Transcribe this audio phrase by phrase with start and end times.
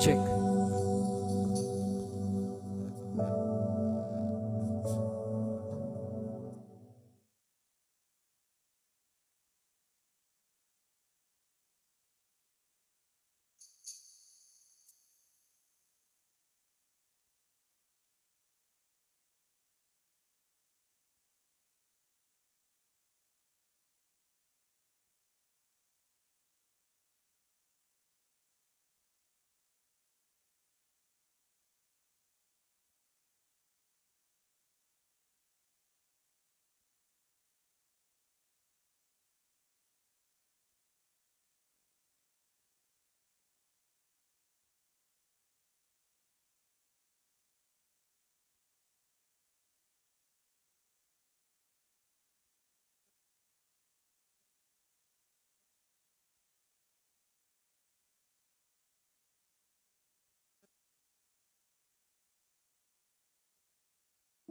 [0.00, 0.35] Check.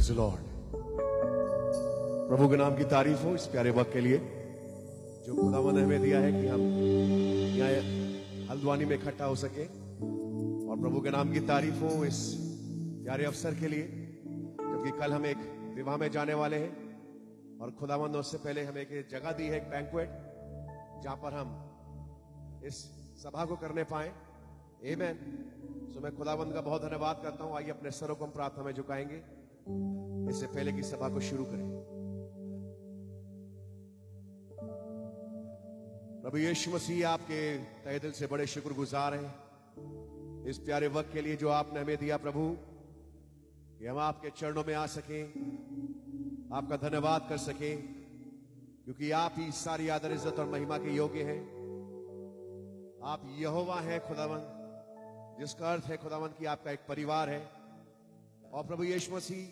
[0.00, 0.40] praise Lord
[2.28, 4.18] प्रभु के नाम की तारीफ़ हो इस प्यारे वक्त के लिए,
[5.26, 6.60] जो खुदावन ने हमें दिया है कि हम
[7.58, 7.70] यहाँ
[8.50, 9.64] हल्द्वानी में इकट्ठा हो सके।
[10.68, 12.36] और प्रभु के नाम की तारीफ़ हो इस
[13.04, 13.82] प्यारे अवसर के लिए,
[14.60, 15.36] क्योंकि कल हम एक
[15.76, 16.72] विवाह में जाने वाले हैं।
[17.58, 20.08] और खुदावन ने उससे पहले हमें एक जगह दी है, एक बैंकुएट
[21.04, 21.48] जहाँ पर हम
[22.64, 22.74] इस
[23.22, 24.12] सभा को करने पाए।
[24.80, 25.14] Amen.
[25.94, 28.72] सो मैं खुदाबंद का बहुत धन्यवाद करता हूँ। आइए अपने सरों को हम प्रार्थना में
[28.72, 29.39] झुकाएँगे।
[30.30, 31.68] इससे पहले की सभा को शुरू करें।
[36.22, 41.36] प्रभु यीशु मसीह आपके तहे दिल से बड़े शुक्रगुजार हैं। इस प्यारे वक्त के लिए
[41.36, 42.56] जो आपने हमें दिया प्रभु,
[43.78, 45.22] कि हम आपके चरणों में आ सके,
[46.56, 51.40] आपका धन्यवाद कर सके, क्योंकि आप ही सारी आदर, इज़्ज़त और महिमा के योग्य हैं।
[53.04, 57.59] आप यहोवा हैं खुदावंद जिसका अर्थ है खुदावंद की आपका एक परिवार है।
[58.50, 59.46] और प्रभु यीशु मसीह,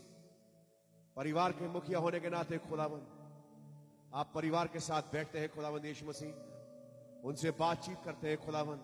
[1.17, 3.07] परिवार के मुखिया होने के नाते खुदावंद,
[4.15, 6.33] आप परिवार के साथ बैठते हैं खुदावंद यीशु मसीह,
[7.25, 8.81] उनसे बातचीत करते हैं खुदावंद,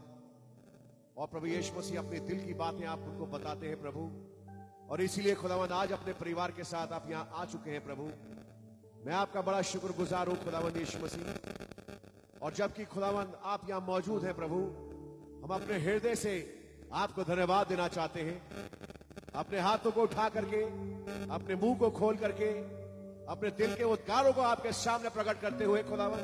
[1.16, 4.10] और प्रभु यीशु मसीह अपने दिल की बातें आप उनको बताते हैं प्रभु,
[4.90, 8.10] और इसीलिए खुदावंद आज अपने परिवार के साथ आप यहाँ आ चुके हैं प्रभु।
[9.06, 11.24] मैं आपका बड़ा शुक्रगुजार हूँ खुदावंद यीशु मसीह,
[12.42, 14.58] और जबकि खुदावंद आप यहाँ मौजूद हैं प्रभु,
[15.44, 16.34] हम अपने हृदय से
[16.94, 18.93] आपको धन्यवाद देना चाहते हैं।
[19.34, 20.62] अपने हाथों को उठा करके,
[21.34, 22.50] अपने मुँह को खोल करके,
[23.26, 26.18] अपने दिल के उद्गारों को आपके सामने प्रकट करते हुए खुदावन,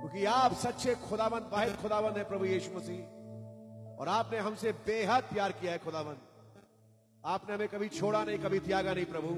[0.00, 5.52] क्योंकि आप सच्चे खुदावन वाहिद खुदावन है प्रभु यीशु मसीह। और आपने हमसे बेहद प्यार
[5.52, 6.16] किया है खुदावन।
[7.24, 9.28] आपने हमें कभी छोड़ा नहीं, कभी त्यागा नहीं प्रभु।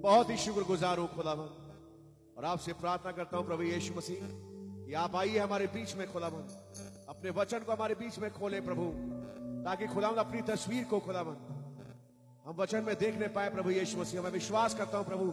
[0.00, 1.48] बहुत ही शुक्रगुजार हूँ खुदावन।
[2.38, 4.20] और आपसे प्रार्थना करता हूँ प्रभु यीशु मसीह,
[4.86, 6.42] कि आप आइए हमारे बीच में खुदावन।
[7.08, 8.84] अपने वचन को हमारे बीच में खोले प्रभु,
[9.64, 11.36] ताकि खुदावन अपनी तस्वीर को खुदावन
[12.48, 15.24] हम वचन में देखने पाए प्रभु यीशु मसीह। मैं विश्वास करता हूँ प्रभु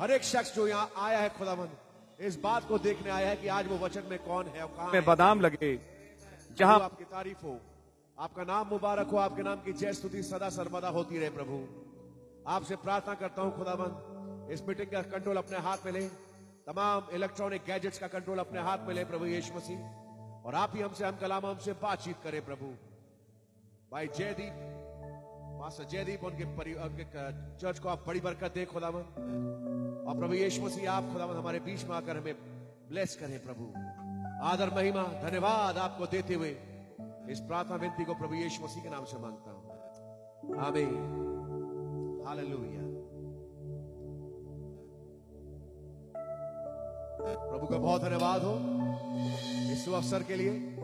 [0.00, 1.68] हर एक शख्स जो यहाँ आया है खुदावन
[2.26, 4.92] इस बात को देखने आया है कि आज वो वचन में कौन है और कहाँ
[4.92, 5.70] में बादाम लगे
[6.58, 7.54] जहाँ आपकी तारीफ़ हो
[8.18, 11.60] आपका नाम मुबारक हो आपके नाम की जय स्तुति सदा सर्वदा होती रहे प्रभु।
[12.48, 16.02] आपसे प्रार्थना करता हूँ खुदाबंद इस मीटिंग का कंट्रोल अपने हाथ में ले।
[16.66, 19.78] तमाम इलेक्ट्रॉनिक गैजेट्स का कंट्रोल अपने हाथ में ले प्रभु यीशु मसीह
[20.44, 22.74] और आप ही हमसे हम कलाम हमसे बातचीत करें प्रभु।
[23.92, 24.79] भाई जयदीप
[25.60, 26.44] मास्टर जयदीप उनके
[27.58, 29.02] चर्च को आप बड़ी बरकत दे खुदावन
[30.08, 32.34] और प्रभु यीशु मसीह, आप खुदावन हमारे बीच में आकर हमें
[32.88, 33.64] ब्लेस करें प्रभु।
[34.42, 36.56] आदर, महिमा, धन्यवाद आपको देते हुए
[37.30, 42.80] इस प्रार्थना विनती को प्रभु यीशु मसीह के नाम से माँगता हूँ। आमीन। हालेलुया।
[47.50, 48.54] प्रभु का बहुत धन्यवाद हो
[49.72, 50.76] इस अवसर के लिए।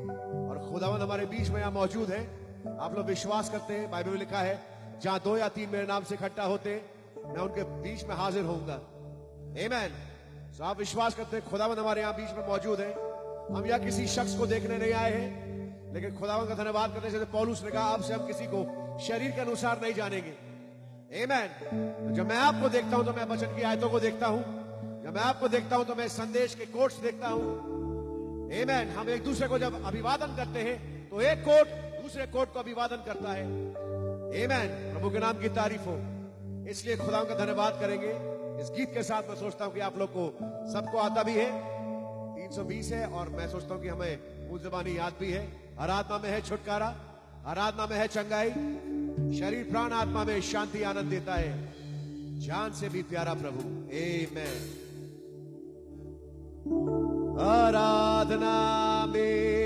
[0.49, 4.19] और खुदावन हमारे बीच में यहाँ मौजूद है। आप लोग विश्वास करते हैं, बाइबल में
[4.19, 4.59] लिखा है,
[5.03, 6.81] जहाँ दो या तीन मेरे नाम से इकट्ठा होते,
[7.27, 8.79] मैं उनके बीच में हाजिर होऊँगा
[9.57, 9.91] Amen.
[10.57, 12.93] तो आप विश्वास करते हैं खुदावन हमारे यहाँ बीच में मौजूद है
[13.51, 17.25] हम यहाँ किसी शख्स को देखने नहीं आए हैं, लेकिन खुदावन का धन्यवाद करते जैसे
[17.33, 18.61] पौलुस ने कहा, आपसे हम किसी को
[19.07, 20.35] शरीर के अनुसार नहीं जानेंगे
[21.17, 21.49] Amen.
[22.17, 24.43] जब मैं आपको देखता हूँ तो मैं वचन की आयतों को देखता हूँ
[25.05, 28.97] जब मैं आपको देखता हूँ तो मैं संदेश के कोट्स देखता हूँ Amen.
[28.97, 32.97] हम एक दूसरे को जब अभिवादन करते हैं तो एक कोट दूसरे कोट को अभिवादन
[32.97, 33.73] करता है।
[34.31, 34.95] Amen.
[34.95, 35.97] प्रभु के नाम की तारीफ़ हो।
[36.71, 38.11] इसलिए खुदा का धन्यवाद करेंगे।
[38.63, 40.39] इस गीत के साथ मैं सोचता हूँ कि आप लोग को
[40.73, 41.51] सबको आता भी है।
[42.37, 44.19] 320 है और मैं सोचता हूँ कि हमें
[44.51, 46.97] मूल जबानी याद भी है। आराधना में है छुटकारा।
[47.47, 48.51] आराधना में है चंगाई।
[49.39, 51.75] शरीर, प्राण, आत्मा में शांति, आनंद देता है।
[52.41, 54.53] जान से भी प्यारा प्रभु। ए मैं
[57.47, 59.66] आराधना में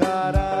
[0.00, 0.59] छुटकारा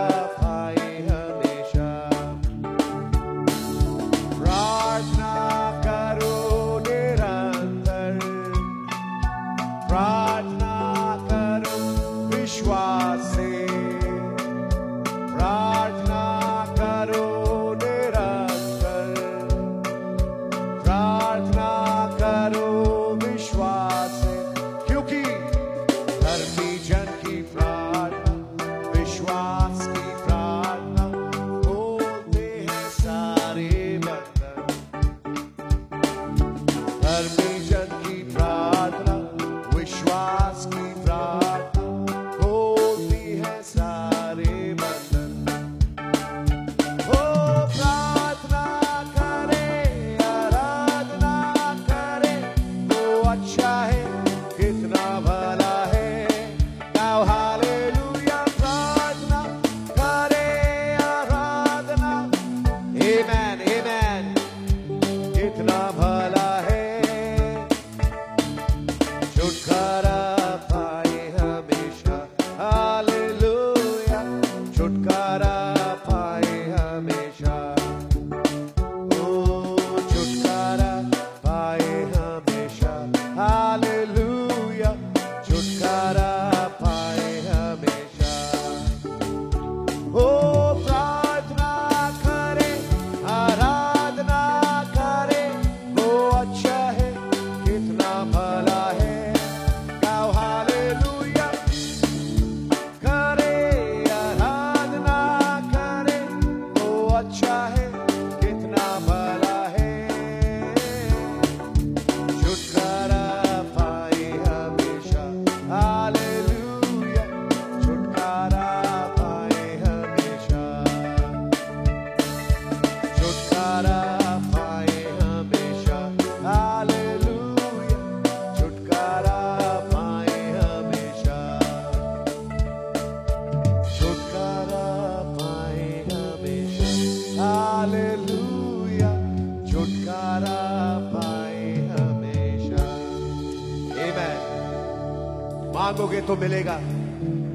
[146.30, 146.76] तो मिलेगा।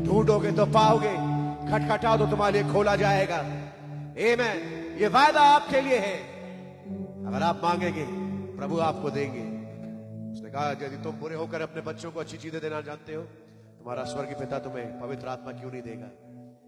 [0.03, 1.13] ढूंढोगे तो पाओगे।
[1.72, 6.17] खटखटाओ तो तुम्हारे लिए खोला जाएगा। आमेन ये वायदा आपके लिए है।
[7.27, 8.05] अगर आप मांगेंगे,
[8.58, 9.46] प्रभु आपको देंगे।
[10.34, 14.03] उसने कहा, यदि तुम बुरे होकर अपने बच्चों को अच्छी चीज़ें देना जानते हो, तुम्हारा
[14.03, 16.10] स्वर्गीय पिता तुम्हें पवित्र आत्मा क्यों नहीं देगा?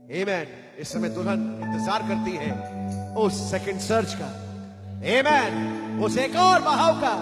[0.08, 0.80] Amen.
[0.80, 4.30] इस समय दुल्हन इंतज़ार करती है उस सेकंड सर्च का।
[5.02, 5.52] Amen.
[6.04, 7.14] उस एक और बहाव का।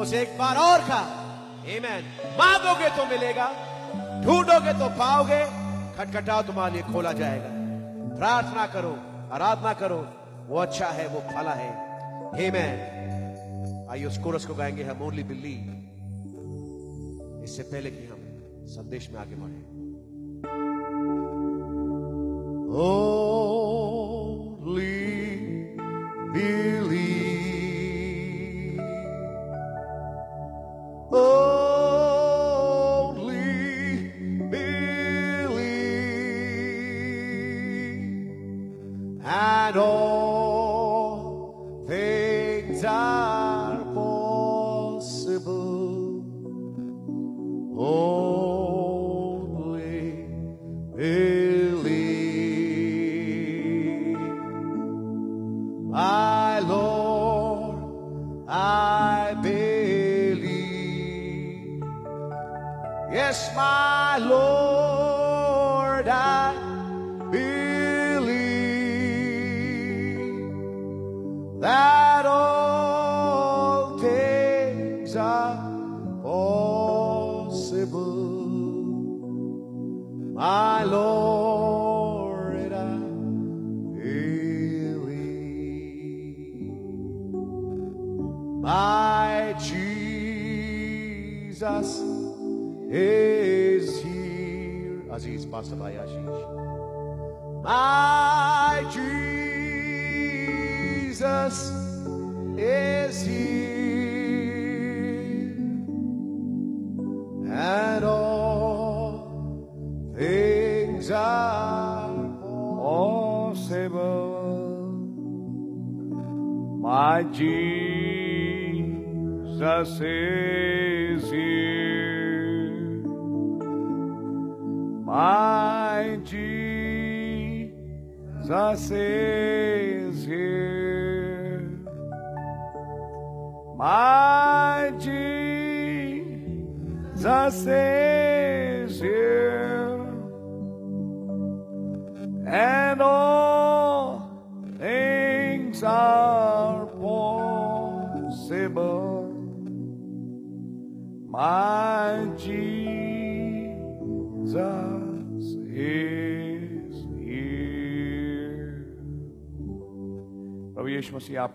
[0.00, 1.23] उस एक बार और का।
[1.64, 2.02] Amen.
[2.38, 3.46] मांगोगे तो मिलेगा,
[4.24, 5.44] ढूंढोगे तो पाओगे,
[5.96, 7.48] खटखटाओ, तुम्हारे लिए खोला जाएगा
[8.16, 8.96] प्रार्थना करो,
[9.32, 10.00] आराधना करो,
[10.48, 11.70] वो अच्छा है, वो फला है
[12.32, 12.76] Amen.
[13.90, 15.54] आइए उस कोरस को गाएँगे, हम ओनली बिल्ली
[17.44, 18.20] इससे पहले कि हम
[18.66, 19.72] संदेश में आगे बढ़े
[22.76, 23.33] Only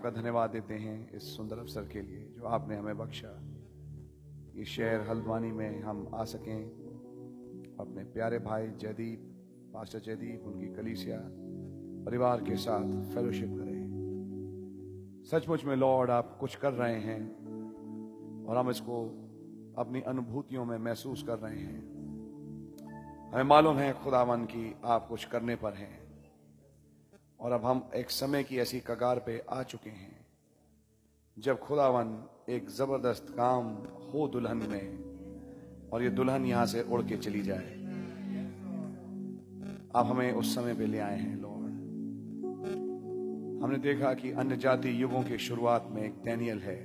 [0.00, 3.42] आपका धन्यवाद देते हैं इस सुंदर अवसर के लिए जो आपने हमें बख्शा।
[4.54, 6.64] ये शहर हल्द्वानी में हम आ सकें।
[7.80, 9.20] अपने प्यारे भाई जयदीप,
[9.74, 11.20] पास्टर जयदीप, उनकी कलीसिया,
[12.06, 13.82] परिवार के साथ फेलोशिप करें।
[15.30, 17.28] सचमुच में लॉर्ड आप कुछ कर रहे हैं
[18.46, 19.04] और हम इसको
[19.78, 21.82] अपनी अनुभूतियों में महसूस कर रहे हैं।
[23.32, 25.99] हमें मालूम है खुदावन की आप कुछ करने पर हैं।
[27.40, 30.26] और अब हम एक समय की ऐसी कगार पे आ चुके हैं,
[31.38, 33.66] जब खुदावन एक ज़बरदस्त काम
[34.12, 37.78] हो दुल्हन में और ये दुल्हन यहाँ से उड़ के चली जाए।
[39.96, 41.60] आप हमें उस समय पे ले आए हैं, लॉर्ड।
[43.62, 46.78] हमने देखा कि अन्य जाति युगों की शुरुआत में एक डैनियल है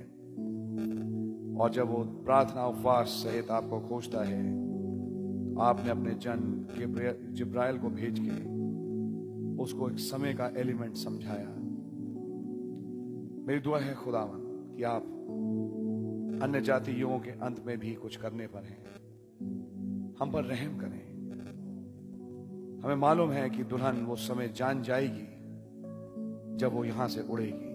[1.60, 4.42] और जब वो प्रार्थना उपवास सहित आपको खोजता है
[5.54, 8.55] तो आपने अपने जन जिब्राइल को भेज के
[9.60, 11.48] उसको एक समय का एलिमेंट समझाया।
[13.46, 14.40] मेरी दुआ है खुदावन
[14.76, 15.02] कि आप
[16.42, 18.84] अन्य जाति युगों के अंत में भी कुछ करने पर हैं।
[20.20, 21.06] हम पर रहम करें।
[22.84, 25.26] हमें मालूम है कि दुल्हन वो समय जान जाएगी,
[26.56, 27.66] जब वो यहाँ से उड़ेगी।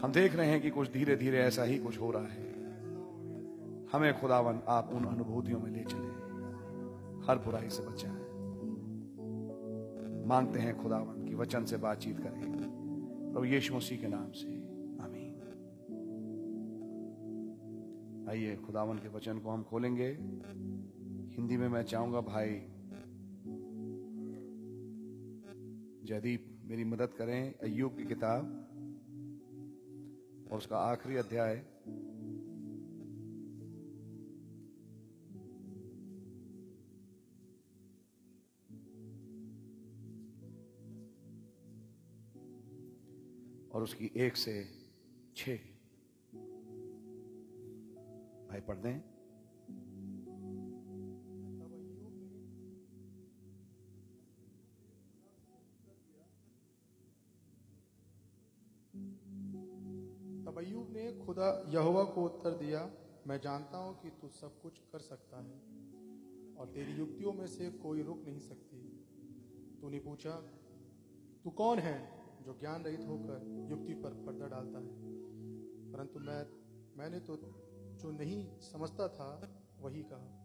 [0.00, 2.50] हम देख रहे हैं कि कुछ धीरे धीरे ऐसा ही कुछ हो रहा है।
[3.92, 6.08] हमें खुदावन आप उन अनुभूतियों में ले चले।
[7.26, 8.19] हर बुराई से बचाएँ।
[10.30, 12.52] मांगते हैं खुदावन की वचन से बातचीत करें।
[13.32, 14.48] प्रभु यीशु मसीह के नाम से।
[15.04, 15.30] आमीन।
[18.30, 20.08] आइए, खुदावन के वचन को हम खोलेंगे।
[21.36, 22.50] हिंदी में मैं चाहूँगा, भाई,
[26.04, 28.42] जयदीप, मेरी मदद करें। अयुब की किताब
[30.52, 31.66] और उसका आखिरी अध्याय।
[43.72, 44.64] और उसकी एक से
[45.36, 45.48] छ
[48.48, 49.10] भाई, पढ़ दें।
[60.90, 62.90] ने खुदा यहोवा को उत्तर दिया,
[63.26, 65.60] मैं जानता हूँ कि तू सब कुछ कर सकता है,
[66.54, 69.06] और तेरी युक्तियों में से कोई रुक नहीं सकती।
[69.80, 70.30] तूने पूछा,
[71.44, 72.19] तू कौन है?
[72.42, 76.46] जो ज्ञान रहित होकर युक्ति पर पर्दा डालता है। परंतु मैं,
[76.98, 77.36] मैंने तो
[78.00, 80.36] जो नहीं समझता था, वही कहा।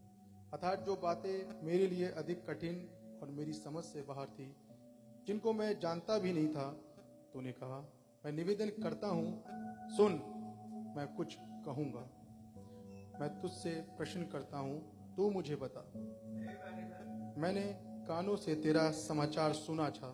[0.54, 2.76] अर्थात जो बातें मेरे लिए अधिक कठिन
[3.22, 4.56] और मेरी समझ से बाहर थी,
[5.28, 6.72] जिनको मैं जानता भी नहीं था
[7.34, 7.80] तूने कहा,
[8.26, 9.44] मैं निवेदन करता हूँ,
[9.98, 10.14] सुन,
[10.98, 12.10] मैं कुछ कहूँगा।
[13.20, 15.82] मैं तुझसे प्रश्न करता हूँ, तू मुझे बता।
[17.42, 17.62] मैंने
[18.08, 20.10] कानों से तेरा समाचार सुना था,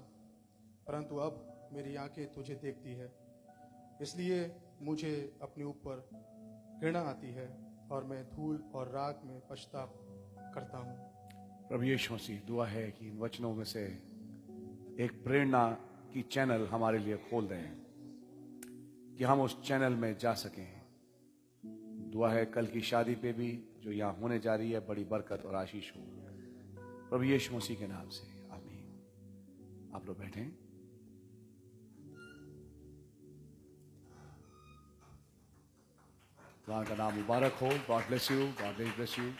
[0.88, 3.12] परंतु अब मेरी आँखें तुझे देखती है।
[4.02, 6.10] इसलिए मुझे अपने ऊपर
[6.82, 7.58] घृणा आती है
[7.92, 9.94] और मैं धूल और राग में पछताप
[10.56, 11.12] करता हूँ।
[11.70, 13.86] प्रभु यीशु मसीह, दुआ है कि इन वचनों में से
[15.00, 15.72] एक प्रेरणा
[16.14, 17.82] की चैनल हमारे लिए खोल दें,
[19.18, 20.82] कि हम उस चैनल में जा सकें।
[22.12, 25.46] दुआ है कल की शादी पे भी जो यहाँ होने जा रही है, बड़ी बरकत
[25.46, 26.02] और आशीष हो।
[27.10, 30.61] प्रभु यीशु मसीह के नाम से, आमीन। आप लोग बैठे।
[36.68, 39.32] वहाँ का नाम मुबारक हो God bless you God bless you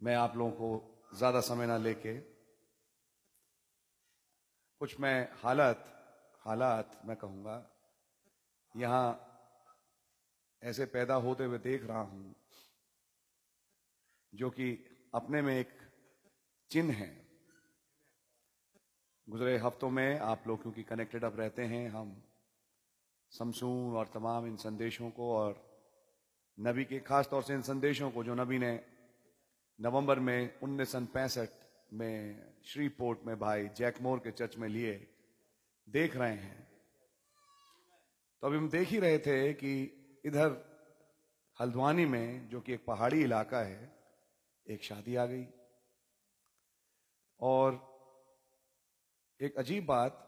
[0.00, 2.14] मैं आप लोगों को ज़्यादा समय ना लेके
[4.80, 5.84] कुछ मैं हालत,
[6.44, 7.56] हालात मैं कहूँगा।
[8.74, 9.06] यहाँ
[10.62, 12.34] ऐसे पैदा होते हुए देख रहा हूँ,
[14.32, 14.72] जो कि
[15.14, 15.78] अपने में एक
[16.70, 17.19] चिन्ह है।
[19.30, 22.22] गुजरे हफ्तों में आप लोग क्योंकि कनेक्टेड अब रहते हैं। हम
[23.30, 25.78] समसून और तमाम इन संदेशों को और
[26.60, 28.84] नबी के खास तौर से इन संदेशों को जो नबी ने
[29.80, 31.48] नवंबर में उन्नीस सौ पैंसठ
[31.92, 35.08] में श्रीपोर्ट में भाई जैकमोर के चर्च में लिए,
[35.88, 36.68] देख रहे हैं।
[38.40, 39.82] तो अभी हम देख ही रहे थे कि
[40.24, 40.64] इधर
[41.60, 43.92] हल्द्वानी में, जो कि एक पहाड़ी इलाका है,
[44.70, 45.46] एक शादी आ गई।
[47.40, 47.89] और
[49.40, 50.26] एक अजीब बात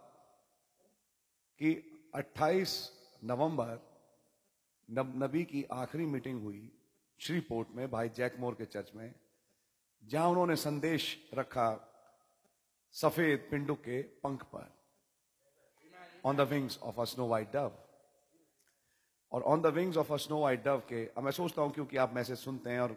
[1.59, 2.91] कि 28
[3.25, 3.81] नवंबर
[4.91, 6.73] नब, नबी की आखिरी मीटिंग हुई
[7.19, 9.15] श्रीपोर्ट में भाई जैकमोर के चर्च में
[10.05, 11.89] जहाँ उन्होंने संदेश रखा
[12.93, 14.75] सफ़ेद पिंडू के पंख पर
[16.25, 17.73] on the wings of a snow white dove
[19.33, 21.97] और on the wings of a snow white dove के अब मैं सोचता हूँ क्योंकि
[21.97, 22.93] आप मैसेज सुनते हैं और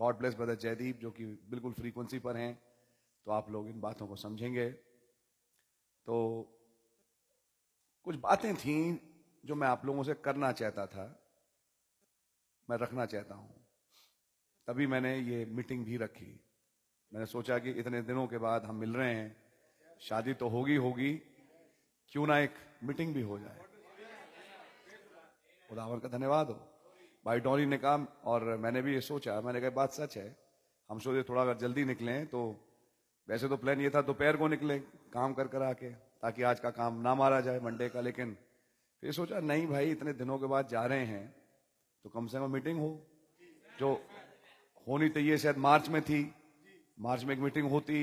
[0.00, 2.62] गॉड ब्लेस ब्रदर जयदीप जो कि बिल्कुल फ्रीक्वेंसी पर हैं
[3.24, 4.85] तो आप लोग इन बातों को समझेंगे।
[6.06, 6.16] तो
[8.04, 9.00] कुछ बातें थी
[9.44, 11.22] जो मैं आप लोगों से करना चाहता था,
[12.70, 13.66] मैं रखना चाहता हूँ।
[14.66, 16.40] तभी मैंने ये मीटिंग भी रखी।
[17.12, 19.36] मैंने सोचा कि इतने दिनों के बाद हम मिल रहे हैं,
[20.00, 21.14] शादी तो होगी होगी,
[22.08, 23.60] क्यों ना एक मीटिंग भी हो जाए।
[25.68, 26.68] खुदावर का धन्यवाद हो।
[27.24, 30.36] भाई डॉली ने कहा, और मैंने भी ये सोचा, मैंने कहा, बात सच है,
[30.90, 32.65] हम सोचे थोड़ा अगर जल्दी निकले तो
[33.28, 34.78] वैसे तो प्लान ये था, दोपहर को निकले,
[35.12, 38.36] काम कर कर आके, ताकि आज का काम ना मारा जाए मंडे का, लेकिन
[39.02, 41.34] फिर सोचा, नहीं भाई, इतने दिनों के बाद जा रहे हैं
[42.04, 42.90] तो कम से कम मीटिंग हो।
[43.78, 43.92] जो
[44.86, 46.20] होनी चाहिए, शायद मार्च में थी,
[47.00, 48.02] मार्च में एक मीटिंग होती,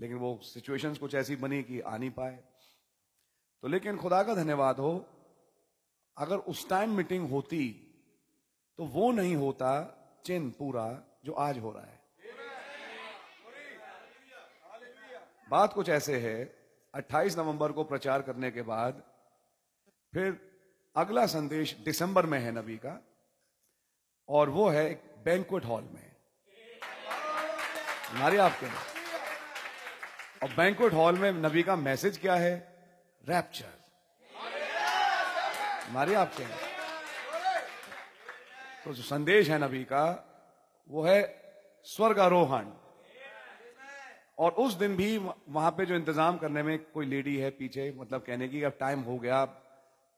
[0.00, 2.38] लेकिन वो सिचुएशंस कुछ ऐसी बनी कि आ नहीं पाए।
[3.62, 4.92] तो लेकिन खुदा का धन्यवाद हो,
[6.16, 7.88] अगर उस टाइम मीटिंग होती
[8.78, 9.70] तो वो नहीं होता
[10.26, 10.86] चिन्ह पूरा
[11.24, 12.00] जो आज हो रहा है।
[15.48, 16.36] बात कुछ ऐसे है
[16.94, 19.02] 28 नवंबर को प्रचार करने के बाद
[20.12, 20.38] फिर
[20.96, 22.98] अगला संदेश दिसंबर में है नबी का,
[24.28, 26.10] और वो है एक बैंकुट हॉल में।
[28.08, 28.66] हमारे आपके
[30.42, 32.54] और बैंकुट हॉल में नबी का मैसेज क्या है?
[33.24, 33.72] रैप्चर
[35.84, 36.44] हमारे आपके
[38.84, 40.04] तो जो संदेश है नबी का,
[40.88, 41.20] वो है
[41.84, 42.64] स्वर्ग आरोहण
[44.38, 48.22] और उस दिन भी वहाँ पे जो इंतज़ाम करने में कोई लेडी है पीछे मतलब
[48.22, 49.40] कहने की, अब टाइम हो गया,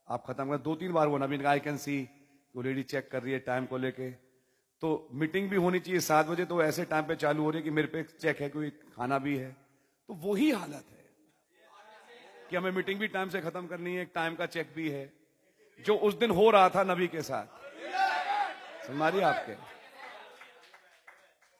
[0.07, 1.97] आप खत्म कर। दो तीन बार वो नवीन आई कैन सी
[2.55, 4.09] वो लेडी चेक कर रही है टाइम को लेके।
[4.81, 7.63] तो मीटिंग भी होनी चाहिए सात बजे तो ऐसे टाइम पे चालू हो रही है
[7.63, 9.51] कि मेरे पे चेक है, कोई खाना भी है।
[10.09, 11.03] तो वही हालत है
[12.49, 15.11] कि हमें मीटिंग भी टाइम से खत्म करनी है टाइम का चेक भी है,
[15.79, 19.53] जो उस दिन हो रहा था नबी के साथ। समझ आपके?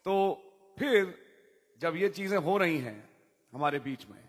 [0.06, 0.15] तो
[0.78, 1.13] फिर
[1.81, 2.97] जब ये चीज़ें हो रही हैं
[3.53, 4.23] हमारे बीच में,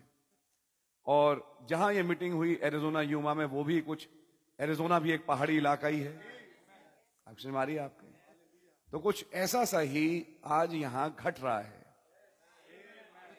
[1.07, 4.09] और जहाँ ये मीटिंग हुई एरिजोना, यूमा में, वो भी कुछ,
[4.59, 6.15] एरिजोना भी एक पहाड़ी इलाका ही है।
[7.27, 8.07] अक्षर मारी आपके।
[8.93, 11.85] तो कुछ ऐसा सा ही आज यहाँ घट रहा है,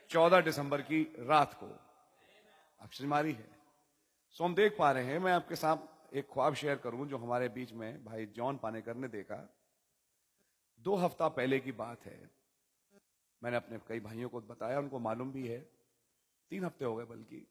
[0.09, 1.67] चौदह दिसंबर की रात को।
[2.81, 3.55] अक्षर मारी है
[4.35, 7.47] सो हम देख पा रहे हैं, मैं आपके साथ एक ख्वाब शेयर करूँ जो हमारे
[7.49, 9.35] बीच में भाई जॉन पानेकर ने देखा।
[10.81, 12.19] दो हफ़्ता पहले की बात है।
[13.41, 15.59] मैंने अपने कई भाइयों को बताया, उनको मालूम भी है।
[16.51, 17.45] तीन हफ़्ते हो गए बल्कि।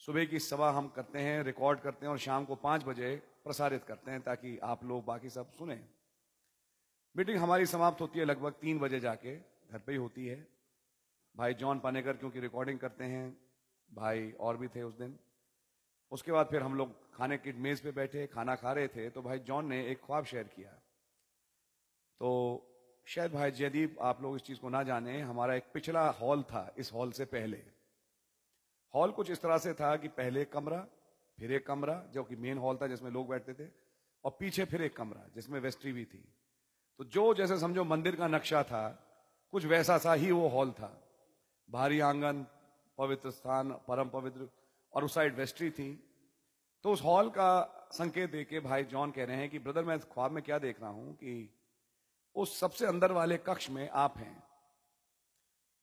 [0.00, 3.84] सुबह की सभा हम करते हैं, रिकॉर्ड करते हैं और शाम को पाँच बजे प्रसारित
[3.84, 5.80] करते हैं ताकि आप लोग बाकी सब सुने।
[7.14, 10.46] मीटिंग हमारी समाप्त होती है लगभग तीन बजे जाके, घर पे ही होती है।
[11.34, 13.36] भाई जॉन पानेकर, क्योंकि रिकॉर्डिंग करते हैं,
[13.90, 15.18] भाई और भी थे उस दिन।
[16.12, 19.22] उसके बाद फिर हम लोग खाने की मेज पे बैठे, खाना खा रहे थे तो
[19.22, 20.70] भाई जॉन ने एक ख्वाब शेयर किया।
[22.20, 22.28] तो
[23.08, 26.74] शायद भाई जयदीप, आप लोग इस चीज़ को ना जाने, हमारा एक पिछला हॉल था
[26.78, 27.62] इस हॉल से पहले।
[28.94, 30.86] हॉल कुछ इस तरह से था कि पहले एक कमरा,
[31.38, 33.70] फिर एक कमरा, जो कि मेन हॉल था जिसमें लोग बैठते थे,
[34.24, 36.32] और पीछे फिर एक कमरा, जिसमें वेस्ट्री भी थी।
[36.98, 38.88] तो जो जैसे समझो मंदिर का नक्शा था,
[39.52, 41.02] कुछ वैसा सा ही वो हॉल था।
[41.70, 42.46] भारी आँगन,
[42.98, 44.48] पवित्र स्थान, परम पवित्र,
[44.92, 46.08] और उस साइड वेस्ट्री थी।
[46.82, 50.30] तो उस हॉल का संकेत देके भाई जॉन कह रहे हैं कि, ब्रदर, मैं ख्वाब
[50.30, 51.55] में क्या देख रहा हूँ कि
[52.36, 54.42] उस सबसे अंदर वाले कक्ष में आप हैं।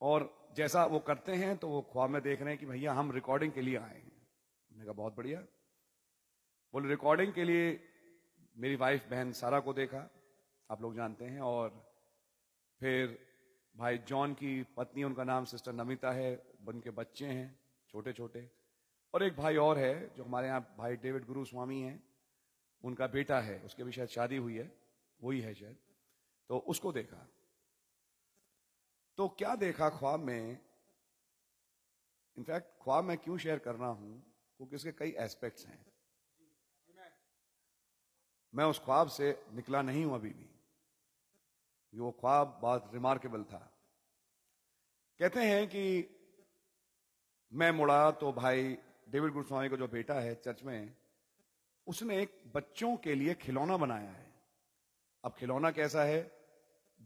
[0.01, 3.11] और जैसा वो करते हैं तो वो ख्वाब में देख रहे हैं कि भैया, हम
[3.11, 4.27] रिकॉर्डिंग के लिए आए हैं।
[4.71, 5.39] मैंने कहा, बहुत बढ़िया।
[6.73, 7.89] बोले रिकॉर्डिंग के लिए
[8.57, 10.09] मेरी वाइफ बहन सारा को देखा।
[10.71, 11.93] आप लोग जानते हैं। और
[12.79, 13.19] फिर
[13.77, 18.51] भाई जॉन की पत्नी, उनका नाम सिस्टर नमिता है, उनके बच्चे हैं छोटे छोटे
[19.13, 22.03] और एक भाई और है, जो हमारे यहाँ भाई डेविड गुरु स्वामी हैं।
[22.83, 24.71] उनका बेटा है, उसके भी शायद शादी हुई है
[25.23, 25.77] वही है शायद।
[26.53, 27.27] तो उसको देखा।
[29.17, 30.59] तो क्या देखा ख्वाब में?
[32.37, 34.23] इनफैक्ट ख्वाब मैं क्यों शेयर कर रहा हूँ?
[34.57, 35.85] क्योंकि इसके कई एस्पेक्ट्स हैं।
[38.55, 40.49] मैं उस ख्वाब से निकला नहीं हूँ अभी भी।
[41.99, 43.77] वो ख्वाब बहुत रिमार्केबल था।
[45.19, 46.09] कहते हैं कि
[47.53, 48.77] मैं मुड़ा तो भाई
[49.09, 50.95] डेविड गुरुस्वामी का जो बेटा है चर्च में,
[51.87, 54.31] उसने एक बच्चों के लिए खिलौना बनाया है।
[55.23, 56.42] अब खिलौना कैसा है?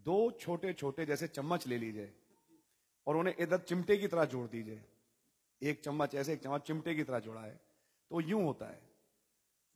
[0.05, 2.11] दो छोटे छोटे जैसे चम्मच ले लीजिए
[3.07, 4.83] और उन्हें इधर चिमटे की तरह जोड़ दीजिए।
[5.61, 7.59] एक चम्मच ऐसे, एक चम्मच चिमटे की तरह जोड़ा है।
[8.11, 8.79] तो यूँ होता है।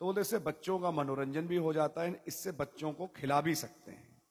[0.01, 3.55] तो बोलते इससे बच्चों का मनोरंजन भी हो जाता है, इससे बच्चों को खिला भी
[3.55, 4.21] सकते हैं।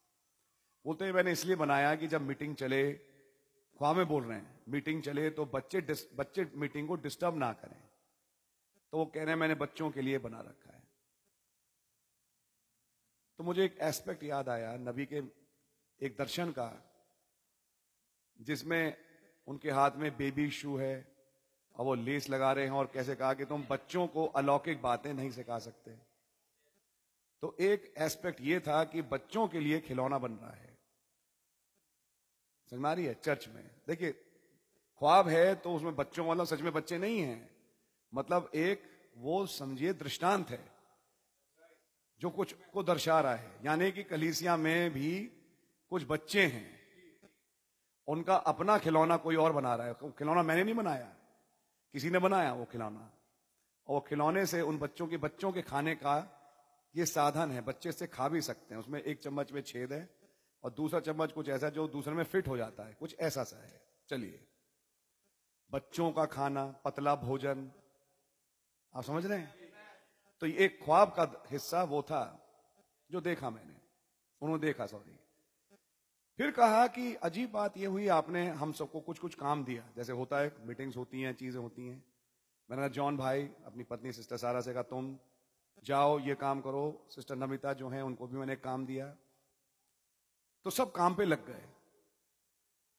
[0.85, 5.29] बोलते मैंने इसलिए बनाया कि जब मीटिंग चले ख्वाह में बोल रहे हैं, मीटिंग चले
[5.31, 5.81] तो बच्चे
[6.17, 7.81] बच्चे मीटिंग को डिस्टर्ब ना करें।
[8.93, 10.83] तो वो कह रहे हैं, मैंने बच्चों के लिए बना रखा है।
[13.39, 15.21] तो मुझे एक एस्पेक्ट याद आया, नबी के
[16.03, 16.69] एक दर्शन का,
[18.41, 18.97] जिसमें
[19.47, 21.17] उनके हाथ में बेबी शू है
[21.77, 25.13] और वो लेस लगा रहे हैं और कैसे कहा कि तुम बच्चों को अलौकिक बातें
[25.15, 25.91] नहीं सिखा सकते।
[27.43, 30.79] तो एक एस्पेक्ट ये था कि बच्चों के लिए खिलौना बन रहा है।
[32.71, 33.15] समझ रही है?
[33.15, 34.13] चर्च में। देखिए,
[35.01, 37.51] ख्वाब है तो उसमें बच्चों वाला सच में बच्चे नहीं हैं।
[38.15, 38.83] मतलब एक,
[39.17, 40.65] वो समझिए दृष्टांत है,
[42.21, 45.31] जो कुछ को दर्शा रहा है। यानी कि कलीसिया में भी
[45.91, 46.81] कुछ बच्चे हैं,
[48.07, 51.17] उनका अपना खिलौना कोई और बना रहा है। खिलौना मैंने नहीं बनाया।
[51.93, 53.01] किसी ने बनाया वो खिलौना।
[53.87, 56.37] और वो खिलौने से उन बच्चों के बच्चों के खाने का
[56.97, 60.19] ये साधन है। बच्चे से खा भी सकते हैं। उसमें एक चम्मच में छेद है
[60.65, 63.57] और दूसरा चम्मच कुछ ऐसा जो दूसरे में फिट हो जाता है। कुछ ऐसा सा
[63.57, 64.49] है। चलिए।
[65.71, 67.73] बच्चों का खाना, पतला भोजन।
[68.95, 69.71] आप समझ रहे हैं?
[70.41, 72.47] तो ये एक ख्वाब का हिस्सा वो था,
[73.11, 73.75] जो देखा मैंने।
[74.41, 75.20] उन्होंने देखा, सॉरी।
[76.41, 80.13] फिर कहा कि अजीब बात यह हुई, आपने हम सबको कुछ कुछ काम दिया। जैसे
[80.13, 82.05] होता है, मीटिंग्स होती हैं, चीज़ें होती हैं।
[82.71, 85.19] मैंने कहा, जॉन भाई, अपनी पत्नी सिस्टर सारा से कहा, तुम
[85.85, 89.07] जाओ, ये काम करो। सिस्टर नमिता जो है, उनको भी मैंने काम दिया।
[90.65, 91.63] तो सब काम पे लग गए।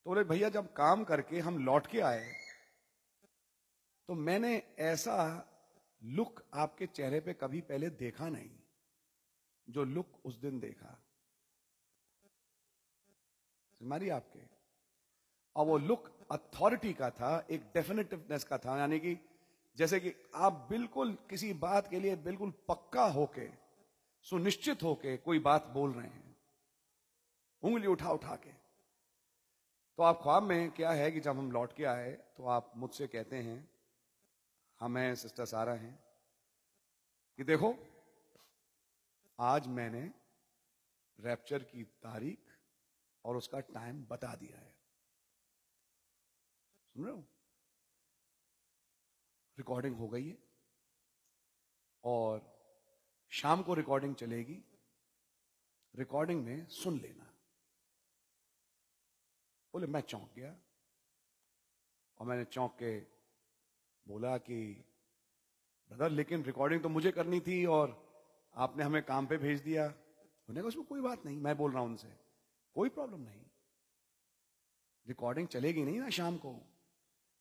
[0.05, 2.33] तो बोले, भैया, जब काम करके हम लौट के आए
[4.09, 5.19] तो मैंने ऐसा
[6.03, 8.49] लुक आपके चेहरे पे कभी पहले देखा नहीं,
[9.67, 10.97] जो लुक उस दिन देखा।
[13.81, 14.39] मारी आपके।
[15.55, 19.17] और वो लुक अथॉरिटी का था, एक डेफिनेटिवनेस का था, यानी कि
[19.77, 23.47] जैसे कि आप बिल्कुल किसी बात के लिए बिल्कुल पक्का होके,
[24.25, 26.35] सुनिश्चित होके कोई बात बोल रहे हैं,
[27.63, 28.51] उंगली उठा उठा के।
[29.97, 33.07] तो आप ख्वाब में क्या है कि जब हम लौट के आए तो आप मुझसे
[33.07, 33.69] कहते हैं,
[34.79, 35.97] हम हैं, सिस्टर सारा हैं,
[37.39, 37.75] कि देखो,
[39.39, 40.01] आज मैंने
[41.19, 42.50] रैप्चर की तारीख
[43.25, 44.71] और उसका टाइम बता दिया है।
[46.93, 47.21] सुन रहे हो?
[49.57, 50.37] रिकॉर्डिंग हो गई है।
[52.03, 52.61] और
[53.29, 54.63] शाम को रिकॉर्डिंग चलेगी।
[55.95, 57.23] रिकॉर्डिंग में सुन लेना।
[59.73, 60.59] बोले, मैं चौंक गया।
[62.17, 62.99] और मैंने चौंक के
[64.07, 64.85] बोला कि,
[65.89, 68.11] ब्रदर, लेकिन रिकॉर्डिंग तो मुझे करनी थी और
[68.55, 69.93] आपने हमें काम पे भेज दिया।
[70.49, 72.30] उन्हें उसमें कोई बात नहीं, मैं बोल रहा हूँ उनसे।
[72.75, 73.45] कोई प्रॉब्लम नहीं।
[75.07, 76.55] रिकॉर्डिंग चलेगी नहीं ना शाम को।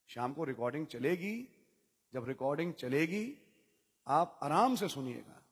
[0.08, 1.48] शाम को रिकॉर्डिंग चलेगी।
[2.12, 3.38] जब रिकॉर्डिंग चलेगी,
[4.06, 5.42] आप आराम से सुनिएगा।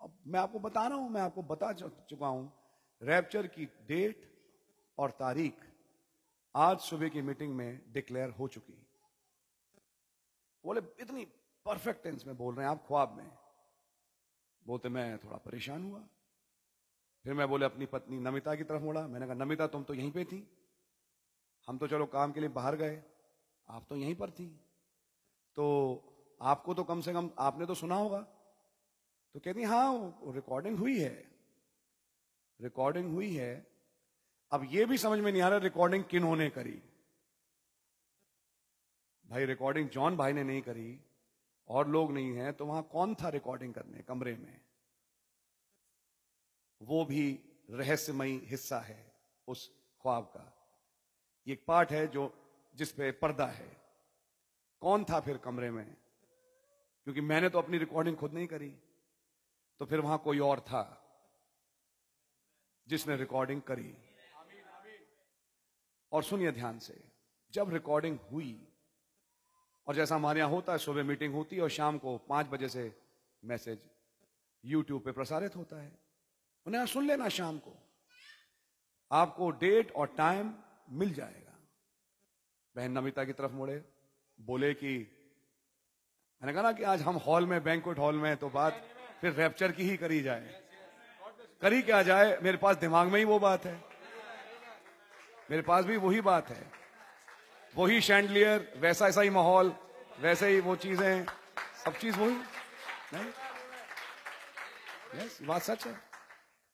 [0.00, 2.52] अब मैं आपको बता रहा हूँ, मैं आपको बता चुका हूँ
[3.02, 4.26] रैप्चर की डेट
[4.98, 5.64] और तारीख
[6.54, 8.72] आज सुबह की मीटिंग में डिक्लेयर हो चुकी।
[10.64, 11.24] बोले, इतनी
[11.66, 13.30] परफेक्ट टेंस में बोल रहे हैं आप ख्वाब में।
[14.66, 16.06] बोलते, मैं थोड़ा परेशान हुआ।
[17.26, 20.12] फिर मैं बोले, अपनी पत्नी नमिता की तरफ़ मुड़ा। मैंने कहा, नमिता, तुम तो यहीं
[20.12, 20.56] पे थी।
[21.68, 23.02] हम तो चलो काम के लिए बाहर गए।
[23.68, 24.60] आप तो यहीं पर थी।
[25.56, 25.64] तो
[26.42, 28.18] आपको तो कम से कम आपने तो सुना होगा।
[29.34, 31.28] तो कहती हाँ रिकॉर्डिंग हुई है।
[32.60, 33.66] रिकॉर्डिंग हुई है।
[34.50, 36.82] अब ये भी समझ में नहीं आ रहा रिकॉर्डिंग किन्होंने करी।
[39.26, 41.00] भाई रिकॉर्डिंग जॉन भाई ने नहीं करी
[41.68, 44.65] और लोग नहीं है तो वहाँ कौन था रिकॉर्डिंग करने कमरे में?
[46.82, 49.12] वो भी रहस्यमयी हिस्सा है
[49.48, 49.70] उस
[50.02, 50.52] ख्वाब का।
[51.46, 52.34] एक पार्ट है जो
[52.74, 53.76] जिस पे पर्दा है।
[54.80, 55.96] कौन था फिर कमरे में?
[57.04, 58.78] क्योंकि मैंने तो अपनी रिकॉर्डिंग खुद नहीं करी।
[59.78, 61.02] तो फिर वहाँ कोई और था
[62.88, 63.96] जिसने रिकॉर्डिंग करी।
[66.12, 67.04] और सुनिए ध्यान से,
[67.50, 68.68] जब रिकॉर्डिंग हुई,
[69.86, 72.68] और जैसा हमारे यहाँ होता है, सुबह मीटिंग होती है और शाम को पाँच बजे
[72.68, 73.00] से
[73.44, 73.78] मैसेज
[74.64, 76.05] यूट्यूब पे प्रसारित होता है।
[76.66, 77.88] उन्हें सुन लेना शाम को।
[79.12, 80.54] आपको डेट और टाइम
[80.90, 81.58] मिल जाएगा।
[82.76, 83.84] बहन नमिता की तरफ़ मुड़े,
[84.40, 84.98] बोले कि,
[86.42, 88.88] मैंने कहा ना कि आज हम हॉल में बैंकुट हॉल में तो बात
[89.20, 90.62] फिर रैप्चर की ही करी जाए।
[91.62, 93.84] करी क्या जाए, मेरे पास दिमाग में ही वो बात है।
[95.50, 96.72] मेरे पास भी वही बात है।
[97.76, 99.76] वही शैंडलियर वैसा ऐसा ही माहौल,
[100.20, 101.26] वैसे ही वो चीज़ें,
[101.84, 102.36] सब चीज़ वही,
[103.14, 103.32] नहीं?
[105.14, 106.05] यस बात सच है।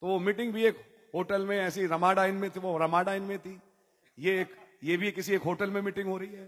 [0.02, 0.78] तो वो मीटिंग भी एक
[1.14, 3.60] होटल में ऐसी रमाडा इन में थी, वो रमाडा इन में थी।
[4.18, 6.46] ये एक, ये भी किसी एक होटल में मीटिंग हो रही है,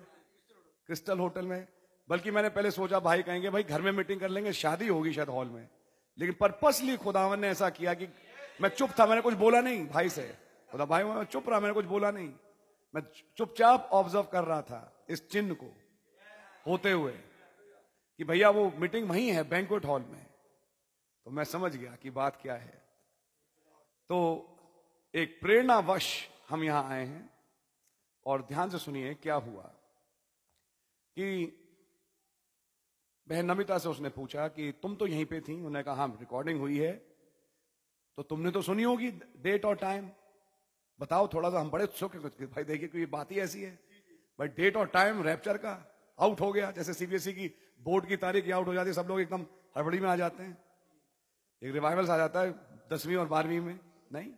[0.86, 1.68] क्रिस्टल होटल में।
[2.08, 5.28] बल्कि मैंने पहले सोचा, भाई कहेंगे, भाई, घर में मीटिंग कर लेंगे, शादी होगी शायद
[5.28, 5.68] हॉल में।
[6.18, 8.08] लेकिन पर्पसली खुदावन ने ऐसा किया कि
[8.60, 10.22] मैं चुप था, मैंने कुछ बोला नहीं भाई से।
[10.72, 12.32] बोला भाई, मैं चुप रहा, मैंने कुछ बोला नहीं।
[12.94, 13.02] मैं
[13.36, 15.76] चुपचाप ऑब्ज़र्व कर रहा था इस चिन्ह को
[16.66, 17.12] होते हुए
[18.18, 20.26] कि भैया, वो मीटिंग वही है बैंकुट हॉल में।
[21.24, 22.83] तो मैं समझ गया कि बात क्या है।
[24.10, 24.18] तो
[25.14, 26.06] एक प्रेरणावश
[26.48, 27.28] हम यहाँ आए हैं
[28.26, 29.62] और ध्यान से सुनिए क्या हुआ
[31.16, 31.44] कि
[33.26, 36.60] बहन नमिता से उसने पूछा कि तुम तो यहीं पे थी, उन्होंने कहा हाँ रिकॉर्डिंग
[36.60, 36.92] हुई है।
[38.18, 39.10] तो तुमने तो सुनी होगी
[39.42, 40.08] डेट और टाइम
[41.00, 43.70] बताओ थोड़ा सा हम बड़े उत्सुक हैं भाई देखिए, कोई बात ही ऐसी है।
[44.38, 45.72] भाई डेट और टाइम रैप्चर का
[46.18, 47.48] आउट हो गया। जैसे सीबीएसई की
[47.80, 50.56] बोर्ड की तारीख आउट हो जाती है, सब लोग एकदम हड़बड़ी में आ जाते हैं।
[51.62, 52.52] एक रिवाइवल्स आ जाता है
[52.92, 53.78] दसवीं और बारहवीं में।
[54.16, 54.30] नहीं?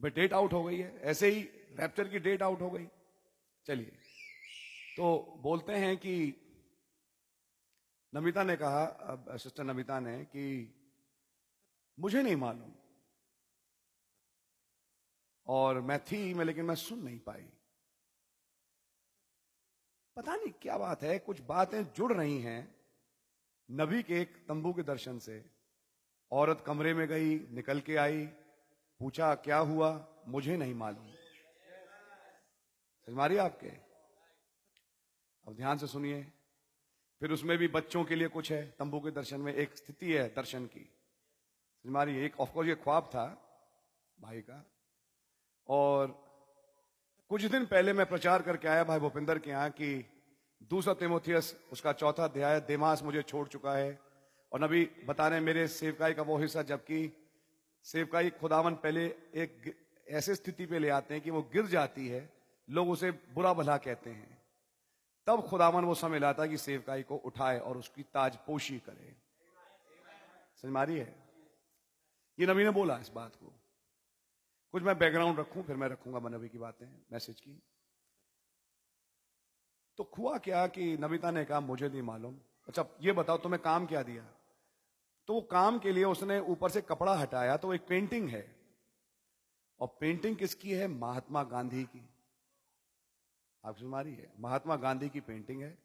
[0.00, 1.42] भाई डेट आउट हो गई है। ऐसे ही
[1.72, 2.88] रैप्चर की डेट आउट हो गई।
[3.66, 3.92] चलिए।
[4.96, 6.34] तो बोलते हैं कि
[8.14, 10.74] नमिता ने कहा, अब सिस्टर नमिता ने, कि
[12.00, 12.72] मुझे नहीं मालूम।
[15.46, 17.48] और मैं थी, मैं लेकिन मैं सुन नहीं पाई।
[20.16, 22.80] पता नहीं क्या बात है, कुछ बातें जुड़ रही हैं।
[23.70, 25.50] नबी के एक तंबू के दर्शन से।
[26.30, 28.28] औरत कमरे में गई, निकल के आई
[29.02, 30.08] पूछा, क्या हुआ?
[30.28, 31.14] मुझे नहीं मालूम।
[33.16, 33.68] मारिए आपके?
[35.46, 36.32] अब ध्यान से सुनिए।
[37.20, 38.70] फिर उसमें भी बच्चों के लिए कुछ है?
[38.78, 40.94] तंबू के दर्शन में एक स्थिति है दर्शन की।
[41.86, 43.24] मारिए एक ऑफकोर्स ये ख्वाब था
[44.20, 44.70] भाई का।
[45.68, 46.24] और
[47.28, 50.06] कुछ दिन पहले मैं प्रचार करके आया भाई भूपिंदर के यहाँ कि
[50.62, 54.00] दूसरा तिमोथियस, उसका चौथा अध्याय, देमास मुझे छोड़ चुका है।
[54.52, 57.21] और नबी बता रहे मेरे सेवकाई का वो हिस्सा, जबकि
[57.82, 62.32] सेवकाई खुदावन पहले एक ऐसे स्थिति पे ले आते हैं कि वो गिर जाती है,
[62.70, 64.42] लोग उसे बुरा भला कहते हैं।
[65.26, 69.16] तब खुदावन वो समय लाता कि सेवकाई को उठाए और उसकी ताजपोशी करे।
[70.62, 71.14] समझ मारी है?
[72.38, 73.52] ये नबी ने बोला इस बात को।
[74.72, 77.62] कुछ मैं बैकग्राउंड रखूँ, फिर मैं रखूँगा नबी की बातें मैसेज की।
[79.96, 83.86] तो हुआ क्या कि नबिता ने कहा, मुझे नहीं मालूम। अच्छा ये बताओ, तुम्हें काम
[83.86, 84.26] क्या दिया?
[85.28, 88.44] तो वो काम के लिए उसने ऊपर से कपड़ा हटाया तो एक पेंटिंग है।
[89.80, 90.88] और पेंटिंग किसकी है?
[90.88, 92.08] महात्मा गांधी की।
[93.64, 94.32] आप सुमारी है?
[94.40, 95.76] महात्मा गांधी की पेंटिंग है,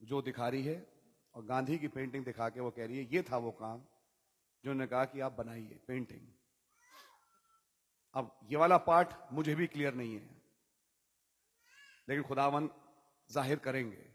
[0.00, 0.86] जो दिखा रही है,
[1.34, 3.82] और गांधी की पेंटिंग दिखा के वो कह रही है, ये था वो काम
[4.64, 6.26] जो ने कहा कि आप बनाइए पेंटिंग
[8.14, 10.28] अब ये वाला पार्ट मुझे भी क्लियर नहीं है,
[12.08, 12.68] लेकिन खुदावन
[13.30, 14.13] ज़ाहिर करेंगे।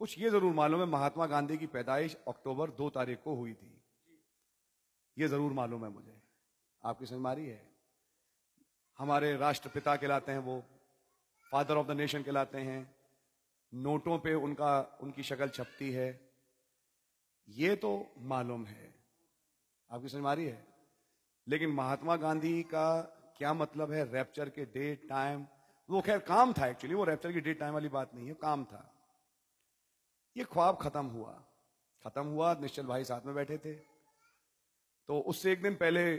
[0.00, 3.82] कुछ ये ज़रूर मालूम है, महात्मा गांधी की पैदाइश अक्टूबर दो तारीख को हुई थी।
[5.16, 6.22] ये ज़रूर मालूम है मुझे।
[6.84, 7.60] आपकी समझ मारी है?
[8.98, 10.62] हमारे राष्ट्रपिता कहलाते हैं वो,
[11.52, 12.94] फादर ऑफ़ द नेशन कहलाते हैं।
[13.74, 16.08] नोटों पे उनका, उनकी शक्ल छपती है।
[17.48, 18.94] ये तो मालूम है।
[19.90, 20.66] आपकी समझ मारी है?
[21.48, 23.00] लेकिन महात्मा गांधी का
[23.38, 24.12] क्या मतलब है?
[24.12, 25.46] रैप्चर के डेट टाइम
[25.88, 28.64] वो खैर काम था एक्चुअली वो रैप्चर की डेट टाइम वाली बात नहीं है, काम
[28.64, 28.90] था।
[30.36, 31.32] ये ख्वाब खत्म हुआ।
[32.04, 33.74] खत्म हुआ, निश्चल भाई साथ में बैठे थे।
[35.08, 36.16] तो उससे एक दिन पहले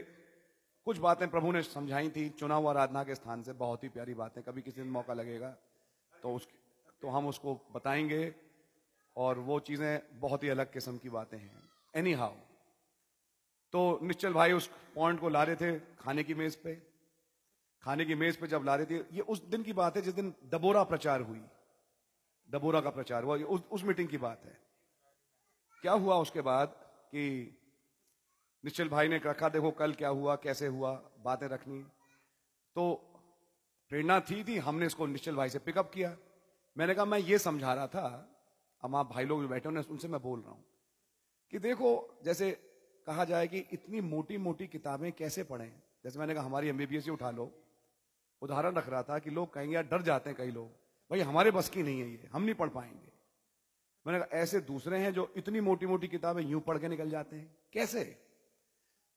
[0.88, 4.43] कुछ बातें प्रभु ने समझाई थी चुनाव आराधना के स्थान से, बहुत ही प्यारी बातें,
[4.43, 5.49] कभी किसी दिन मौका लगेगा
[6.13, 6.47] तो उस
[7.01, 8.34] तो हम उसको बताएँगे,
[9.15, 12.34] और वो चीज़ें बहुत ही अलग किस्म की बातें हैं। एनी हाउ
[13.73, 16.75] तो निश्चल भाई उस पॉइंट को ला रहे थे खाने की मेज पे।
[17.84, 20.13] खाने की मेज पे जब ला रहे थे, ये उस दिन की बात है जिस
[20.13, 21.41] दिन दबोरा प्रचार हुई।
[22.50, 24.58] डबोरा का प्रचार हुआ उस, उस मीटिंग की बात है।
[25.82, 26.68] क्या हुआ उसके बाद
[27.12, 27.58] कि
[28.64, 30.92] निश्चल भाई ने रखा देखो कल क्या हुआ कैसे हुआ
[31.24, 31.82] बातें रखनी।
[32.76, 32.94] तो
[33.92, 36.16] प्रेरणा थी थी हमने इसको निश्चल भाई से पिकअप किया।
[36.78, 38.08] मैंने कहा मैं ये समझा रहा था
[38.84, 40.64] अब आप भाई लोग जो बैठे हैं उनसे मैं बोल रहा हूँ
[41.54, 42.52] कि देखो जैसे
[43.08, 45.72] कहा जाए कि इतनी मोटी मोटी किताबें कैसे पढ़ें?
[46.04, 47.52] जैसे मैंने कहा हमारी एमबीबीएस उठा लो।
[48.42, 51.70] उदाहरण रख रहा था कि लोग कहेंगे डर जाते हैं कई लोग। भाई, हमारे बस
[51.70, 53.12] की नहीं है ये, हम नहीं पढ़ पाएँगे।
[54.08, 57.36] मैंने कहा, ऐसे दूसरे हैं जो इतनी मोटी मोटी किताबें यूँ पढ़ के निकल जाते
[57.36, 58.04] हैं। कैसे?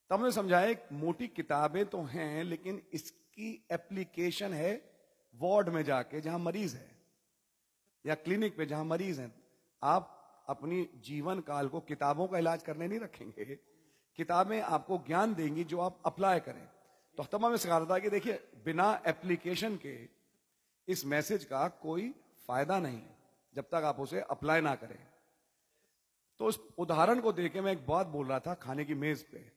[0.09, 4.91] तब हमने समझाया मोटी किताबें तो हैं, लेकिन इसकी एप्लीकेशन है
[5.35, 6.91] वार्ड में जाके, जहाँ मरीज़ है,
[8.05, 9.31] या क्लिनिक पे जहाँ मरीज़ है।
[9.83, 10.15] आप
[10.49, 13.45] अपनी जीवन काल को किताबों का इलाज करने नहीं रखेंगे।
[14.15, 16.67] किताबें आपको ज्ञान देंगी जो आप अप्लाई करें।
[17.17, 18.33] तो अख्तमा में सिखा था कि देखिए,
[18.65, 20.18] बिना एप्लीकेशन के
[20.89, 22.09] इस मैसेज का कोई
[22.47, 23.01] फ़ायदा नहीं
[23.55, 24.97] जब तक आप उसे अप्लाई ना करें।
[26.39, 29.51] तो उस उदाहरण को देखे मैं एक बात बोल रहा था खाने की मेज पे।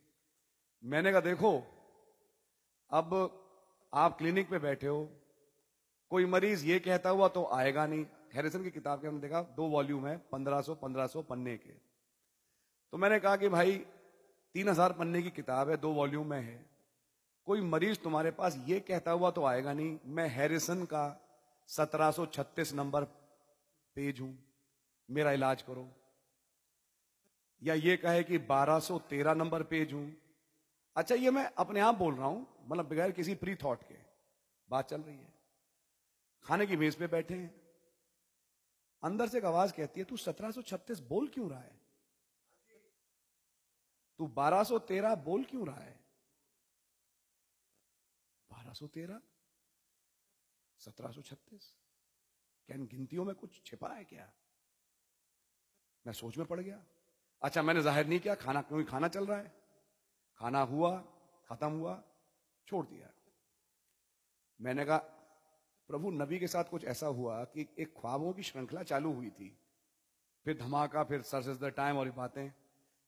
[0.83, 1.53] मैंने कहा, देखो,
[2.91, 3.15] अब
[3.93, 5.09] आप क्लिनिक पे बैठे हो,
[6.11, 8.05] कोई मरीज़ ये कहता हुआ तो आएगा नहीं।
[8.35, 11.73] हैरिसन की किताब के हमने देखा, दो वॉल्यूम है 1500 1500 पन्ने के।
[12.93, 13.77] तो मैंने कहा कि भाई,
[14.55, 16.72] तीन हज़ार पन्ने की किताब है, दो वॉल्यूम में है।
[17.47, 21.05] कोई मरीज़ तुम्हारे पास ये कहता हुआ तो आएगा नहीं, मैं हैरिसन का
[21.69, 23.05] 1736 नंबर
[23.97, 24.37] पेज हूँ,
[25.09, 25.89] मेरा इलाज करो।
[27.63, 30.13] या ये कहे कि 1213 नंबर पेज हूँ।
[30.97, 33.95] अच्छा ये मैं अपने आप बोल रहा हूँ मतलब बगैर किसी प्री थॉट के,
[34.69, 35.33] बात चल रही है।
[36.45, 37.55] खाने की मेज पे बैठे हैं।
[39.03, 41.81] अंदर से एक आवाज़ कहती है, तू 1736 बोल क्यों रहा है?
[44.19, 46.01] तू 1213 बोल क्यों रहा है?
[48.73, 49.21] 1213
[50.81, 51.75] 1736
[52.67, 54.33] क्या इन गिनतियों में कुछ छिपा है क्या?
[56.07, 56.85] मैं सोच में पड़ गया।
[57.43, 59.55] अच्छा मैंने ज़ाहिर नहीं किया, खाना, क्योंकि खाना चल रहा है।
[60.39, 61.01] खाना हुआ,
[61.47, 62.03] खत्म हुआ,
[62.67, 63.13] छोड़ दिया।
[64.61, 64.99] मैंने कहा,
[65.89, 69.59] प्रभु, नबी के साथ कुछ ऐसा हुआ कि एक ख्वाबों की श्रृंखला चालू हुई थी।
[70.45, 72.53] फिर धमाका, फिर सर्च द टाइम और बातें।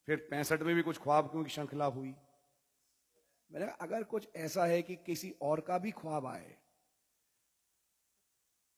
[0.07, 2.15] फिर पैंसठ में भी कुछ ख्वाब की श्रृंखला हुई।
[3.55, 6.57] मैंने कहा, अगर कुछ ऐसा है कि किसी और का भी ख्वाब आए,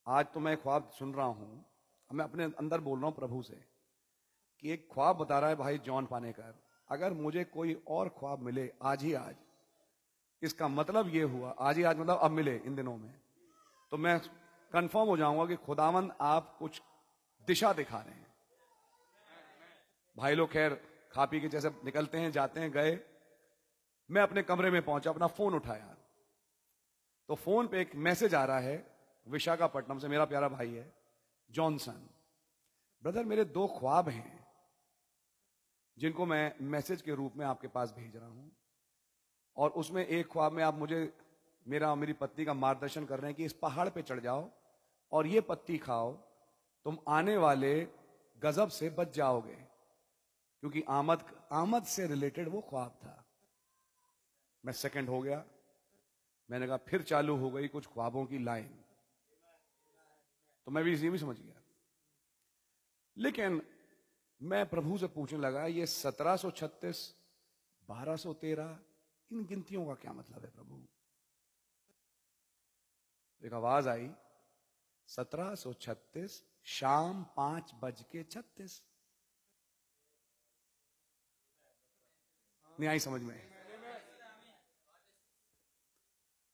[0.06, 1.64] आज तो मैं ख्वाब सुन रहा हूँ,
[2.10, 3.56] मैं अपने अंदर बोल रहा हूँ प्रभु से,
[4.62, 6.54] कि एक ख्वाब बता रहा है भाई जॉन पानेकर,
[6.88, 9.34] अगर मुझे कोई और ख्वाब मिले आज ही आज,
[10.42, 13.14] इसका मतलब ये हुआ, आज ही आज मतलब अब मिले इन दिनों में
[13.92, 14.18] तो मैं
[14.72, 16.80] कंफर्म हो जाऊँगा कि खुदावंद आप कुछ
[17.48, 18.26] दिशा दिखा रहे हैं।
[20.16, 20.80] भाई लोग खैर
[21.12, 22.98] खा पी के जैसे निकलते हैं, जाते हैं, गए
[24.10, 25.96] मैं अपने कमरे में पहुँचा, अपना फ़ोन उठाया।
[27.28, 28.96] तो फ़ोन पे एक मैसेज आ रहा है,
[29.28, 30.94] विशाखापट्टनम से, मेरा प्यारा भाई है,
[31.50, 32.08] जॉनसन।
[33.02, 34.46] ब्रदर, मेरे दो ख्वाब हैं,
[35.98, 38.56] जिनको मैं मैसेज के रूप में आपके पास भेज रहा हूँ।
[39.56, 41.18] और उसमें एक ख्वाब में आप मुझे,
[41.68, 44.50] मेरा, मेरी पत्नी का मार्गदर्शन कर रहे हैं कि इस पहाड़ पे चढ़ जाओ
[45.12, 46.12] और ये पत्ती खाओ,
[46.84, 47.88] तुम आने वाले
[48.38, 49.54] गजब से बच जाओगे।
[50.60, 53.25] क्योंकि आमद आमद से रिलेटेड वो ख्वाब था।
[54.66, 55.44] मैं सेकंड हो गया।
[56.50, 58.84] मैंने कहा, फिर चालू हो गई कुछ ख्वाबों की लाइन।
[60.64, 61.62] तो मैं भी इसी भी समझ गया।
[63.16, 63.62] लेकिन
[64.42, 67.16] मैं प्रभु से पूछने लगा, ये 1736
[67.88, 68.78] 1213
[69.32, 70.86] इन गिनतियों का क्या मतलब है प्रभु?
[73.46, 74.14] एक आवाज़ आई
[75.06, 78.82] 1736 शाम पाँच बज के छत्तीस।
[82.80, 83.55] नहीं आई समझ में।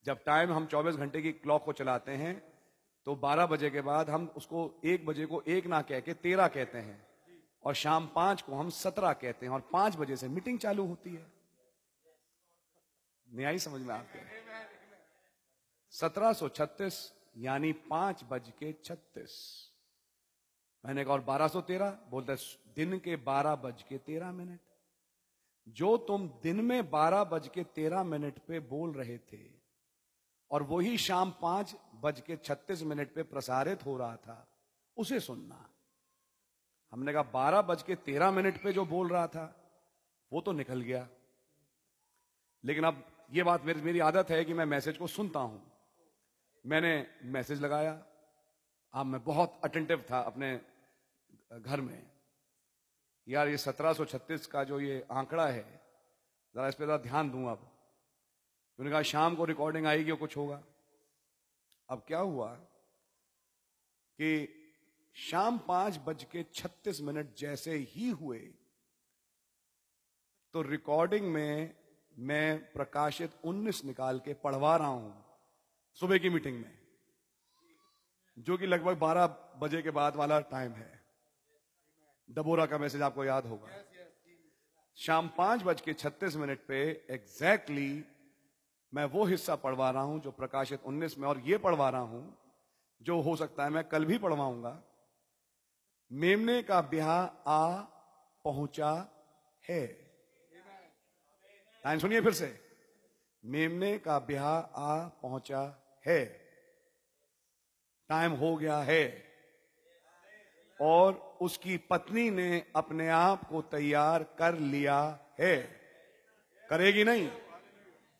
[0.05, 2.53] जब टाइम हम 24 घंटे की क्लॉक को चलाते हैं
[3.07, 6.49] तो 12 बजे के बाद हम उसको एक बजे को एक ना कह के तेरह
[6.49, 7.07] कहते हैं
[7.65, 11.15] और शाम पाँच को हम सत्रह कहते हैं और पाँच बजे से मीटिंग चालू होती
[11.15, 11.27] है।
[13.29, 14.21] न्याय समझ में आपके
[15.93, 19.69] सत्रह सौ छत्तीस यानी पाँच बज के छत्तीस।
[20.85, 21.91] मैंने कहा, और बारह सो तेरह?
[22.11, 22.37] बोलते,
[22.75, 24.61] दिन के बारह बज के तेरह मिनट।
[25.69, 29.62] जो तुम दिन में बारह बज के तेरह मिनट पे बोल रहे थे
[30.53, 34.47] और वही शाम पाँच बज के छत्तीस मिनट पे प्रसारित हो रहा था,
[34.97, 35.69] उसे सुनना।
[36.93, 39.57] हमने कहा, बारह बज के तेरह मिनट पे जो बोल रहा था,
[40.33, 41.09] वो तो निकल गया।
[42.65, 45.73] लेकिन अब ये बात मेरी मेरी आदत है कि मैं मैसेज को सुनता हूँ।
[46.67, 48.03] मैंने मैसेज लगाया।
[48.95, 50.61] अब मैं बहुत अटेंटिव था अपने
[51.53, 52.11] घर में।
[53.29, 55.81] यार, ये 1736 का जो ये आंकड़ा है,
[56.55, 57.72] जरा इस पर ध्यान दूँ अब
[58.79, 60.63] उन्होंने कहा शाम को रिकॉर्डिंग आएगी और कुछ होगा.
[61.89, 62.49] अब क्या हुआ
[64.19, 64.59] कि
[65.17, 68.39] शाम पाँच बज के छत्तीस मिनट जैसे ही हुए
[70.55, 71.75] तो रिकॉर्डिंग में
[72.19, 75.25] मैं प्रकाशित 19 निकाल के पढ़वा रहा हूँ
[75.99, 76.79] सुबह की मीटिंग में
[78.39, 79.27] जो कि लगभग 12
[79.59, 81.01] बजे के बाद वाला टाइम है।
[82.29, 83.69] डबोरा का मैसेज आपको याद होगा।
[84.97, 88.05] शाम पाँच बज के छत्तीस मिनट पे एग्जैक्टली
[88.95, 92.39] मैं वो हिस्सा पढ़वा रहा हूँ जो प्रकाशित 19 में, और ये पढ़वा रहा हूँ,
[93.03, 94.83] जो हो सकता है मैं कल भी पढ़वाऊँगा।
[96.13, 97.81] मेमने का ब्याह आ
[98.45, 99.09] पहुँचा
[99.69, 99.87] है।
[101.87, 102.61] सुनिए फिर से।
[103.45, 106.25] मेमने का ब्याह आ पहुँचा है।
[108.09, 109.33] टाइम हो गया है।
[110.81, 115.57] और उसकी पत्नी ने अपने आप को तैयार कर लिया है।
[116.71, 117.31] करेगी नहीं।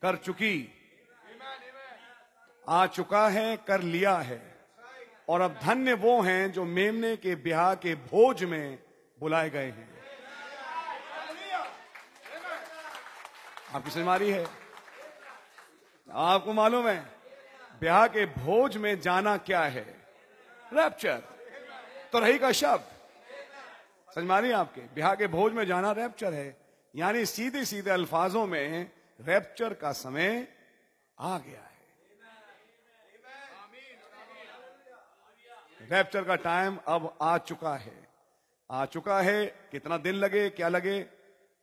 [0.03, 0.79] कर चुकी।
[2.69, 4.55] आ चुका है, कर लिया है।
[5.29, 8.79] और अब धन्य वो हैं जो मेमने के ब्याह के भोज में
[9.19, 9.89] बुलाए गए हैं।
[13.73, 14.45] आपकी समझ है?
[16.11, 17.05] आपको मालूम है,
[17.79, 19.85] ब्याह के भोज में जाना क्या है?
[20.73, 21.17] रैप्चर
[22.11, 22.85] तो रही का शब्द।
[24.15, 24.81] समझ मारी आपके?
[24.81, 26.57] ब्याह के भोज में जाना रैप्चर है।
[26.95, 28.91] यानी सीधे सीधे अल्फाजों में
[29.23, 30.47] रैप्चर का समय
[31.17, 31.71] आ गया है।
[35.81, 38.07] रैप्चर का टाइम अब आ चुका है।
[38.69, 40.99] आ चुका है, कितना दिन लगे, क्या लगे?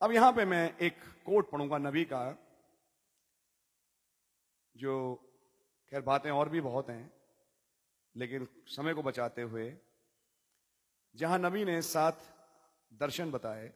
[0.00, 2.36] अब यहाँ पे मैं एक कोट पढ़ूँगा नबी का,
[4.76, 5.14] जो
[5.92, 7.12] खैर बातें और भी बहुत हैं,
[8.16, 9.72] लेकिन समय को बचाते हुए,
[11.14, 12.22] जहाँ नबी ने सात
[12.92, 13.72] दर्शन बताए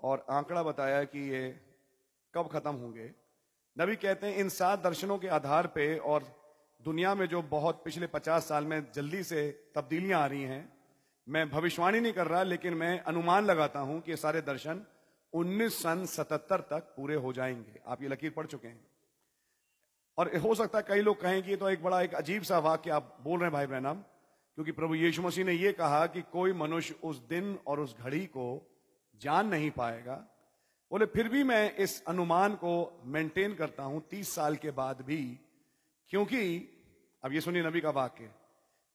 [0.00, 1.71] और आंकड़ा बताया कि ये
[2.34, 3.10] कब खत्म होंगे?
[3.76, 6.24] नबी कहते हैं, इन सात दर्शनों के आधार पे और
[6.82, 10.72] दुनिया में जो बहुत पिछले पचास साल में जल्दी से तब्दीलियाँ आ रही हैं,
[11.28, 14.84] मैं भविष्यवाणी नहीं कर रहा, लेकिन मैं अनुमान लगाता हूँ कि ये सारे दर्शन
[15.32, 18.86] उन्नीस सन सतहत्तर तक पूरे हो जाएँगे। आप ये लकीर पढ़ चुके हैं।
[20.18, 22.90] और हो सकता है कई लोग कहें कि तो एक बड़ा, एक अजीब सा वाक्य
[22.90, 23.94] आप बोल रहे हैं, भाई बहनम
[24.54, 28.26] क्योंकि प्रभु यीशु मसीह ने यह कहा कि कोई मनुष्य उस दिन और उस घड़ी
[28.26, 28.72] को
[29.20, 30.28] जान नहीं पाएगा
[30.92, 35.22] बोले, फिर भी मैं इस अनुमान को मेंटेन करता हूँ तीस साल के बाद भी,
[36.10, 36.42] क्योंकि,
[37.22, 38.30] अब ये सुनिए नबी का वाक्य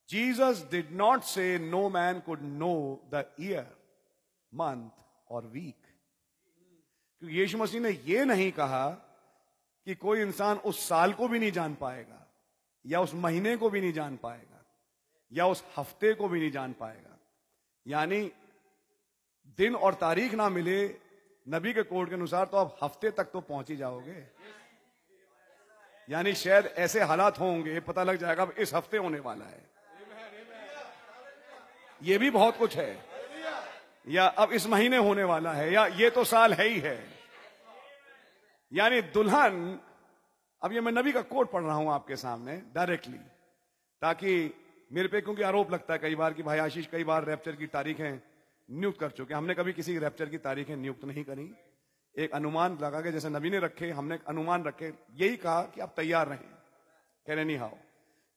[0.09, 2.73] Jesus did not say no man could know
[3.13, 3.65] the year
[4.53, 5.87] month और वीक
[7.21, 8.89] क्योंकि यीशु मसीह ने यह नहीं कहा
[9.87, 12.25] कि कोई इंसान उस साल को भी नहीं जान पाएगा,
[12.85, 14.63] या उस महीने को भी नहीं जान पाएगा,
[15.31, 17.17] या उस हफ़्ते को भी नहीं जान पाएगा।
[17.85, 18.21] यानी
[19.57, 21.06] दिन और तारीख ना मिले
[21.47, 24.23] नबी के कोड के अनुसार तो आप हफ़्ते तक तो पहुँच ही जाओगे।
[26.09, 29.65] यानी शायद ऐसे हालात होंगे, पता लग जाएगा अब इस हफ़्ते होने वाला है।
[32.01, 32.91] ये भी बहुत कुछ है।
[34.07, 36.99] या अब इस महीने होने वाला है, या ये तो साल है ही है।
[38.71, 39.79] यानी दुल्हन,
[40.61, 43.17] अब ये मैं नबी का कोट पढ़ रहा हूँ आपके सामने डायरेक्टली
[44.01, 44.31] ताकि
[44.91, 47.67] मेरे पे क्योंकि आरोप लगता है कई बार कि भाई आशीष, कई बार रैप्चर की
[47.67, 48.17] तारीखें
[48.69, 51.53] नियुक्त कर चुके हमने कभी किसी रैप्चर की तारीखें नियुक्त नहीं करी।
[52.15, 55.93] एक अनुमान लगा के जैसे नबी ने रखे, हमने अनुमान रखे। यही कहा कि आप
[55.95, 56.49] तैयार रहें।
[57.25, 57.77] कह रहे नहीं हाओ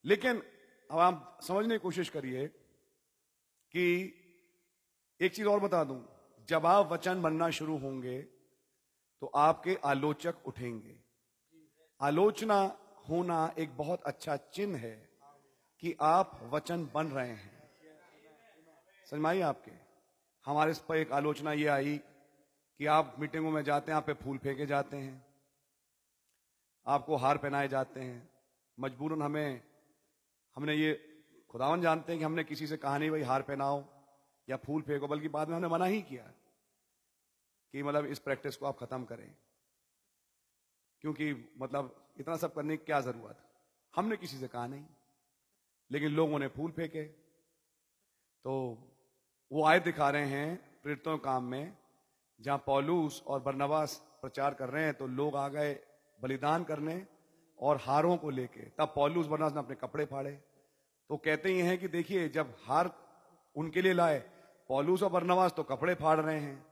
[0.05, 0.43] लेकिन
[0.91, 2.47] अब आप समझने की कोशिश करिए
[3.75, 3.87] कि
[5.21, 6.01] एक चीज़ और बता दूँ।
[6.49, 8.21] जब आप वचन बनना शुरू होंगे
[9.23, 10.97] तो आपके आलोचक उठेंगे।
[12.01, 12.61] आलोचना
[13.09, 14.97] होना एक बहुत अच्छा चिन्ह है
[15.83, 17.71] कि आप वचन बन रहे हैं।
[19.11, 19.80] समझ आपके?
[20.47, 21.97] हमारे इस पर एक आलोचना ये आई
[22.81, 25.27] कि आप मीटिंगों में जाते हैं, आप पे फूल फेंके जाते हैं,
[26.87, 28.31] आपको हार पहनाए जाते हैं।
[28.79, 29.63] मजबूरन हमें,
[30.57, 30.93] हमने ये
[31.51, 33.85] खुदावन जानते हैं कि हमने किसी से कहा नहीं, भाई, हार पहनाओ
[34.49, 36.25] या फूल फेंको, बल्कि बाद में हमने मना ही किया
[37.75, 39.37] कि मतलब इस प्रैक्टिस को आप खत्म करें।
[41.01, 43.47] क्योंकि मतलब इतना सब करने की क्या ज़रूरत?
[43.97, 44.87] हमने किसी से कहा नहीं,
[45.91, 47.05] लेकिन लोगों ने फूल फेंके।
[48.45, 48.53] तो
[49.51, 51.77] वो आय दिखा रहे हैं प्रेरितों काम में,
[52.41, 55.73] जहाँ पौलूस और बरनवास प्रचार कर रहे हैं तो लोग आ गए
[56.21, 57.03] बलिदान करने
[57.59, 60.33] और हारों को लेके। तब पौलूस बरनवास ने अपने कपड़े फाड़े।
[61.11, 62.91] तो कहते ही हैं कि देखिए, जब हार
[63.57, 64.19] उनके लिए लाए,
[64.71, 66.67] पौलूस और बरनवास तो कपड़े फाड़ रहे हैं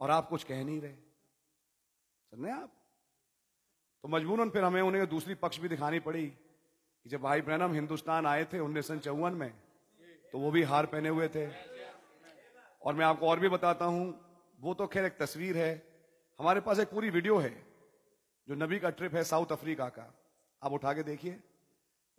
[0.00, 2.72] और आप कुछ कह नहीं रहे। समझे आप?
[4.04, 8.26] तो मजबूरन फिर हमें उन्हें दूसरी पक्ष भी दिखानी पड़ी कि जब भाई ब्रैनम हिंदुस्तान
[8.26, 9.50] आए थे उन्नीस सौ चौवन में
[10.32, 11.46] तो वो भी हार पहने हुए थे।
[12.86, 14.04] और मैं आपको और भी बताता हूँ,
[14.60, 15.72] वो तो खैर एक तस्वीर है।
[16.38, 17.50] हमारे पास एक पूरी वीडियो है,
[18.48, 20.04] जो नबी का ट्रिप है साउथ अफ्रीका का।
[20.62, 21.40] आप उठा के देखिए,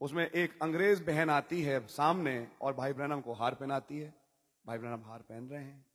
[0.01, 4.13] उसमें एक अंग्रेज़ बहन आती है सामने और भाई ब्रहणम को हार पहनाती है।
[4.65, 5.85] भाई ब्रैनम हार पहन रहे हैं।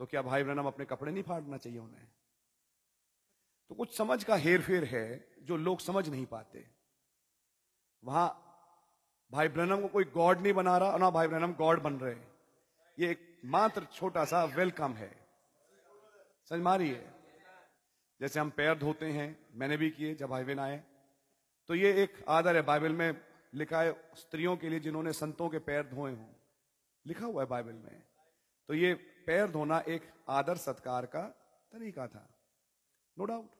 [0.00, 2.06] तो क्या भाई ब्रैनम अपने कपड़े नहीं फाड़ना चाहिए उन्हें?
[3.68, 6.66] तो कुछ समझ का हेर फेर है, जो लोग समझ नहीं पाते।
[8.04, 8.28] वहाँ
[9.32, 12.14] भाई ब्रहणम को कोई गॉड नहीं बना रहा, और ना भाई ब्रहणम गॉड बन रहे।
[12.98, 15.16] ये एक मात्र छोटा सा वेलकम है।
[16.48, 17.14] समझ मारी है?
[18.20, 20.84] जैसे हम पैर धोते हैं, मैंने भी किए जब बहन आए।
[21.68, 23.20] तो ये एक आदर है बाइबल में,
[23.54, 26.32] लिखा है स्त्रियों के लिए जिन्होंने संतों के पैर धोए हों।
[27.06, 28.02] लिखा हुआ है बाइबल में।
[28.68, 31.22] तो ये पैर धोना एक आदर सत्कार का
[31.72, 32.34] तरीका था।
[33.18, 33.50] नो डाउट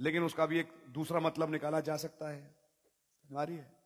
[0.00, 2.56] लेकिन उसका भी एक दूसरा मतलब निकाला जा सकता है।
[3.30, 3.76] हमारी है?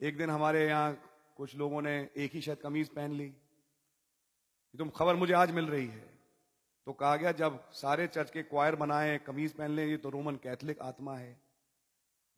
[0.00, 1.02] एक दिन हमारे यहाँ
[1.36, 3.36] कुछ लोगों ने एक ही शायद कमीज पहन ली।
[4.76, 6.04] तुम खबर मुझे आज मिल रही है।
[6.86, 10.36] तो कहा गया, जब सारे चर्च के क्वायर बनाए, कमीज पहन ले, ये तो रोमन
[10.36, 11.40] कैथलिक आत्मा है।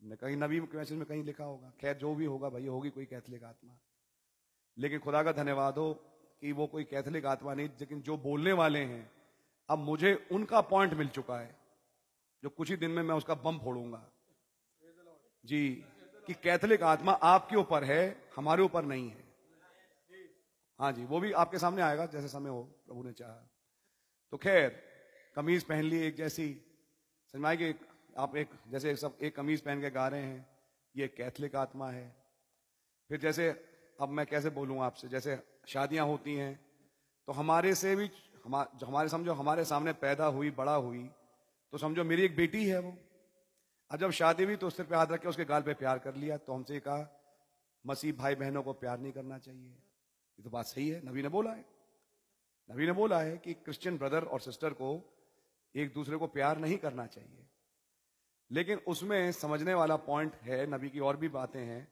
[0.01, 3.43] कहीं नबी मैसेज में कहीं लिखा होगा। खैर, जो भी होगा भाई, होगी कोई कैथलिक
[3.43, 3.77] आत्मा।
[4.77, 5.93] लेकिन खुदा का धन्यवाद हो
[6.41, 9.11] कि वो कोई कैथलिक आत्मा नहीं, लेकिन जो बोलने वाले हैं,
[9.69, 11.55] अब मुझे उनका पॉइंट मिल चुका है,
[12.43, 14.11] जो कुछ ही दिन में मैं उसका बम फोड़ूँगा।
[15.45, 15.85] जी,
[16.27, 19.28] कि कैथलिक आत्मा आपके ऊपर है, हमारे ऊपर नहीं है।
[20.79, 23.47] हाँ जी वो भी आपके सामने आएगा जैसे समय हो प्रभु ने चाहा।
[24.33, 24.69] तो खैर
[25.35, 26.47] कमीज पहन ली एक जैसी।
[27.33, 27.73] समझ कि
[28.17, 30.45] आप एक जैसे एक सब एक कमीज पहन के गा रहे हैं
[30.95, 32.07] ये कैथलिक आत्मा है।
[33.09, 33.49] फिर जैसे
[33.99, 36.53] अब मैं कैसे बोलूँ आपसे जैसे शादियाँ होती हैं
[37.27, 38.09] तो हमारे से भी
[38.45, 41.03] हमा, हमारे समझो हमारे सामने पैदा हुई बड़ा हुई
[41.73, 42.95] तो समझो मेरी एक बेटी है वो।
[43.91, 46.15] अब जब शादी हुई तो उस पे हाथ रख के उसके गाल पे प्यार कर
[46.15, 47.07] लिया तो हमसे कहा
[47.85, 49.75] मसीह भाई बहनों को प्यार नहीं करना चाहिए।
[50.39, 51.65] ये तो बात सही है। नबी ने बोला है।
[52.71, 55.17] नबी ने बोला है कि क्रिश्चियन ब्रदर और सिस्टर को
[55.75, 57.47] एक दूसरे को प्यार नहीं करना चाहिए।
[58.51, 61.85] लेकिन उसमें समझने वाला पॉइंट है, नबी की और भी बातें हैं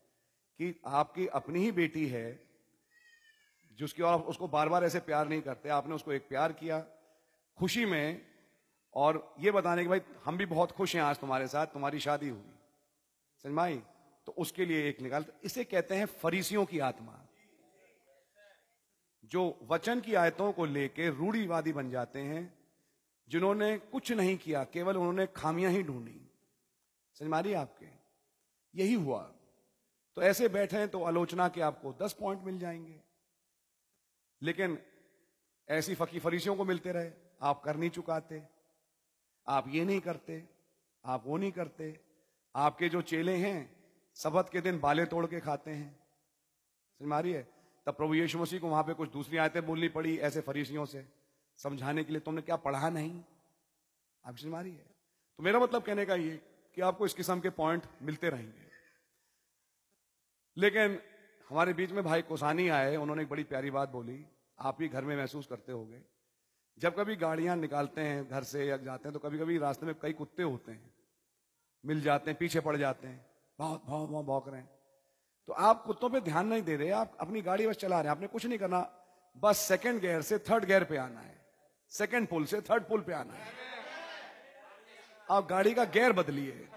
[0.57, 2.47] कि आपकी अपनी ही बेटी है,
[3.73, 6.87] जिसकी और उसको बार बार ऐसे प्यार नहीं करते। आपने उसको एक प्यार किया
[7.57, 8.25] खुशी में
[8.93, 12.29] और ये बताने के भाई, हम भी बहुत खुश हैं आज तुम्हारे साथ, तुम्हारी शादी
[12.29, 12.51] हुई।
[13.43, 13.77] समझ
[14.25, 17.26] तो उसके लिए एक निकाल, इसे कहते हैं फरीसियों की आत्मा।
[19.27, 22.57] जो वचन की आयतों को लेके रूढ़ीवादी बन जाते हैं,
[23.29, 26.31] जिन्होंने कुछ नहीं किया, केवल उन्होंने खामियाँ ही ढूंढी।
[27.13, 27.87] समझ मारिए आपके?
[28.75, 29.33] यही हुआ।
[30.15, 33.01] तो ऐसे बैठे तो आलोचना के आपको दस पॉइंट मिल जाएँगे।
[34.41, 34.83] लेकिन
[35.69, 37.11] ऐसी फकी फरीसियों को मिलते रहे,
[37.41, 38.43] आप कर नहीं चुकाते,
[39.47, 40.49] आप ये नहीं करते,
[41.05, 41.99] आप वो नहीं करते।
[42.55, 43.75] आपके जो चेले हैं
[44.13, 45.99] सबत के दिन बाले तोड़ के खाते हैं।
[46.99, 47.56] समझ मारी है?
[47.87, 51.05] तब प्रभु यीशु मसीह को वहाँ पे कुछ दूसरी आयतें बोलनी पड़ी ऐसे फरीसियों से,
[51.57, 53.23] समझाने के लिए, तुमने क्या पढ़ा नहीं?
[54.25, 54.71] आप समझ है?
[55.37, 56.41] तो मेरा मतलब कहने का ये
[56.75, 58.67] कि आपको इस किस्म के पॉइंट मिलते रहेंगे।
[60.57, 60.99] लेकिन
[61.49, 64.25] हमारे बीच में भाई कोसानी आए, उन्होंने एक बड़ी प्यारी बात बोली।
[64.59, 66.01] आप ही घर में महसूस करते होंगे।
[66.79, 69.95] जब कभी गाड़ियाँ निकालते हैं घर से या जाते हैं तो कभी कभी रास्ते में
[70.01, 70.93] कई कुत्ते होते हैं।
[71.85, 73.25] मिल जाते हैं, पीछे पड़ जाते हैं।
[73.59, 74.76] बहुत भाव भाव भौंक रहे हैं
[75.47, 78.11] तो आप कुत्तों पे ध्यान नहीं दे रहे, आप अपनी गाड़ी बस चला रहे हैं,
[78.11, 78.93] आपने कुछ नहीं करना।
[79.37, 81.45] बस सेकंड गियर से थर्ड गियर पे आना है।
[81.89, 83.53] सेकंड पुल से थर्ड पुल पे आना है।
[85.31, 86.69] आप गाड़ी का गियर बदलिए।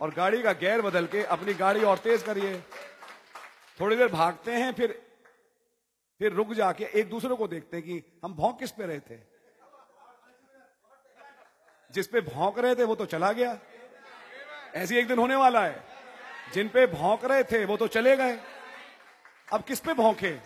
[0.00, 2.60] और गाड़ी का गियर बदल के अपनी गाड़ी और तेज करिए।
[3.80, 5.08] थोड़ी देर भागते हैं, फिर
[6.18, 9.18] फिर रुक जाके एक दूसरे को देखते हैं कि हम भौंक किस पे रहे थे।
[11.92, 13.58] जिस पे भौंक रहे थे, वो तो चला गया।
[14.74, 15.87] ऐसे एक दिन होने वाला है।
[16.54, 18.40] जिन पे भौंक रहे थे, वो तो चले गए।
[19.52, 20.36] अब किस पे भौंके?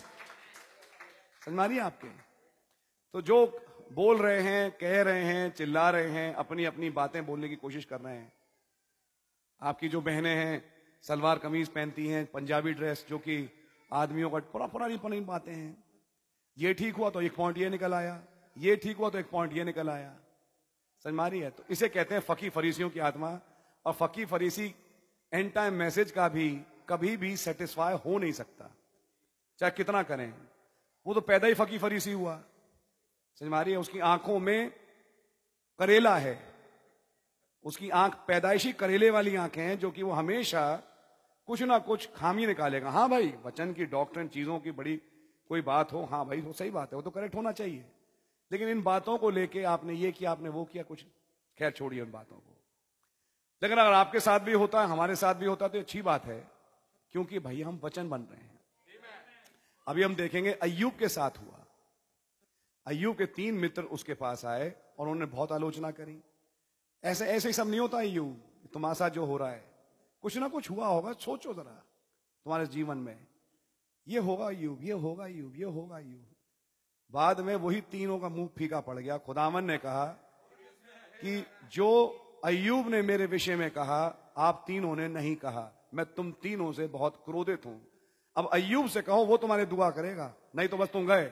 [1.44, 2.08] समझ आपके?
[3.12, 7.48] तो जो बोल रहे हैं, कह रहे हैं, चिल्ला रहे हैं अपनी अपनी बातें बोलने
[7.48, 8.32] की कोशिश कर रहे हैं।
[9.62, 10.72] आपकी जो बहनें हैं,
[11.02, 15.84] सलवार कमीज पहनती हैं, पंजाबी ड्रेस, जो कि आदमियों का पुरा पुरानी पुरानी बातें हैं।
[16.58, 18.22] ये ठीक हुआ तो एक पॉइंट ये निकल आया।
[18.58, 20.16] ये ठीक हुआ तो एक पॉइंट ये निकल आया।
[21.04, 21.50] समझ मारी है?
[21.50, 23.40] तो इसे कहते हैं फकी फरीसियों की आत्मा।
[23.86, 24.74] और फकी फरीसी
[25.34, 28.70] एंड टाइम मैसेज का भी, कभी भी सेटिस्फाई हो नहीं सकता।
[29.58, 30.34] चाहे कितना करें।
[31.06, 32.42] वो तो पैदा ही फकी फरीसी हुआ।
[33.40, 34.70] समझ उसकी आँखों में
[35.78, 36.54] करेला है।
[37.64, 40.82] उसकी आँख पैदाइशी करेले वाली आँखें हैं, जो कि वो हमेशा
[41.46, 44.96] कुछ ना कुछ खामी निकालेगा। हाँ भाई, वचन की डॉक्टर चीज़ों की बड़ी
[45.48, 47.84] कोई बात हो हाँ भाई, वो सही बात है। वो तो करेक्ट होना चाहिए।
[48.52, 51.04] लेकिन इन बातों को लेके आपने ये किया, आपने वो किया, कुछ
[51.58, 52.51] खैर छोड़िए उन बातों को।
[53.62, 56.24] लेकिन अगर आपके साथ भी होता है हमारे साथ भी होता है तो अच्छी बात
[56.24, 56.38] है,
[57.14, 58.60] क्योंकि भाई हम वचन बन रहे हैं।
[59.86, 61.64] अभी हम देखेंगे अयुब के साथ हुआ।
[62.86, 66.18] अयुब के तीन मित्र उसके पास आए और उन्होंने बहुत आलोचना करी।
[67.02, 69.64] ऐसे ऐसे ही सब नहीं होता अयुब तुम्हारे साथ जो हो रहा है।
[70.22, 71.82] कुछ ना कुछ हुआ होगा, सोचो जरा,
[72.46, 73.26] तुम्हारे जीवन में।
[74.06, 76.26] ये होगा अयुब ये होगा अयुब ये होगा अयुब
[77.12, 80.06] बाद में वही तीनों का मुँह फीका पड़ गया। खुदावन ने कहा
[81.20, 81.88] कि जो
[82.44, 86.86] अयुब ने मेरे विषय में कहा, आप तीनों ने नहीं कहा। मैं तुम तीनों से
[86.86, 87.86] बहुत क्रोधित हूँ।
[88.36, 91.24] अब अयुब से कहो, वो तुम्हारे दुआ करेगा। नहीं तो बस तुम गए।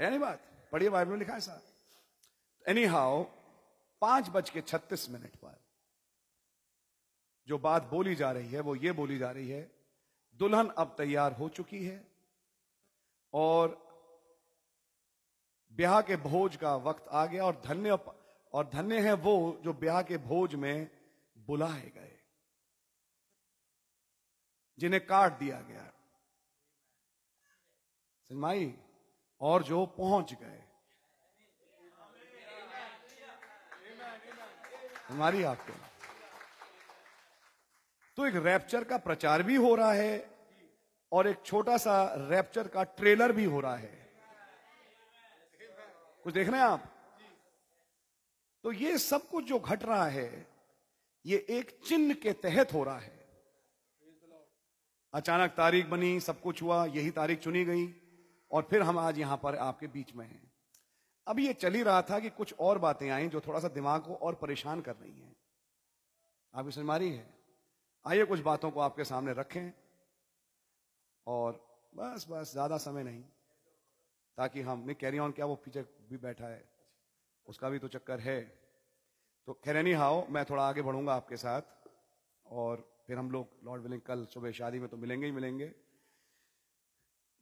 [0.00, 0.40] है नहीं बात?
[0.72, 1.62] पढ़िए बाइबल में लिखा है साहब।
[2.68, 3.24] एनी हाउ
[4.00, 5.60] पाँच बज के छत्तीस मिनट पर
[7.48, 9.70] जो बात बोली जा रही है, वो ये बोली जा रही है,
[10.36, 12.08] दुल्हन अब तैयार हो चुकी है
[13.34, 13.88] और
[15.72, 17.96] ब्याह के भोज का वक्त आ गया और धन्य
[18.52, 20.88] और धन्य है वो जो ब्याह के भोज में
[21.36, 22.14] बुलाए गए,
[24.78, 25.84] जिन्हें काट दिया गया।
[28.30, 28.74] सजमाई
[29.40, 30.62] और जो पहुँच गए।
[35.08, 35.72] हमारी आपके
[38.18, 40.30] तो एक रैप्चर का प्रचार भी हो रहा है,
[41.12, 44.08] और एक छोटा सा रैप्चर का ट्रेलर भी हो रहा है।
[46.24, 46.94] कुछ देख रहे हैं आप?
[48.68, 50.46] तो ये सब कुछ जो घट रहा है,
[51.24, 53.26] ये एक चिन्ह के तहत हो रहा है।
[55.14, 57.86] अचानक तारीख बनी, सब कुछ हुआ, यही तारीख चुनी गई,
[58.50, 60.52] और फिर हम आज यहाँ पर आपके बीच में हैं।
[61.26, 64.02] अब ये चल ही रहा था कि कुछ और बातें आई जो थोड़ा सा दिमाग
[64.02, 65.36] को और परेशान कर रही हैं।
[66.54, 67.26] आपकी समझ मारी है?
[68.04, 69.72] आइए कुछ बातों को आपके सामने रखें,
[71.26, 73.22] और बस बस, ज़्यादा समय नहीं,
[74.38, 76.77] ताकि हम, नहीं कैरी ऑन क्या वो पीछे भी बैठा है?
[77.48, 78.40] उसका भी तो चक्कर है।
[79.46, 81.62] तो खैर खैरनी हाओ मैं थोड़ा आगे बढ़ूँगा आपके साथ
[82.46, 85.72] और फिर हम लोग लॉर्ड विलिंग कल सुबह शादी में तो मिलेंगे ही मिलेंगे।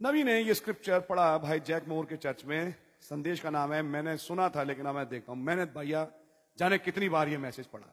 [0.02, 3.82] नबी ने ये स्क्रिप्चर पढ़ा भाई जैक मोर के चर्च में। संदेश का नाम है,
[3.82, 6.07] मैंने सुना था लेकिन अब मैं देखता हूँ। मैंने भैया,
[6.59, 7.86] जाने कितनी बार ये मैसेज पढ़ा।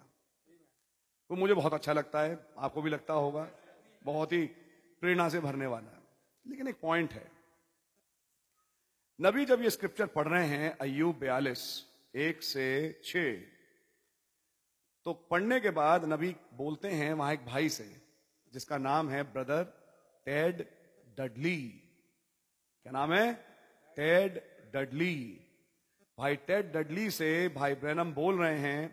[1.30, 3.48] तो मुझे बहुत अच्छा लगता है, आपको भी लगता होगा।
[4.04, 4.46] बहुत ही
[5.02, 6.00] प्रेरणा से भरने वाला
[6.46, 7.32] लेकिन एक पॉइंट है।
[9.20, 13.16] नबी जब ये स्क्रिप्चर पढ़ रहे हैं अयूब बयालीस एक से छ
[15.06, 17.86] तो पढ़ने के बाद नबी बोलते हैं, वहाँ एक भाई से,
[18.54, 19.64] जिसका नाम है ब्रदर
[20.26, 20.66] टेड
[21.18, 21.58] डडली।
[22.86, 23.34] क्या नाम है?
[23.98, 24.42] Ted
[24.76, 25.40] Dudley.
[26.18, 28.88] भाई टेड डडली से भाई ब्रैनम बोल रहे हैं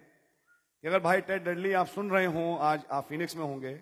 [0.82, 3.74] कि अगर भाई टेड डडली आप सुन रहे हो, आज आप फिनिक्स में होंगे।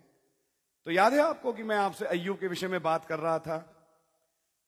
[0.87, 3.59] तो याद है आपको कि मैं आपसे अय्यूब के विषय में बात कर रहा था?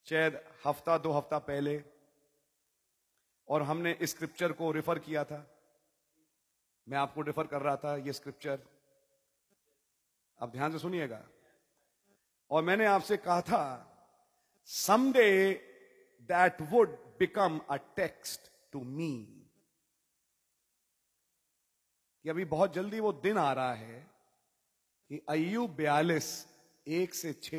[0.06, 1.99] शायद हफ़्ता, दो हफ़्ता पहले।
[3.50, 5.46] और हमने इस स्क्रिप्चर को रेफर किया था।
[6.88, 8.62] मैं आपको रेफर कर रहा था ये स्क्रिप्चर।
[10.42, 11.28] आप ध्यान से सुनिएगा।
[12.50, 13.86] और मैंने आपसे कहा था
[14.64, 15.54] someday
[16.20, 16.88] that would
[17.18, 18.40] become a text
[18.72, 19.36] to me
[22.24, 24.10] कि अभी बहुत जल्दी वो दिन आ रहा है
[25.08, 26.48] कि अयु बयालीस,
[26.86, 27.54] एक से छ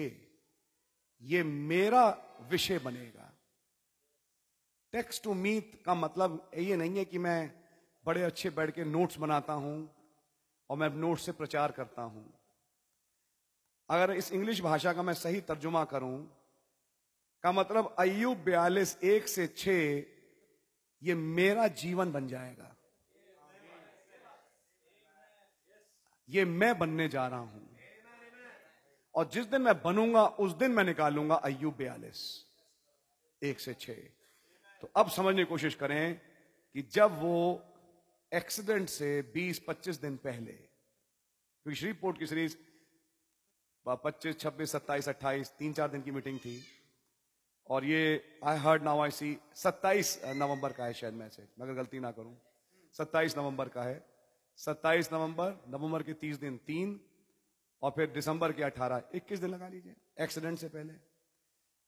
[1.22, 2.10] ये मेरा
[2.42, 3.31] विषय बनेगा।
[4.94, 7.52] टेक्स्ट टू मीट का मतलब ये नहीं है कि मैं
[8.06, 9.90] बड़े अच्छे बैठ के नोट्स बनाता हूँ
[10.70, 12.26] और मैं नोट्स से प्रचार करता हूँ।
[13.90, 16.18] अगर इस इंग्लिश भाषा का मैं सही तर्जुमा करूँ,
[17.44, 19.68] का मतलब अयुब बयालीस एक से छ
[21.02, 22.76] ये मेरा जीवन बन जाएगा।
[26.30, 27.70] ये मैं बनने जा रहा हूँ।
[29.16, 32.24] और जिस दिन मैं बनूँगा, उस दिन मैं निकालूँगा अयुब बयालीस
[33.42, 33.90] एक से छ
[34.82, 36.20] तो अब समझने की कोशिश करें
[36.76, 37.38] कि जब वो
[38.32, 42.56] एक्सीडेंट से 20-25 दिन पहले, क्योंकि श्रीपोर्ट की सीरीज़
[43.86, 46.58] पच्चीस, छब्बीस, सत्ताईस, अट्ठाईस, तीन, चार दिन की मीटिंग थी,
[47.68, 48.02] और ये
[48.44, 52.12] आई हर्ड नाउ आई सी सत्ताईस नवंबर का है शायद मैसेज मैं अगर गलती ना
[52.12, 52.36] करूँ,
[52.96, 54.04] सत्ताईस नवंबर का है,
[54.60, 57.00] सत्ताईस नवंबर नवंबर के तीस दिन, तीन,
[57.82, 60.94] और फिर दिसंबर के अठारह, इक्कीस दिन लगा लीजिए, एक्सीडेंट से पहले,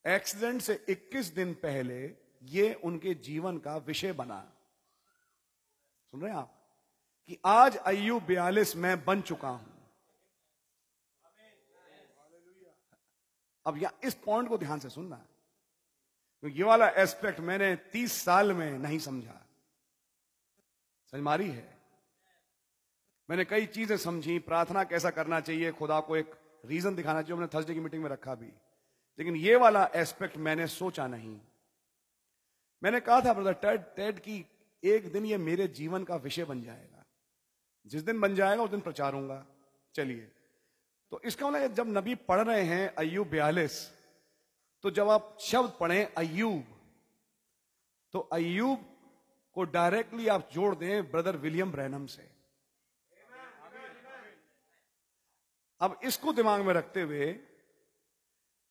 [0.05, 4.51] एक्सीडेंट से इक्कीस दिन पहले ये उनके जीवन का विषय बना।
[6.11, 6.59] सुन रहे हैं आप?
[7.27, 9.73] कि आज अयु बयालीस मैं बन चुका हूँ।
[13.65, 15.25] अब यहाँ इस पॉइंट को ध्यान से सुनना।
[16.41, 19.45] तो ये वाला एस्पेक्ट मैंने तीस साल में नहीं समझा।
[21.11, 21.77] समझ मारी है?
[23.29, 26.35] मैंने कई चीज़ें समझी, प्रार्थना कैसा करना चाहिए, खुदा को एक
[26.65, 28.47] रीजन दिखाना चाहिए मैंने थर्सडे की मीटिंग में रखा भी।
[29.19, 31.41] लेकिन ये वाला एस्पेक्ट मैंने सोचा नहीं।
[32.83, 34.45] मैंने कहा था ब्रदर टेड टेड की
[34.83, 37.03] एक दिन ये मेरे जीवन का विषय बन जाएगा।
[37.85, 39.45] जिस दिन बन जाएगा, उस दिन प्रचारूँगा
[39.95, 40.31] चलिए।
[41.11, 43.75] तो इसका मतलब जब नबी पढ़ रहे हैं अयुब बयालीस
[44.83, 46.63] तो जब आप शब्द पढ़े अयुब
[48.13, 48.85] तो अयुब
[49.55, 52.27] को डायरेक्टली आप जोड़ दें ब्रदर विलियम ब्रैनम से।
[55.81, 57.39] अब इसको दिमाग में रखते हुए,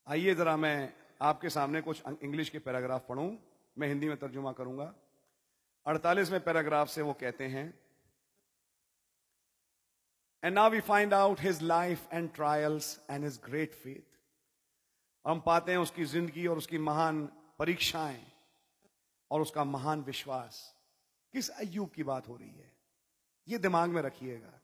[0.07, 3.31] आइए जरा मैं आपके सामने कुछ इंग्लिश के पैराग्राफ पढ़ूं।
[3.77, 4.95] मैं हिंदी में तर्जुमा करूँगा।
[5.87, 7.67] अड़तालीसवें पैराग्राफ से वो कहते हैं
[10.43, 14.19] and now we find out his life and trials and his great faith
[15.25, 17.25] हम पाते हैं उसकी ज़िंदगी और उसकी महान
[17.59, 18.25] परीक्षाएँ
[19.31, 20.77] और उसका महान विश्वास।
[21.33, 22.73] किस अयुब की बात हो रही है?
[23.49, 24.61] ये दिमाग में रखिएगा।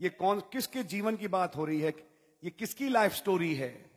[0.00, 1.92] ये कौन, किसके जीवन की बात हो रही है?
[2.42, 3.90] ये किसकी लाइफ स्टोरी है?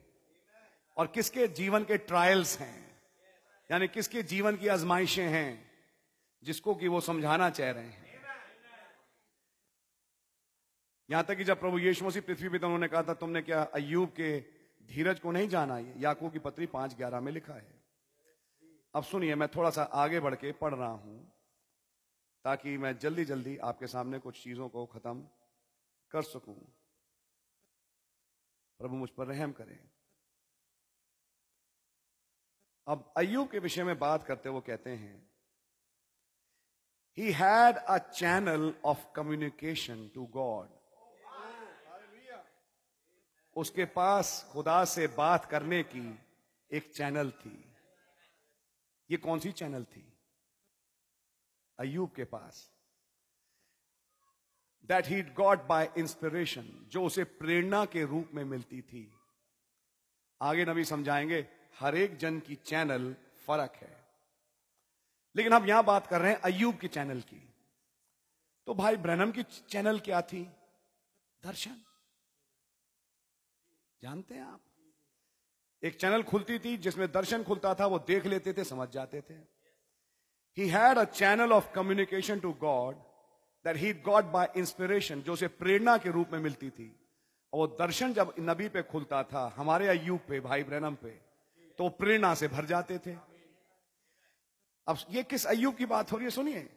[0.97, 2.86] और किसके जीवन के ट्रायल्स हैं?
[3.69, 5.71] यानी किसके जीवन की आजमाइशें हैं,
[6.43, 8.05] जिसको कि वो समझाना चाह रहे हैं।
[11.09, 14.09] यहाँ तक कि जब प्रभु यीशु मसीह पृथ्वी पर उन्होंने कहा था, तुमने क्या अयूब
[14.09, 14.39] के
[14.89, 15.77] धीरज को नहीं जाना?
[15.77, 17.75] ये याकू की पत्री पाँच ग्यारह में लिखा है।
[18.93, 21.19] अब सुनिए, मैं थोड़ा सा आगे बढ़ के पढ़ रहा हूँ,
[22.45, 25.27] ताकि मैं जल्दी जल्दी आपके सामने कुछ चीज़ों को खत्म
[26.11, 26.55] कर सकूँ।
[28.79, 29.77] प्रभु मुझ पर रहम करें।
[32.87, 35.31] अब अयुब के विषय में बात करते वो कहते हैं
[37.17, 40.77] he had a channel of communication to God
[43.55, 46.19] उसके पास खुदा से बात करने की
[46.71, 47.75] एक चैनल थी।
[49.11, 50.19] ये कौन सी चैनल थी?
[51.79, 52.71] अयूब के पास।
[54.85, 59.13] That he God by inspiration जो उसे प्रेरणा के रूप में मिलती थी।
[60.41, 63.15] आगे नबी समझाएँगे हर एक जन की चैनल
[63.47, 64.07] फ़र्क है।
[65.35, 67.53] लेकिन हम यहाँ बात कर रहे हैं अयूब की चैनल की।
[68.65, 70.43] तो भाई ब्रनम की चैनल क्या थी?
[71.43, 71.81] दर्शन।
[74.01, 74.61] जानते हैं आप?
[75.83, 79.33] एक चैनल खुलती थी जिसमें दर्शन खुलता था, वो देख लेते थे, समझ जाते थे।
[80.57, 82.95] He had a channel of communication to God
[83.65, 87.09] that he God by inspiration जो उसे प्रेरणा के रूप में मिलती थी।
[87.53, 91.26] और वो दर्शन जब नबी पे खुलता था, हमारे अयूब पे, भाई ब्रनम पे
[91.77, 93.15] तो प्रेरणा से भर जाते थे।
[94.87, 96.69] अब ये किस अयूब की बात हो रही है, सुनिए।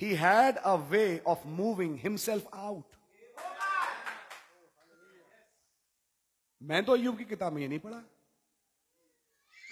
[0.00, 2.94] He had a way of moving himself out
[6.62, 7.98] मैं तो अयुब की किताब में ये नहीं पढ़ा।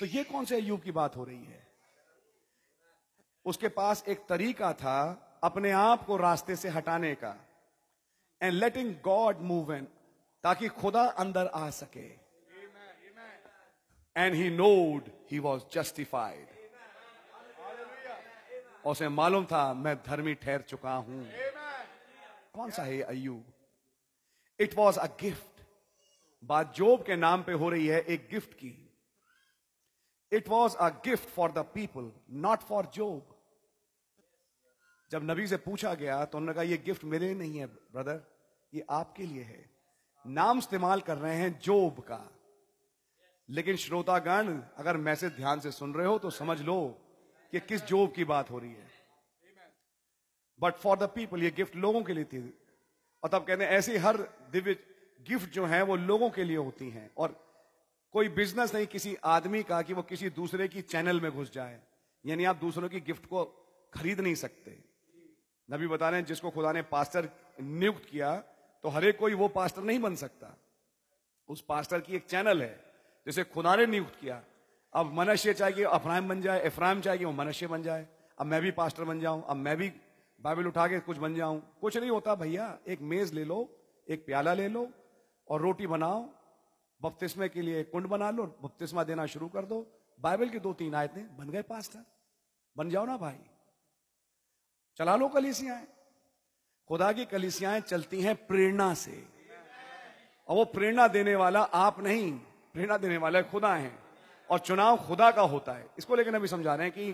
[0.00, 1.66] तो ये कौन से अयूब की बात हो रही है?
[3.44, 5.00] उसके पास एक तरीका था
[5.44, 7.36] अपने आप को रास्ते से हटाने का।
[8.42, 9.88] And letting God move in
[10.44, 12.23] ताकि खुदा अंदर आ सके।
[14.16, 16.46] And he knowed he was justified
[18.86, 21.26] उसे मालूम था, मैं धर्मी ठहर चुका हूँ।
[22.54, 23.44] कौन सा है Ayub
[24.60, 25.62] it was a gift
[26.42, 28.72] बात जोब के नाम पे हो रही है, एक गिफ्ट की।
[30.32, 32.12] It was a gift for the people
[32.42, 33.32] not for Job
[35.10, 38.22] जब नबी से पूछा गया तो उन्होंने कहा यह गिफ्ट मेरे नहीं है ब्रदर
[38.72, 39.64] ये आपके लिए है।
[40.24, 42.20] नाम इस्तेमाल कर रहे हैं जोब का।
[43.48, 47.00] लेकिन श्रोतागण, अगर मैसेज ध्यान से सुन रहे हो तो समझ लो
[47.52, 48.90] कि किस जॉब की बात हो रही है।
[50.60, 52.58] बट फॉर द पीपल ये गिफ्ट लोगों के लिए थी।
[53.22, 54.16] और तब कहते हैं, ऐसी हर
[54.52, 54.74] दिव्य
[55.20, 57.44] गिफ्ट जो है, वो लोगों के लिए होती हैं। और
[58.12, 61.80] कोई बिज़नेस नहीं किसी आदमी का कि वो किसी दूसरे की चैनल में घुस जाए।
[62.26, 63.44] यानी आप दूसरों की गिफ्ट को
[63.94, 64.78] खरीद नहीं सकते।
[65.70, 67.28] नबी बता रहे हैं, जिसको खुदा ने पास्टर
[67.60, 68.36] नियुक्त किया
[68.84, 70.56] तो हर एक कोई वो पास्टर नहीं बन सकता।
[71.48, 72.83] उस पास्टर की एक चैनल है।
[73.26, 74.42] जिसे खुदा ने नियुक्त किया।
[74.92, 78.06] अब मनुष्य चाहिए अफराइम बन जाए इफ्राइम चाहिए वो मनुष्य बन जाए।
[78.38, 79.92] अब मैं भी पास्टर बन जाऊँ, अब मैं भी
[80.40, 83.68] बाइबल उठा के कुछ बन जाऊँ। कुछ नहीं होता भैया, एक मेज ले लो,
[84.10, 84.88] एक प्याला ले लो
[85.48, 86.30] और रोटी बनाओ,
[87.02, 89.86] बपतिस्मे के लिए कुंड बना लो, बपतिस्मा देना शुरू कर दो।
[90.20, 92.04] बाइबल की दो तीन आयतें, बन गए पास्टर।
[92.76, 93.38] बन जाओ ना भाई।
[94.96, 95.86] चला लो कलिसियाएँ।
[96.88, 99.28] खुदा की कलिसियाएँ चलती हैं प्रेरणा से।
[100.48, 102.40] और वो प्रेरणा देने वाला आप नहीं।
[102.74, 104.04] प्रेरणा देने वाले खुदा हैं।
[104.50, 107.12] और चुनाव खुदा का होता है। इसको लेकर अभी समझा रहे हैं कि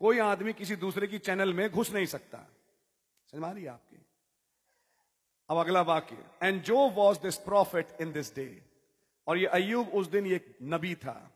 [0.00, 2.38] कोई आदमी किसी दूसरे की चैनल में घुस नहीं सकता।
[3.30, 4.06] समझ रही आपकी?
[5.50, 8.62] अब अगला वाक्य। एंड जो was this prophet in this day
[9.26, 11.30] और ये अयुब उस दिन ये नबी था।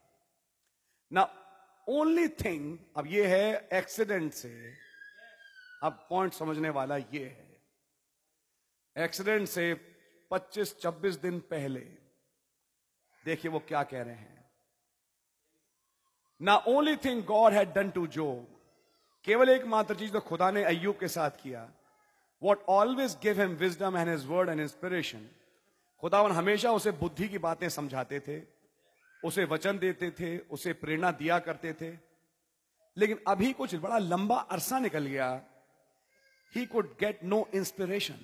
[1.12, 1.34] ना
[1.88, 4.74] ओनली थिंग अब ये है एक्सीडेंट से।
[5.82, 7.62] अब पॉइंट समझने वाला ये है।
[9.04, 9.74] एक्सीडेंट से
[10.30, 11.99] 25-26 दिन पहले
[13.24, 14.50] देखिए वो क्या कह रहे हैं।
[16.40, 18.32] ना only thing God had done to जो
[19.24, 21.70] केवल एक मात्र चीज़ तो खुदा ने अयुब के साथ किया।
[22.42, 25.28] What always give him wisdom and his word and inspiration
[26.02, 28.40] खुदावन हमेशा उसे बुद्धि की बातें समझाते थे,
[29.24, 31.90] उसे वचन देते थे, उसे प्रेरणा दिया करते थे।
[32.96, 35.30] लेकिन अभी कुछ बड़ा लंबा अरसा निकल गया।
[36.54, 38.20] He could get no inspiration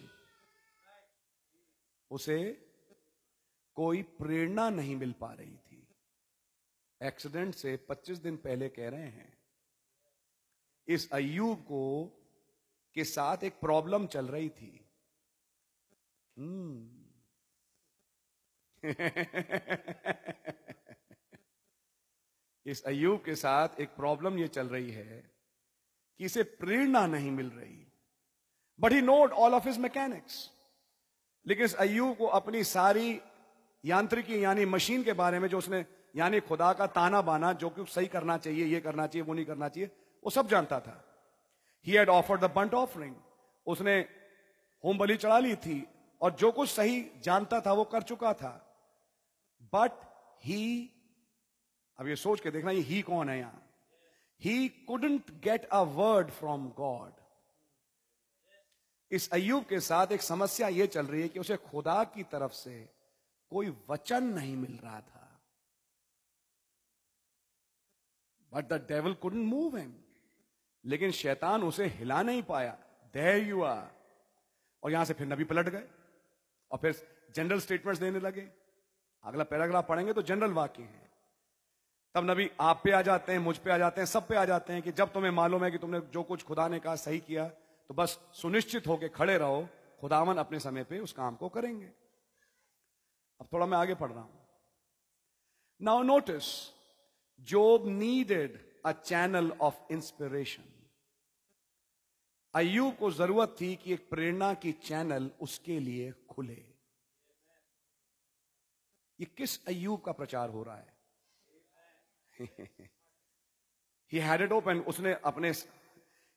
[2.10, 2.65] उसे
[3.76, 5.88] कोई प्रेरणा नहीं मिल पा रही थी।
[7.02, 9.38] एक्सीडेंट से 25 दिन पहले कह रहे हैं,
[10.88, 12.12] इस अयूब को,
[12.94, 14.90] के साथ एक प्रॉब्लम चल रही थी।
[16.38, 17.06] हम्म।
[22.66, 25.32] इस अयूब के साथ एक प्रॉब्लम ये चल रही है
[26.18, 27.86] कि इसे प्रेरणा नहीं मिल रही।
[28.80, 30.50] But he note all of his mechanics
[31.46, 33.20] लेकिन इस अयूब को अपनी सारी
[33.84, 35.84] यांत्रिकी यानी मशीन के बारे में जो उसने,
[36.16, 39.44] यानी खुदा का ताना बाना, जो कि सही करना चाहिए, ये करना चाहिए, वो नहीं
[39.44, 39.90] करना चाहिए,
[40.24, 41.02] वो सब जानता था।
[41.86, 43.14] He had offered the burnt offering
[43.66, 43.98] उसने
[44.84, 45.86] होम बलि चढ़ा ली थी
[46.20, 48.52] और जो कुछ सही जानता था वो कर चुका था।
[49.74, 49.92] बट
[50.44, 50.90] ही
[51.98, 53.62] अब ये सोच के देखना, ये ही कौन है यहाँ?
[54.40, 57.12] He couldn't get a word from God
[59.10, 62.52] इस अयुब के साथ एक समस्या यह चल रही है कि उसे खुदा की तरफ़
[62.52, 62.95] से
[63.52, 65.22] कोई वचन नहीं मिल रहा था।
[68.52, 69.94] But the devil couldn't move him
[70.84, 72.72] लेकिन शैतान उसे हिला नहीं पाया।
[73.14, 73.90] देर यू आर
[74.82, 75.88] और यहाँ से फिर नबी पलट गए।
[76.70, 76.94] और फिर
[77.34, 78.48] जनरल स्टेटमेंट्स देने लगे।
[79.24, 81.04] अगला पैराग्राफ पढ़ेंगे तो जनरल वाक्य है।
[82.14, 84.44] तब नबी आप पे आ जाते हैं, मुझ पे आ जाते हैं, सब पे आ
[84.44, 87.18] जाते हैं कि जब तुम्हें मालूम है कि तुमने जो कुछ खुदा ने कहा सही
[87.20, 89.68] किया तो बस सुनिश्चित होकर खड़े रहो।
[90.00, 91.90] खुदावन अपने समय पे उस काम को करेंगे।
[93.40, 94.46] अब थोड़ा मैं आगे पढ़ रहा हूँ।
[95.80, 96.44] Now notice
[97.40, 100.64] Job needed a channel of inspiration
[102.54, 106.62] Ayub को ज़रूरत थी कि एक प्रेरणा की चैनल उसके लिए खुले।
[109.18, 110.94] ये किस अयूब का प्रचार हो रहा है?
[114.12, 115.50] ही हैड इट ओपन उसने अपने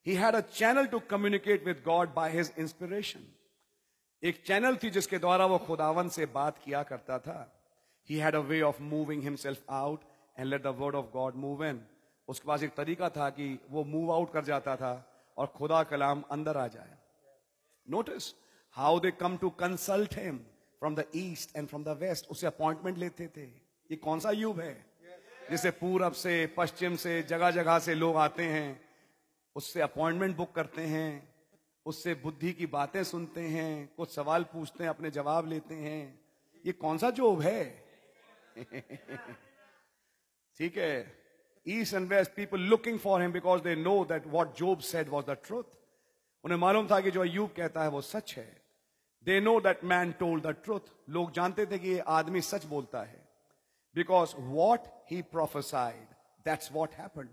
[0.05, 3.27] he had a channel to communicate with God by his inspiration
[4.23, 7.63] एक चैनल थी जिसके द्वारा वो खुदावन से बात किया करता था।
[8.09, 10.01] He had a way of moving himself out
[10.39, 11.85] and let the word of God move in
[12.27, 16.21] उसके पास एक तरीका था कि वो मूव आउट कर जाता था और खुदा कलाम
[16.21, 16.97] अंदर आ जाए।
[17.89, 18.35] Notice
[18.71, 22.97] how they come to consult him from the east and from the west उसे अपॉइंटमेंट
[22.97, 23.45] लेते थे।
[23.91, 24.85] ये कौन सा युग है?
[25.49, 28.81] जिसे पूरब से, पश्चिम से जगह जगह से लोग आते हैं,
[29.55, 31.28] उससे अपॉइंटमेंट बुक करते हैं।
[31.85, 36.19] उससे बुद्धि की बातें सुनते हैं, कुछ सवाल पूछते हैं, अपने जवाब लेते हैं।
[36.65, 37.85] ये कौन सा जॉब है?
[40.57, 41.19] ठीक है।
[41.67, 45.25] East and west people looking for him because they know that what Job said was
[45.25, 45.63] the truth
[46.43, 48.61] उन्हें मालूम था कि जो अयूब कहता है वो सच है।
[49.23, 53.03] They know that man told the truth लोग जानते थे कि ये आदमी सच बोलता
[53.03, 53.29] है।
[53.95, 54.79] Because what
[55.11, 56.07] he prophesied
[56.45, 57.29] that's what happened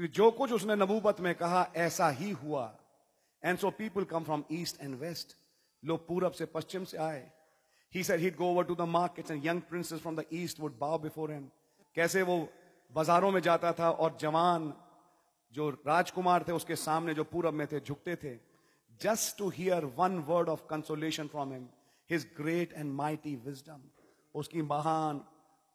[0.00, 2.78] जो कुछ उसने नबूबत में कहा, ऐसा ही हुआ।
[3.44, 5.36] And so people come from east and west
[5.82, 7.30] लोग पूरब से पश्चिम से आए।
[7.92, 10.78] He sir hit go over to the market and young princes from the east would
[10.78, 11.48] bow before him
[11.96, 12.36] कैसे वो
[12.90, 14.72] बाजारों में जाता था और जवान
[15.54, 18.34] जो राजकुमार थे उसके सामने जो पूरब में थे झुकते थे।
[19.00, 21.68] Just to hear one word of consolation from him
[22.10, 23.82] his great and mighty wisdom
[24.34, 25.20] उसकी महान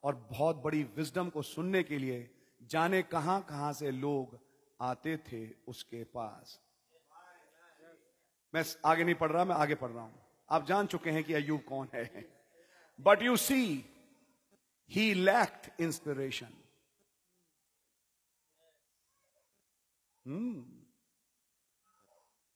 [0.03, 2.30] और बहुत बड़ी विजडम को सुनने के लिए
[2.61, 4.38] जाने कहाँ कहाँ से लोग
[4.80, 6.59] आते थे उसके पास।
[8.58, 11.34] मैं आगे नहीं पढ़ रहा, मैं आगे पढ़ रहा हूँ। आप जान चुके हैं कि
[11.34, 12.26] अयूब कौन है।
[12.99, 13.64] But you see
[14.89, 16.53] he lacked inspiration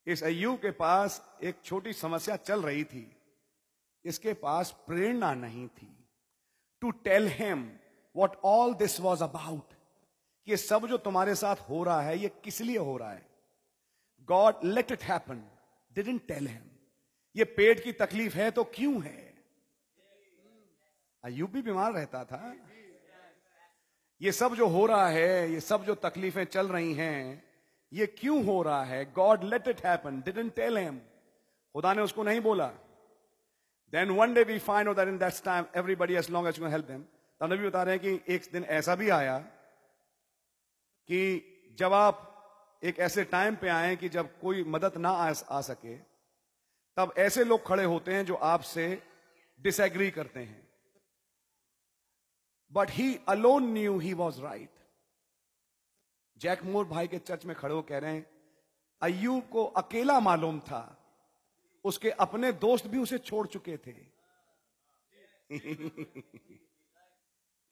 [0.08, 3.04] इस अयूब के पास एक छोटी समस्या चल रही थी।
[4.06, 5.88] इसके पास प्रेरणा नहीं थी।
[6.82, 7.64] To tell him
[8.16, 9.74] what all this was about
[10.48, 13.26] ये सब जो तुम्हारे साथ हो रहा है, ये किस लिए हो रहा है?
[14.28, 15.44] God let it happen
[15.96, 16.70] didn't tell him
[17.36, 19.34] ये पेट की तकलीफ़ है तो क्यों है?
[21.24, 22.56] अयूब भी बीमार रहता था।
[24.22, 27.44] ये सब जो हो रहा है, ये सब जो तकलीफें चल रही हैं,
[27.92, 29.04] ये क्यों हो रहा है?
[29.14, 31.00] God let it happen didn't tell him
[31.76, 32.68] खुदा ने उसको नहीं बोला।
[33.94, 36.86] Then one day we find that in that time everybody as long as you help
[36.86, 37.04] them
[37.42, 39.38] तब भी बता रहे हैं कि एक दिन ऐसा भी आया
[41.10, 41.20] कि
[41.80, 42.28] जब आप
[42.84, 45.98] एक ऐसे टाइम पे आए कि जब कोई मदद ना आ, आ सके
[46.98, 49.04] तब ऐसे लोग खड़े होते हैं जो आपसे
[49.62, 50.70] डिसएग्री करते हैं।
[52.72, 54.70] But he alone knew he was right
[56.38, 58.26] Jack Moore भाई के चर्च में खड़े हो कह रहे हैं
[59.02, 60.98] अयूब को अकेला मालूम था।
[61.84, 63.92] उसके अपने दोस्त भी उसे छोड़ चुके थे।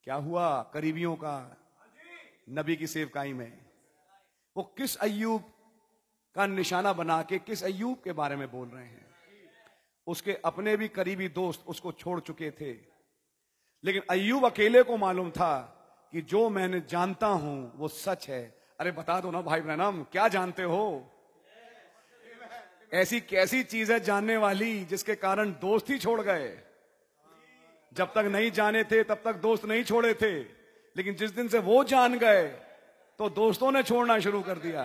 [0.04, 1.56] क्या हुआ करीबियों का?
[2.50, 3.69] नबी की सेवकाई में।
[4.60, 5.42] वो किस अयूब
[6.34, 9.14] का निशाना बना के किस अयूब के बारे में बोल रहे हैं?
[10.06, 12.72] उसके अपने भी करीबी दोस्त उसको छोड़ चुके थे।
[13.84, 15.54] लेकिन अयूब अकेले को मालूम था
[16.12, 20.28] कि जो मैंने जानता हूँ वो सच है। अरे बता दो ना भाई ब्रनम क्या
[20.28, 21.10] जानते हो?
[22.92, 26.58] ऐसी कैसी चीज़ है जानने वाली जिसके कारण दोस्त ही छोड़ गए?
[27.92, 30.40] जब तक नहीं जाने थे तब तक दोस्त नहीं छोड़े थे।
[30.96, 32.69] लेकिन जिस दिन से वो जान गए
[33.20, 34.82] तो दोस्तों ने छोड़ना शुरू कर दिया।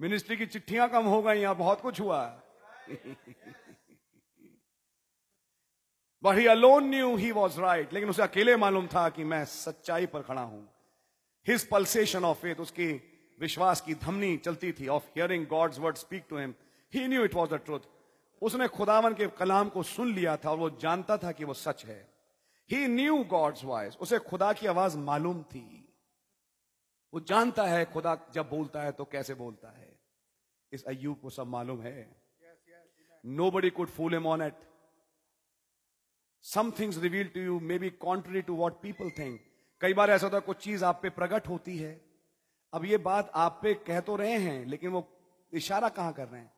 [0.00, 2.18] मिनिस्ट्री की चिट्ठियाँ कम हो गई यहाँ बहुत कुछ हुआ।
[6.22, 10.06] But he alone knew he was right लेकिन उसे अकेले मालूम था कि मैं सच्चाई
[10.06, 10.62] पर खड़ा हूँ।
[11.46, 12.90] हिज पल्सेशन ऑफ़ फेथ उसकी
[13.38, 16.54] विश्वास की धमनी चलती थी of hearing God's word speak to him
[16.92, 17.88] he knew it was the truth
[18.42, 21.84] उसने खुदावन के कलाम को सुन लिया था और वो जानता था कि वो सच
[21.86, 22.02] है।
[22.70, 25.82] ही न्यू गॉड्स वॉइस उसे खुदा की आवाज़ मालूम थी।
[27.12, 29.94] वो जानता है, खुदा जब बोलता है तो कैसे बोलता है।
[30.72, 32.08] इस अयूब को सब मालूम है।
[33.50, 34.54] Nobody could fool him on at
[36.44, 39.40] some things reveal to you may be contrary to what people think
[39.80, 42.00] कई बार ऐसा होता है, कुछ चीज़ आप पे प्रकट होती है।
[42.72, 45.06] अब ये बात आप पे कह तो रहे हैं, लेकिन वो
[45.52, 46.52] इशारा कहाँ कर रहे हैं?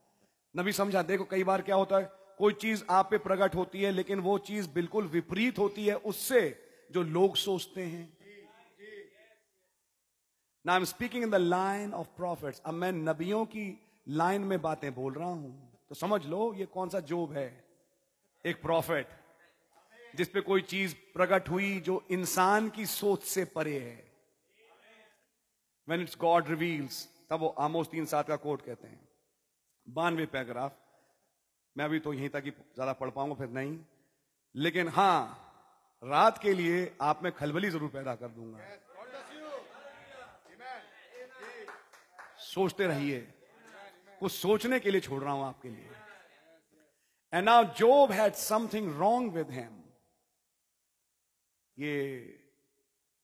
[0.54, 3.90] नबी समझा, देखो कई बार क्या होता है, कोई चीज़ आप पे प्रकट होती है,
[3.90, 6.40] लेकिन वो चीज़ बिल्कुल विपरीत होती है उससे
[6.90, 8.17] जो लोग सोचते हैं।
[10.68, 13.66] ना I am speaking in the line of prophets अब मैं नबियों की
[14.08, 15.52] लाइन में बातें बोल रहा हूँ।
[15.88, 17.64] तो समझ लो, ये कौन सा जोब है?
[18.44, 19.06] एक प्रॉफिट
[20.16, 23.96] जिसपे कोई चीज़ प्रकट हुई जो इंसान की सोच से परे है।
[25.88, 26.98] वेन इट्स गॉड रिवील्स
[27.30, 29.00] तब वो आमोस तीन सात का कोट कहते हैं।
[29.86, 30.76] बानवे पैराग्राफ
[31.76, 33.78] मैं अभी तो यहीं तक ही ज़्यादा पढ़ पाऊँगा, फिर नहीं।
[34.54, 35.20] लेकिन हाँ,
[36.02, 38.58] रात के लिए आप में खलबली ज़रूर पैदा कर दूँगा।
[42.58, 43.20] सोचते रहिए।
[44.20, 45.90] कुछ सोचने के लिए छोड़ रहा हूँ आपके लिए।
[47.32, 49.76] And now Job had something wrong with him
[51.76, 51.94] ये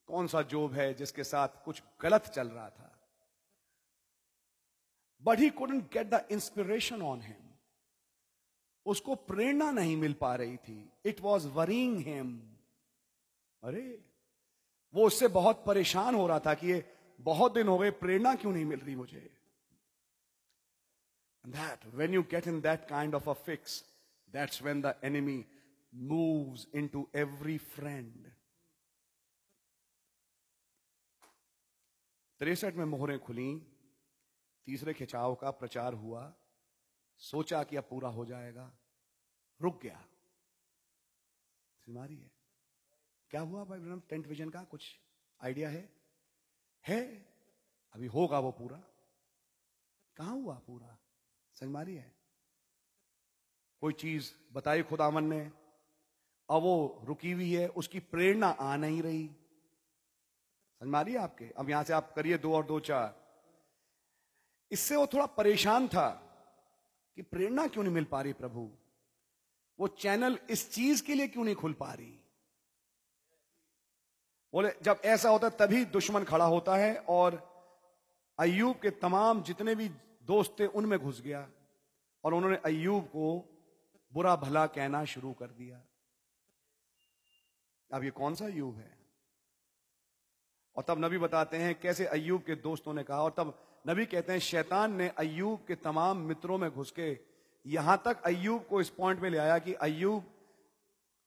[0.09, 2.91] कौन सा जोब है जिसके साथ कुछ गलत चल रहा था?
[5.22, 7.43] But he couldn't get the inspiration on him
[8.87, 12.32] उसको प्रेरणा नहीं मिल पा रही थी। इट वॉज़ वरिंग हिम
[13.62, 13.82] अरे,
[14.95, 16.80] वो उससे बहुत परेशान हो रहा था कि ये
[17.20, 19.36] बहुत दिन हो गए, प्रेरणा क्यों नहीं मिल रही मुझे?
[21.46, 23.84] That, when you get in that kind of a fix,
[24.34, 25.44] that's when the enemy
[26.12, 28.30] moves into every friend.
[32.38, 33.66] तिरसठ में मोहरें खुली,
[34.66, 36.34] तीसरे खिंचाव का प्रचार हुआ,
[37.18, 38.78] सोचा कि अब पूरा हो जाएगा,
[39.60, 40.06] रुक गया।
[41.78, 42.30] सिमारी है।
[43.30, 45.00] क्या हुआ भाई टेंट विजन का कुछ
[45.40, 46.03] आइडिया है?
[46.89, 47.26] है?
[47.95, 48.82] अभी होगा वो पूरा?
[50.16, 50.99] कहाँ हुआ पूरा?
[51.55, 52.14] समझ है?
[53.80, 55.41] कोई चीज़ बताई खुदावन ने?
[56.51, 59.28] अब वो रुकी हुई है, उसकी प्रेरणा आ नहीं रही।
[60.80, 61.51] समझ मारिए आपके?
[61.51, 63.24] अब यहाँ से आप करिए दो और दो चार।
[64.70, 66.11] इससे वो थोड़ा परेशान था
[67.16, 68.70] कि प्रेरणा क्यों नहीं मिल पा रही प्रभु?
[69.80, 72.23] वो चैनल इस चीज़ के लिए क्यों नहीं खुल पा रही?
[74.55, 77.34] बोले, जब ऐसा होता है, तभी दुश्मन खड़ा होता है और
[78.38, 79.88] अयूब के तमाम जितने भी
[80.28, 81.48] दोस्त थे, उनमें घुस गया
[82.24, 83.32] और उन्होंने अयूब को
[84.12, 85.80] बुरा भला कहना शुरू कर दिया।
[87.90, 88.92] अब ये कौन सा अयूब है?
[90.76, 93.52] और तब नबी बताते हैं कैसे अयूब के दोस्तों ने कहा, और तब
[93.86, 97.18] नबी कहते हैं, शैतान ने अयूब के तमाम मित्रों में घुस के
[97.64, 100.32] यहाँ तक अयूब को इस पॉइंट में ले आया कि अयूब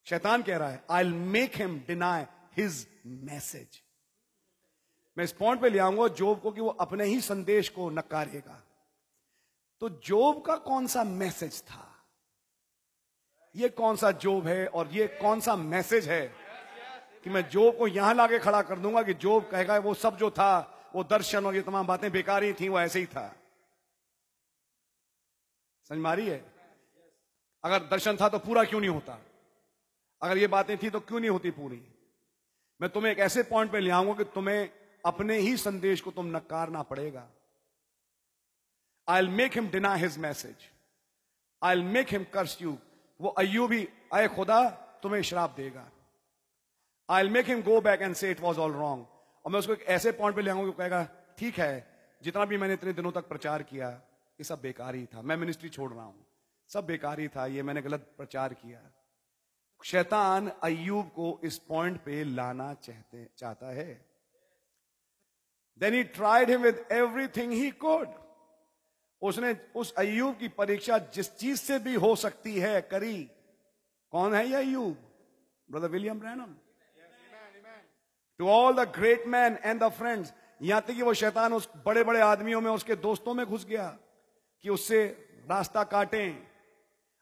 [0.07, 2.25] शैतान कह रहा है I make him deny
[2.57, 3.81] his message
[5.17, 8.63] मैं इस पॉइंट पे ले आऊँगा जोब को कि वो अपने ही संदेश को नकारेगा।
[9.81, 11.83] तो जोब का कौन सा मैसेज था?
[13.55, 16.27] ये कौन सा जोब है और ये कौन सा मैसेज है
[17.23, 20.31] कि मैं जोब को यहाँ लाके खड़ा कर दूँगा कि जोब कहेगा, वो सब जो
[20.31, 23.35] था, वो दर्शन और ये तमाम बातें बेकार ही थी, वो ऐसे ही था।
[25.89, 26.45] समझ मारी है?
[27.63, 29.19] अगर दर्शन था तो पूरा क्यों नहीं होता?
[30.21, 31.83] अगर ये बातें थी तो क्यों नहीं होती पूरी?
[32.79, 34.69] मैं तुम्हें एक ऐसे पॉइंट पे ले आऊँगा कि तुम्हें
[35.05, 37.27] अपने ही संदेश को तुम नकारना पड़ेगा।
[39.07, 40.69] I make him deny his message
[41.61, 42.77] I make him curse you
[43.19, 44.69] वो अयू भी अय खुदा,
[45.03, 45.89] तुम्हें श्राप देगा।
[47.09, 49.05] I make him go back and say it was all wrong
[49.45, 51.07] और मैं उसको एक ऐसे पॉइंट पे ले आऊँगा कहेगा,
[51.37, 51.87] ठीक है,
[52.21, 55.69] जितना भी मैंने इतने दिनों तक प्रचार किया, ये सब बेकार ही था। मैं मिनिस्ट्री
[55.69, 56.25] छोड़ रहा हूँ।
[56.69, 58.79] सब बेकार ही था, ये मैंने गलत प्रचार किया।
[59.81, 63.93] शैतान अयूब को इस पॉइंट पे लाना चाहते, चाहता है।
[65.81, 68.07] Then he tried him with everything he could
[69.21, 73.23] उसने, उस अयूब की परीक्षा जिस चीज़ से भी हो सकती है करी।
[74.13, 74.97] कौन है ये Ayub
[75.69, 76.55] brother William Branham
[78.39, 82.03] to all the great man and the friends यहाँ तक कि वो शैतान उस बड़े
[82.03, 83.87] बड़े आदमियों में, उसके दोस्तों में घुस गया
[84.63, 85.05] कि उससे
[85.49, 86.47] रास्ता काटें,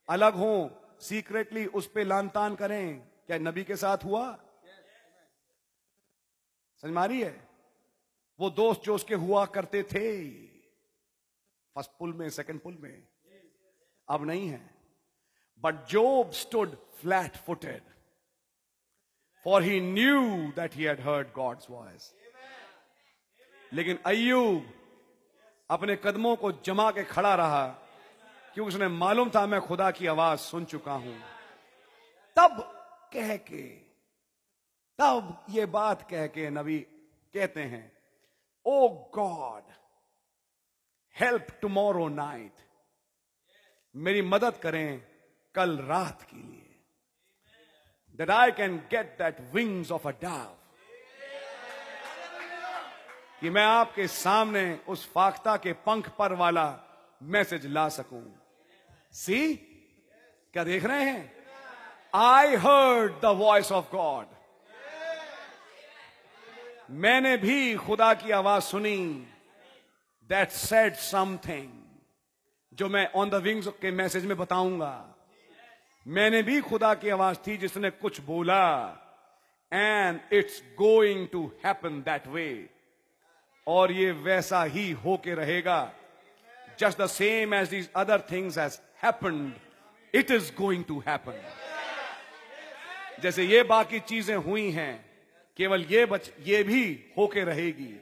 [0.09, 0.69] अलग हो
[1.05, 4.25] सीक्रेटली उस पर लान तान करें। क्या नबी के साथ हुआ?
[6.83, 7.35] समझ मारी है?
[8.39, 10.05] वो दोस्त जो उसके हुआ करते थे,
[11.75, 13.07] फ़र्स्ट पुल में, सेकंड पुल में,
[14.07, 14.61] अब नहीं है।
[15.63, 17.83] But Job stood flat footed
[19.45, 20.21] for he knew
[20.55, 22.13] that he had heard God's voice
[23.73, 24.73] लेकिन अयूब
[25.69, 27.65] अपने कदमों को जमा के खड़ा रहा।
[28.55, 31.15] क्योंकि उसने मालूम था मैं खुदा की आवाज़ सुन चुका हूँ।
[32.37, 32.59] तब
[33.13, 33.63] कह के,
[34.99, 36.77] तब ये बात कह के नबी
[37.33, 37.91] कहते हैं,
[38.65, 39.63] ओ गॉड,
[41.15, 42.63] हेल्प टुमारो नाइट।
[43.95, 45.01] मेरी मदद करें
[45.55, 46.61] कल रात के लिए,
[48.19, 50.55] that I can get that wings of a dove
[53.41, 56.67] कि मैं आपके सामने उस फाख्ता के पंख पर वाला
[57.21, 58.23] मैसेज ला सकूँ।
[59.15, 59.55] सी
[60.53, 61.31] क्या देख रहे हैं?
[62.13, 64.33] I heard the voice of God
[67.03, 68.97] मैंने भी खुदा की आवाज़ सुनी।
[70.29, 71.71] दैट सेट समथिंग
[72.73, 74.93] जो मैं ऑन द विंग्स के मैसेज में बताऊँगा।
[76.05, 78.65] मैंने भी खुदा की आवाज़ थी जिसने कुछ बोला।
[79.71, 82.49] And it's going to happen that way
[83.67, 85.91] और ये वैसा ही होके रहेगा।
[86.79, 91.41] Just the same as these other things has happened it is going to happen
[93.21, 94.93] जैसे ये बाकी चीज़ें हुई हैं,
[95.57, 96.83] केवल ये बच, ये भी
[97.17, 97.93] होके रहेगी।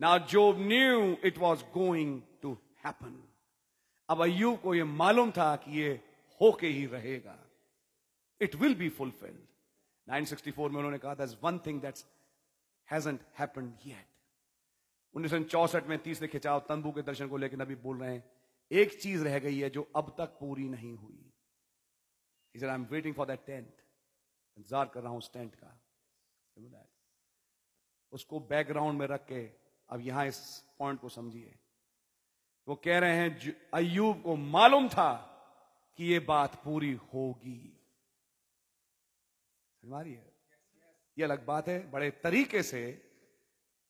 [0.00, 2.52] ना जो knew it was going to
[2.84, 3.22] happen
[4.08, 5.88] अब अय्यूब को ये मालूम था कि ये
[6.40, 7.36] होके ही रहेगा।
[8.40, 9.40] इट विल बी फुलफिल्ड
[10.06, 12.06] 964 में उन्होंने कहा that one thing that's
[12.88, 14.06] hasn't happened yet
[15.14, 18.24] उन्नीस में तीसरे खिंचाव तंबू के दर्शन को लेकर अभी बोल रहे हैं
[18.70, 21.32] एक चीज़ रह गई है जो अब तक पूरी नहीं हुई।
[22.54, 23.82] Is I am waiting for that tent
[24.56, 25.76] इंतज़ार कर रहा हूँ उस टेंट का।
[28.12, 29.42] उसको बैकग्राउंड में रख के
[29.88, 30.38] अब यहाँ इस
[30.78, 31.58] पॉइंट को समझिए।
[32.66, 35.12] वो कह रहे हैं अयूब को मालूम था
[35.98, 37.76] कि ये बात पूरी होगी।
[39.82, 40.32] हमारी है?
[41.16, 42.82] ये अलग बात है। बड़े तरीके से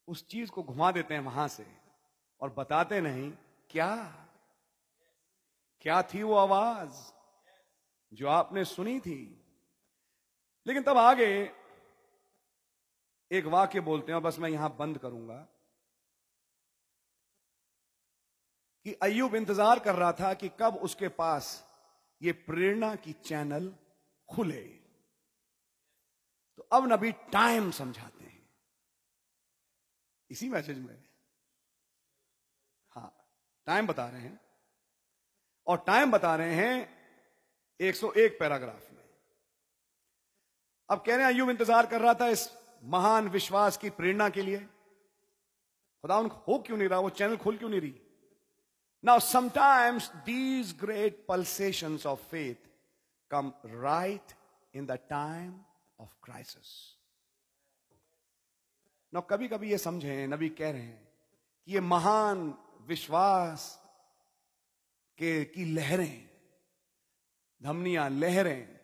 [0.09, 1.67] उस चीज़ को घुमा देते हैं वहाँ से
[2.41, 3.31] और बताते नहीं
[3.71, 3.93] क्या
[5.85, 6.97] क्या थी वो आवाज़
[8.13, 9.21] जो आपने सुनी थी?
[10.67, 11.31] लेकिन तब आगे
[13.31, 15.47] एक वाक्य बोलते हैं बस मैं यहाँ बंद करूँगा।
[18.87, 21.49] कि अयुब इंतज़ार कर रहा था कि कब उसके पास
[22.21, 23.73] ये प्रेरणा की चैनल
[24.29, 24.63] खुले।
[26.59, 28.49] तो अब नबी टाइम समझाते हैं।
[30.31, 31.05] इसी मैसेज में?
[32.97, 33.13] हाँ
[33.67, 34.50] टाइम बता रहे हैं।
[35.67, 36.89] और टाइम बता रहे हैं
[37.81, 39.05] 101 पैराग्राफ में।
[40.89, 42.49] अब कह रहे हैं अयुब इंतज़ार कर रहा था इस
[42.85, 46.99] महान विश्वास की प्रेरणा के लिए। खुदा उनको हो क्यों नहीं रहा?
[46.99, 47.95] वो चैनल खुल क्यों नहीं रही?
[49.05, 52.69] Now sometimes these great pulsation of faith
[53.31, 54.33] come right
[54.75, 55.61] in the time
[56.01, 56.97] of crisis
[59.13, 61.09] ना कभी कभी ये समझे, नबी कह रहे हैं
[61.69, 62.55] कि ये महान
[62.87, 63.80] विश्वास
[65.21, 66.29] के की लहरें,
[67.63, 68.81] धमनियाँ लहरें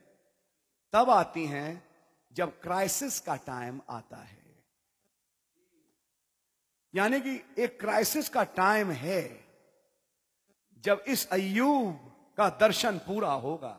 [0.93, 1.83] तब आती हैं
[2.33, 4.45] जब क्राइसिस का टाइम आता है।
[6.95, 9.23] यानी कि एक क्राइसिस का टाइम है
[10.85, 13.79] जब इस अयूब का दर्शन पूरा होगा।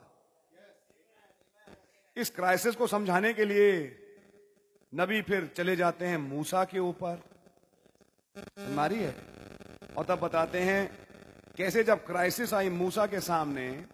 [2.17, 3.73] इस क्राइसिस को समझाने के लिए
[4.93, 7.21] नबी फिर चले जाते हैं मूसा के ऊपर।
[8.59, 9.11] हमारी है?
[9.97, 11.06] और तब बताते हैं
[11.57, 13.85] कैसे जब क्राइसिस आई मूसा के सामने,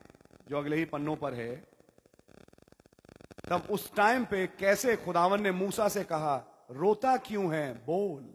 [0.50, 1.56] जो अगले ही पन्नों पर है,
[3.50, 8.34] तब उस टाइम पे कैसे खुदावन ने मूसा से कहा, रोता क्यों है, बोल।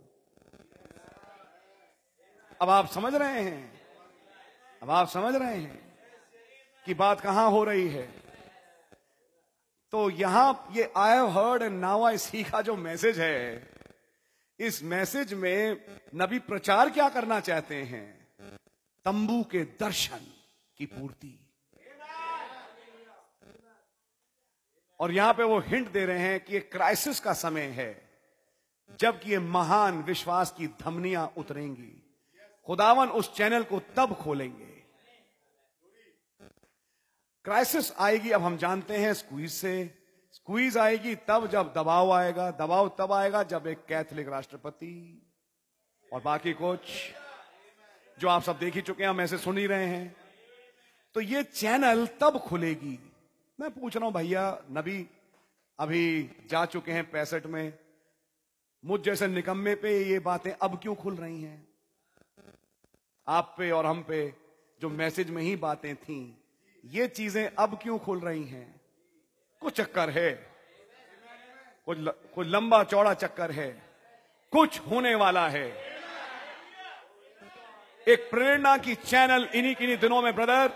[2.62, 3.80] अब आप समझ रहे हैं,
[4.82, 5.94] अब आप समझ रहे हैं
[6.84, 8.08] कि बात कहाँ हो रही है।
[9.92, 13.68] तो यहाँ ये I have heard and now I see का जो मैसेज है,
[14.58, 18.17] इस मैसेज में नबी प्रचार क्या करना चाहते हैं?
[19.08, 20.24] तंबू के दर्शन
[20.78, 21.38] की पूर्ति।
[25.00, 27.90] और यहाँ पे वो हिंट दे रहे हैं कि ये क्राइसिस का समय है
[29.00, 31.92] जबकि ये महान विश्वास की धमनियाँ उतरेंगी।
[32.66, 34.66] खुदावन उस चैनल को तब खोलेंगे।
[37.44, 39.72] क्राइसिस आएगी, अब हम जानते हैं स्क्वीज से।
[40.34, 44.96] स्क्वीज आएगी तब जब दबाव आएगा। दबाव तब आएगा जब एक कैथोलिक राष्ट्रपति
[46.12, 46.80] और बाकी कुछ
[48.18, 50.16] जो आप सब देख ही चुके हैं, हम ऐसे सुन ही रहे हैं।
[51.14, 52.98] तो ये चैनल तब खुलेगी।
[53.60, 55.06] मैं पूछ रहा हूँ, भैया, नबी
[55.78, 57.78] अभी जा चुके हैं पैंसठ में।
[58.84, 61.68] मुझ जैसे निकम्मे पे ये बातें अब क्यों खुल रही हैं?
[63.28, 64.34] आप पे और हम पे
[64.80, 66.42] जो मैसेज में ही बातें थी,
[66.84, 68.80] ये चीज़ें अब क्यों खुल रही हैं?
[69.60, 70.32] कुछ चक्कर है।
[71.86, 71.98] कुछ
[72.34, 73.82] कुछ लंबा चौड़ा चक्कर है।
[74.52, 75.97] कुछ होने वाला है।
[78.08, 80.72] एक प्रेरणा की चैनल इन्हीं किन्हीं दिनों में ब्रदर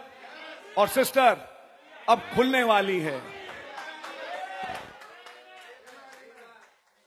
[0.79, 1.37] और सिस्टर
[2.09, 3.17] अब खुलने वाली है।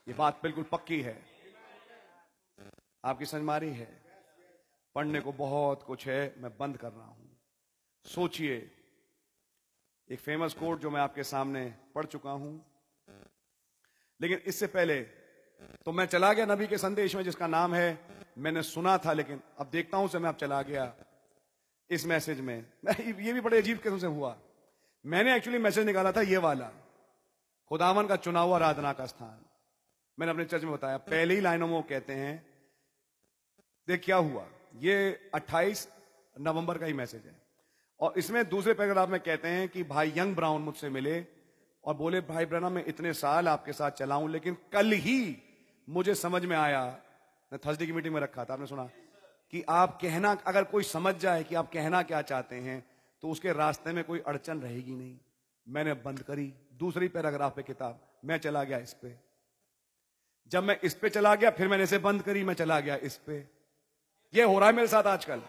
[0.06, 1.16] ये बात बिल्कुल पक्की है।
[3.04, 3.88] आपकी समझ मारी है?
[4.94, 7.30] पढ़ने को बहुत कुछ है, मैं बंद कर रहा हूँ।
[8.04, 8.56] सोचिए,
[10.10, 12.52] एक फ़ेमस कोट जो मैं आपके सामने पढ़ चुका हूँ।
[14.20, 15.25] लेकिन इससे पहले
[15.84, 17.98] तो मैं चला गया नबी के संदेश में, जिसका नाम है,
[18.38, 20.92] मैंने सुना था, लेकिन अब देखता हूँ से मैं अब चला गया
[21.90, 22.56] इस मैसेज में।
[22.88, 24.36] ये भी बड़े अजीब किस्म से हुआ।
[25.04, 26.70] मैंने एक्चुअली मैसेज निकाला था ये वाला,
[27.70, 29.38] खुदावन का चुनाव आराधना का स्थान।
[30.18, 32.44] मैंने अपने चर्च में बताया, पहले ही लाइनों में वो कहते हैं,
[33.88, 34.44] देख क्या हुआ?
[34.76, 35.88] ये 28
[36.36, 37.34] नवंबर का ही मैसेज है।
[38.00, 41.24] और इसमें दूसरे पैराग्राफ में कहते हैं कि भाई यंग ब्राउन मुझसे मिले
[41.84, 45.36] और बोले, भाई ब्रना मैं इतने साल आपके साथ चला हूँ, लेकिन कल ही
[45.88, 46.84] मुझे समझ में आया,
[47.52, 48.84] मैं थर्सडे की मीटिंग में रखा था, आपने सुना,
[49.52, 52.84] कि आप कहना, अगर कोई समझ जाए कि आप कहना क्या चाहते हैं
[53.22, 55.18] तो उसके रास्ते में कोई अड़चन रहेगी नहीं।
[55.66, 59.14] मैंने बंद करी, दूसरी पैराग्राफ पे किताब, मैं चला गया इस पे।
[60.50, 63.16] जब मैं इस पे चला गया, फिर मैंने इसे बंद करी, मैं चला गया इस
[63.16, 63.38] पे।
[64.34, 65.42] ये हो रहा है मेरे साथ आजकल?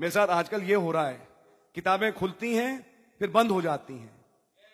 [0.00, 1.28] मेरे साथ आजकल ये हो रहा है।
[1.74, 2.72] किताबें खुलती हैं,
[3.20, 4.24] फिर बंद हो जाती हैं।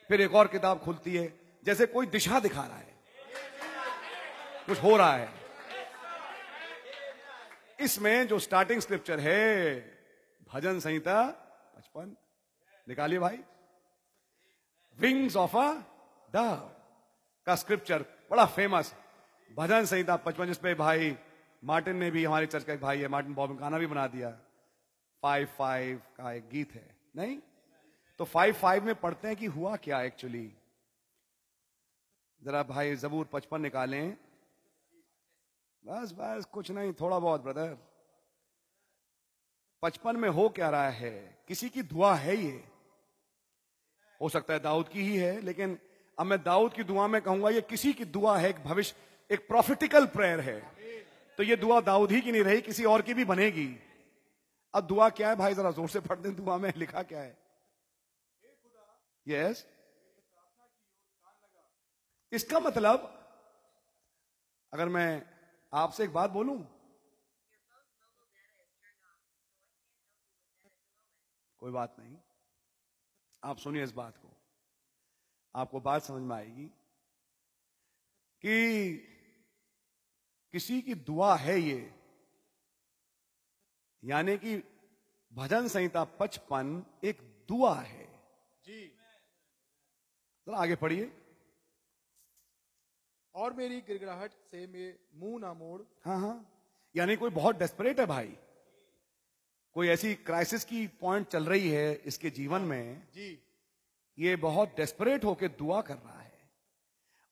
[0.09, 1.33] फिर एक और किताब खुलती है,
[1.65, 2.92] जैसे कोई दिशा दिखा रहा है।
[4.67, 5.29] कुछ हो रहा है।
[7.81, 9.81] इसमें जो स्टार्टिंग स्क्रिप्चर है,
[10.55, 11.31] भजन संहिता
[11.77, 12.17] पचपन।
[12.89, 13.39] निकालिए भाई।
[14.99, 15.73] विंग्स ऑफ़ अ
[16.31, 16.73] द
[17.47, 18.95] का स्क्रिप्चर बड़ा फ़ेमस
[19.57, 21.17] भजन संहिता पचपन, जिसपे भाई
[21.65, 24.31] मार्टिन ने भी, हमारे चर्च का एक भाई है, मार्टिन बॉब गाना भी बना दिया।
[25.23, 27.39] फाइव फाइव का एक गीत है। नहीं?
[28.19, 30.53] तो फाइव फाइव में पढ़ते हैं कि हुआ क्या एक्चुअली
[32.43, 34.17] जरा भाई जबूर पचपन निकालें।
[35.87, 37.79] बस बस, कुछ नहीं, थोड़ा बहुत ब्रदर
[39.83, 41.45] पचपन में हो क्या रहा है?
[41.49, 42.65] किसी की दुआ है ये?
[44.21, 45.79] हो सकता है दाऊद की ही है, लेकिन
[46.19, 48.97] अब मैं दाऊद की दुआ में कहूँगा, ये किसी की दुआ है, एक भविष्य,
[49.31, 50.61] एक प्रॉफिटिकल प्रेयर है.
[51.37, 53.77] तो ये दुआ दाऊद ही की नहीं रही, किसी और की भी बनेगी.
[54.75, 55.55] अब दुआ क्या है भाई?
[55.55, 57.39] जरा ज़ोर से पढ़ दें दुआ में, लिखा क्या है?
[59.29, 59.67] यस
[62.33, 63.19] इसका मतलब
[64.73, 65.32] अगर मैं
[65.75, 66.83] आपसे एक बात बोलूँ?
[71.59, 72.17] कोई बात नहीं।
[73.45, 74.37] आप सुनिए इस बात को।
[75.55, 76.67] आपको बात समझ में आएगी
[78.41, 78.95] कि
[80.53, 81.95] किसी की दुआ है ये
[84.05, 84.57] यानी कि
[85.33, 88.07] भजन संहिता पचपन एक दुआ है।
[88.65, 88.89] जी।
[90.47, 91.22] जरा आगे पढ़िए।
[93.35, 96.35] और मेरी गिड़गिड़ाहट से मैं मुँह ना मोड़। हाँ हाँ।
[96.95, 98.35] यानी कोई बहुत डेस्परेट है भाई।
[99.77, 103.29] कोई ऐसी क्राइसिस की पॉइंट चल रही है इसके जीवन में जी।
[104.19, 106.31] ये बहुत डेस्परेट होके दुआ कर रहा है।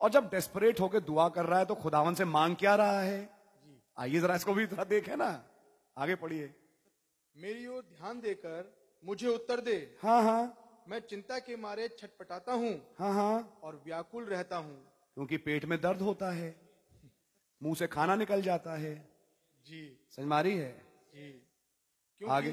[0.01, 3.29] और जब डेस्परेट होके दुआ कर रहा है तो खुदावन से मांग क्या रहा है?
[3.99, 5.31] आइए जरा इसको भी जरा देखें ना।
[5.97, 6.55] आगे पढ़िए।
[7.37, 8.73] मेरी ओर ध्यान देकर
[9.03, 14.25] मुझे उत्तर दे। हाँ हाँ। मैं चिंता के मारे छटपटाता हूँ हाँ हाँ। और व्याकुल
[14.25, 14.77] रहता हूँ।
[15.21, 16.57] क्योंकि पेट में दर्द होता है
[17.63, 19.09] मुँह से खाना निकल जाता है।
[19.67, 20.73] जी। समझ मारी है?
[21.15, 21.31] जी।
[22.19, 22.53] क्योंकि आगे?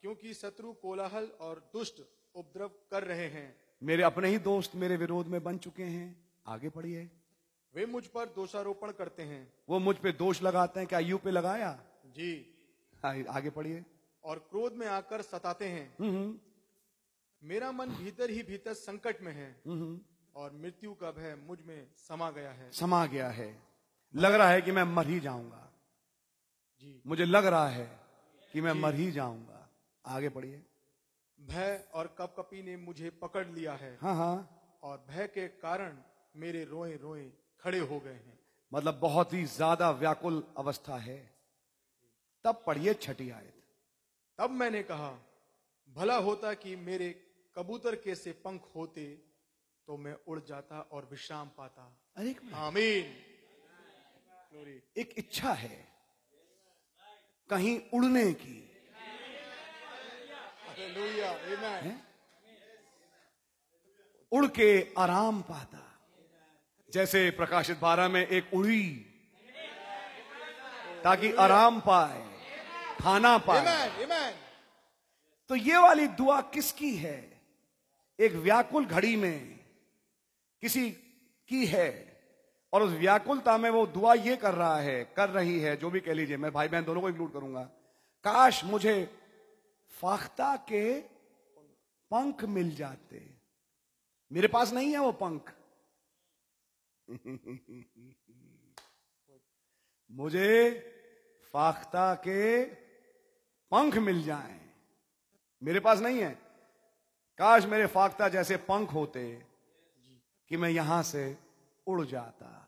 [0.00, 2.02] क्योंकि शत्रु कोलाहल और दुष्ट
[2.34, 6.68] उपद्रव कर रहे हैं। मेरे अपने ही दोस्त मेरे विरोध में बन चुके हैं। आगे
[6.68, 7.10] पढ़िए।
[7.74, 11.30] वे मुझ पर दोषारोपण करते हैं। वो मुझ पे दोष लगाते हैं। क्या यू पे
[11.30, 11.84] लगाया?
[12.06, 12.58] जी।
[13.28, 13.84] आगे पढ़िए।
[14.24, 16.40] और क्रोध में आकर सताते हैं। हम्म, हम्म,
[17.42, 20.00] मेरा मन भीतर ही भीतर संकट में है। हम्म,
[20.36, 23.50] और मृत्यु का भय मुझमें समा गया है। समा गया है।
[24.14, 25.64] लग रहा है कि मैं मर ही जाऊँगा।
[26.82, 27.86] जी। मुझे लग रहा है
[28.54, 29.68] कि मैं मर ही जाऊँगा।
[30.04, 30.62] आगे बढ़िए।
[31.38, 35.96] भय और कपकपी ने मुझे पकड़ लिया है हाँ हाँ। और भय के कारण
[36.36, 37.30] मेरे रोए रोए
[37.60, 38.38] खड़े हो गए हैं।
[38.72, 41.18] मतलब बहुत ही ज़्यादा व्याकुल अवस्था है।
[42.44, 43.54] तब पढ़िए छठी आयत।
[44.38, 45.10] तब मैंने कहा
[45.96, 47.10] भला होता कि मेरे
[47.56, 49.06] कबूतर के से पंख होते
[49.88, 51.82] तो मैं उड़ जाता और विश्राम पाता।
[52.16, 53.04] अरे आमीन।
[54.96, 55.88] एक इच्छा है
[57.50, 58.56] कहीं उड़ने की।
[61.24, 62.00] आमेन
[64.32, 66.00] उड़ के आराम पाता।
[66.92, 68.84] जैसे प्रकाशित बारह में एक उड़ी
[71.04, 72.22] ताकि आराम पाए
[73.00, 74.32] खाना पाए।
[75.48, 77.42] तो ये वाली दुआ किसकी है?
[78.20, 79.57] एक व्याकुल घड़ी में।
[80.60, 80.90] किसी
[81.48, 82.08] की है
[82.72, 86.00] और उस व्याकुलता में वो दुआ ये कर रहा है, कर रही है, जो भी
[86.00, 87.70] कह लीजिए, मैं भाई बहन दोनों को इंक्लूड करूँगा।
[88.24, 89.18] काश मुझे
[89.90, 91.00] फाख्ता के
[92.10, 93.38] पंख मिल जाते।
[94.32, 95.54] मेरे पास नहीं है वो पंख।
[100.10, 100.80] मुझे
[101.52, 102.64] फाख्ता के
[103.70, 104.74] पंख मिल जाएँ।
[105.62, 106.38] मेरे पास नहीं है।
[107.38, 109.47] काश मेरे फाख्ता जैसे पंख होते।
[110.50, 111.38] कि मैं यहाँ से
[111.86, 112.64] उड़ जाता।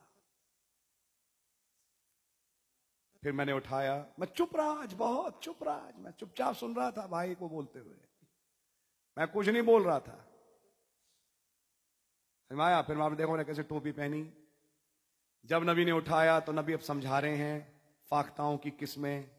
[3.23, 6.91] फिर मैंने उठाया, मैं चुप रहा आज बहुत चुप रहा आज मैं चुपचाप सुन रहा
[6.91, 7.97] था भाई को बोलते हुए।
[9.19, 10.17] मैं कुछ नहीं बोल रहा था।
[12.51, 14.33] समझ में आया फिर वहाँ देखो मैंने कैसे टोपी पहनी।
[15.45, 19.31] जब नबी ने उठाया तो नबी अब समझा रहे हैं फाख्ताओं की किस्में।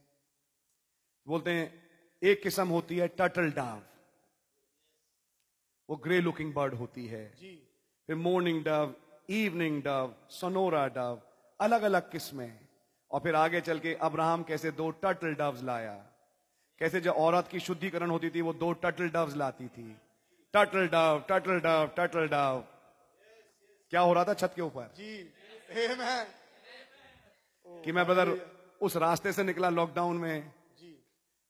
[1.27, 1.89] बोलते हैं,
[2.23, 3.81] एक किस्म होती है टर्टल डाव।
[5.89, 7.70] वो ग्रे लुकिंग बर्ड होती है। जी।
[8.11, 8.93] फिर morning dove
[9.29, 11.19] evening dove Sonora dove
[11.59, 12.59] अलग अलग किस्में
[13.11, 15.93] और फिर आगे चल के अब्राहम कैसे दो टर्टल डव्स लाया।
[16.81, 19.85] कैसे जो औरत की शुद्धिकरण होती थी वो दो टर्टल डव्स लाती थी।
[20.53, 22.63] Turtle dove turtle dove turtle dove
[23.91, 24.91] क्या हो रहा था छत के ऊपर?
[27.65, 28.35] कि मैं ब्रदर
[28.81, 30.51] उस रास्ते से निकला लॉकडाउन में।
[30.81, 30.93] जी।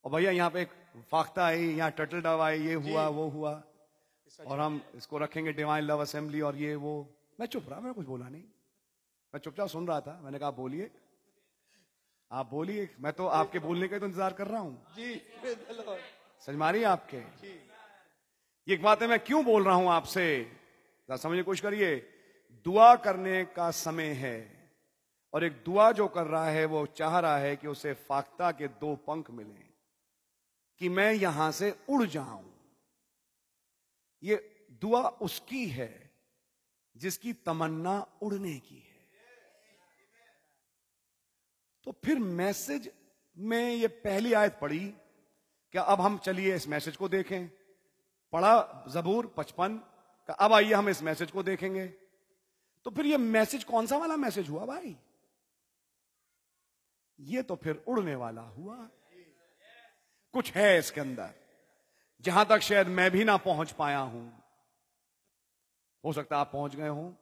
[0.05, 0.79] और भैया यहाँ पे एक
[1.11, 3.61] फाख्ता आई यहाँ टर्टल डव आई ये हुआ वो हुआ।
[4.39, 6.93] और हम इसको रखेंगे डिवाइन लव असेंबली और ये वो।
[7.39, 8.43] मैं चुप रहा मैंने कुछ बोला नहीं।
[9.33, 10.89] मैं चुपचाप सुन रहा था मैंने कहा बोलिए।
[12.31, 15.21] आप बोलिए मैं तो आपके बोलने का तो इंतज़ार कर रहा हूँ। जी.
[16.43, 17.17] समझ मारिए आपके?
[17.17, 20.25] ये एक बात है मैं क्यों बोल रहा हूँ आपसे?
[21.09, 21.95] समझने कोशिश करिए।
[22.65, 24.37] दुआ करने का समय है
[25.33, 28.67] और एक दुआ जो कर रहा है वो चाह रहा है कि उसे फाख्ता के
[28.79, 29.65] दो पंख मिले
[30.81, 32.50] कि मैं यहाँ से उड़ जाऊँ।
[34.23, 34.35] ये
[34.81, 36.11] दुआ उसकी है
[36.95, 38.99] जिसकी तमन्ना उड़ने की है।
[41.83, 42.91] तो फिर मैसेज
[43.37, 44.87] में ये पहली आयत पढ़ी,
[45.73, 47.47] क्या अब हम चलिए इस मैसेज को देखें?
[48.33, 49.77] पढ़ा जबूर पचपन
[50.29, 51.87] का अब आइए हम इस मैसेज को देखेंगे?
[52.85, 54.95] तो फिर ये मैसेज कौन सा वाला मैसेज हुआ भाई?
[57.19, 58.75] ये तो फिर उड़ने वाला हुआ।
[60.33, 61.33] कुछ है इसके अंदर।
[62.21, 64.43] जहाँ तक शायद मैं भी ना पहुँच पाया हूँ।
[66.05, 67.13] हो सकता आप पहुँच गए हो।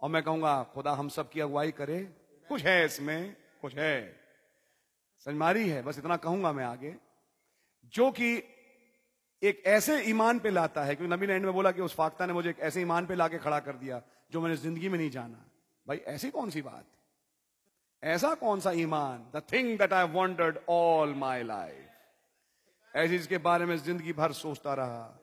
[0.00, 1.98] और मैं कहूँगा, खुदा हम सब की अगुवाई करे।
[2.48, 4.20] कुछ है इसमें, कुछ है।
[5.18, 6.96] संजमारी है, बस इतना कहूँगा मैं आगे।
[7.94, 8.42] जो कि
[9.42, 12.26] एक ऐसे ईमान पे लाता है, क्योंकि नबी ने एंड में बोला कि उस फाख्ता
[12.26, 15.10] ने मुझे एक ऐसे ईमान पे लाके खड़ा कर दिया, जो मैंने ज़िंदगी में नहीं
[15.10, 15.44] जाना।
[15.86, 16.84] भाई, ऐसी कौन सी बात?
[18.04, 19.18] ऐसा कौन सा ईमान?
[19.36, 21.89] The thing that I wanted all my life
[22.94, 25.18] ऐसी जिसके बारे में ज़िंदगी भर सोचता रहा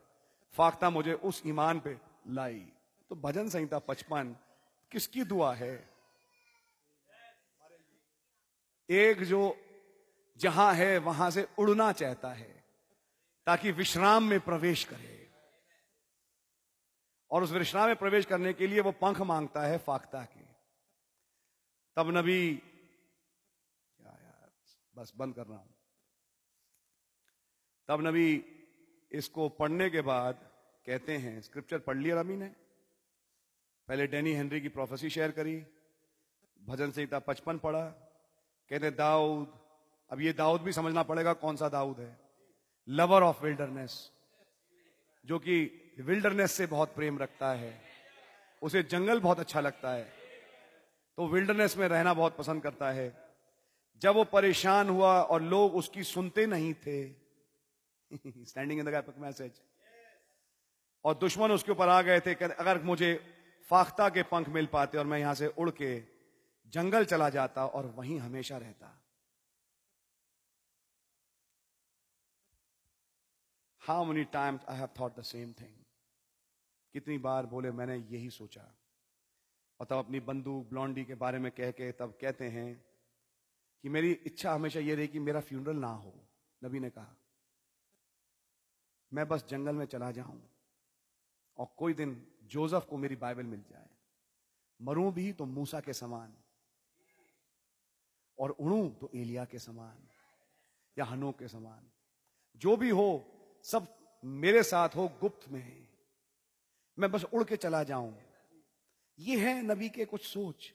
[0.53, 2.73] फाख्ता मुझे उस ईमान पे लाई।
[3.09, 4.35] तो भजन संहिता पचपन,
[4.91, 5.89] किसकी दुआ है?
[8.89, 9.57] एक जो
[10.39, 12.63] जहाँ है, वहाँ से उड़ना चाहता है,
[13.47, 15.29] ताकि विश्राम में प्रवेश करे।
[17.31, 20.45] और उस विश्राम में प्रवेश करने के लिए वो पंख माँगता है फाख्ता के।
[21.97, 24.51] तब नबी, क्या यार,
[24.95, 25.76] बस बंद कर रहा हूँ।
[27.87, 28.45] तब नबी
[29.11, 30.39] इसको पढ़ने के बाद
[30.87, 32.47] कहते हैं स्क्रिप्चर पढ़ लिया रमी ने।
[33.87, 35.65] पहले डेनी हेनरी की प्रोफेसी शेयर करी,
[36.63, 37.85] भजन संहिता पचपन पढ़ा।
[38.69, 39.53] कहते, दाऊद,
[40.09, 42.19] अब ये दाऊद भी समझना पड़ेगा कौन सा दाऊद है।
[42.89, 44.11] लवर ऑफ़ विल्डरनेस
[45.25, 45.55] जो कि
[45.99, 47.81] विल्डरनेस से बहुत प्रेम रखता है।
[48.61, 50.13] उसे जंगल बहुत अच्छा लगता है।
[51.17, 53.35] तो विल्डरनेस में रहना बहुत पसंद करता है।
[54.01, 57.26] जब वो परेशान हुआ और लोग उसकी सुनते नहीं थे
[58.11, 59.61] स्टैंडिंग इन द मैसेज
[61.05, 63.13] और दुश्मन उसके ऊपर आ गए थे अगर मुझे
[63.65, 65.97] फाख्ता के पंख मिल पाते और मैं यहाँ से उड़ के
[66.73, 68.93] जंगल चला जाता और वहीं हमेशा रहता।
[73.81, 75.75] How many times I have thought the same thing
[76.93, 78.61] कितनी बार बोले, मैंने यही सोचा।
[79.79, 82.73] और तब अपनी बंदूक, ब्लॉन्डी के बारे में कह के तब कहते हैं
[83.83, 86.13] कि मेरी इच्छा हमेशा यह रही कि मेरा फ्यूनरल ना हो,
[86.61, 87.15] नबी ने कहा।
[89.13, 90.49] मैं बस जंगल में चला जाऊँ
[91.57, 93.89] और कोई दिन जोसेफ को मेरी बाइबल मिल जाए।
[94.81, 96.37] मरूं भी तो मूसा के समान
[98.39, 100.09] और उड़ू तो एलिया के समान
[100.97, 101.91] या हनो के समान।
[102.55, 105.87] जो भी हो, सब मेरे साथ हो, गुप्त में
[106.99, 108.17] मैं बस उड़ के चला जाऊँ।
[109.19, 110.73] ये है नबी के कुछ सोच।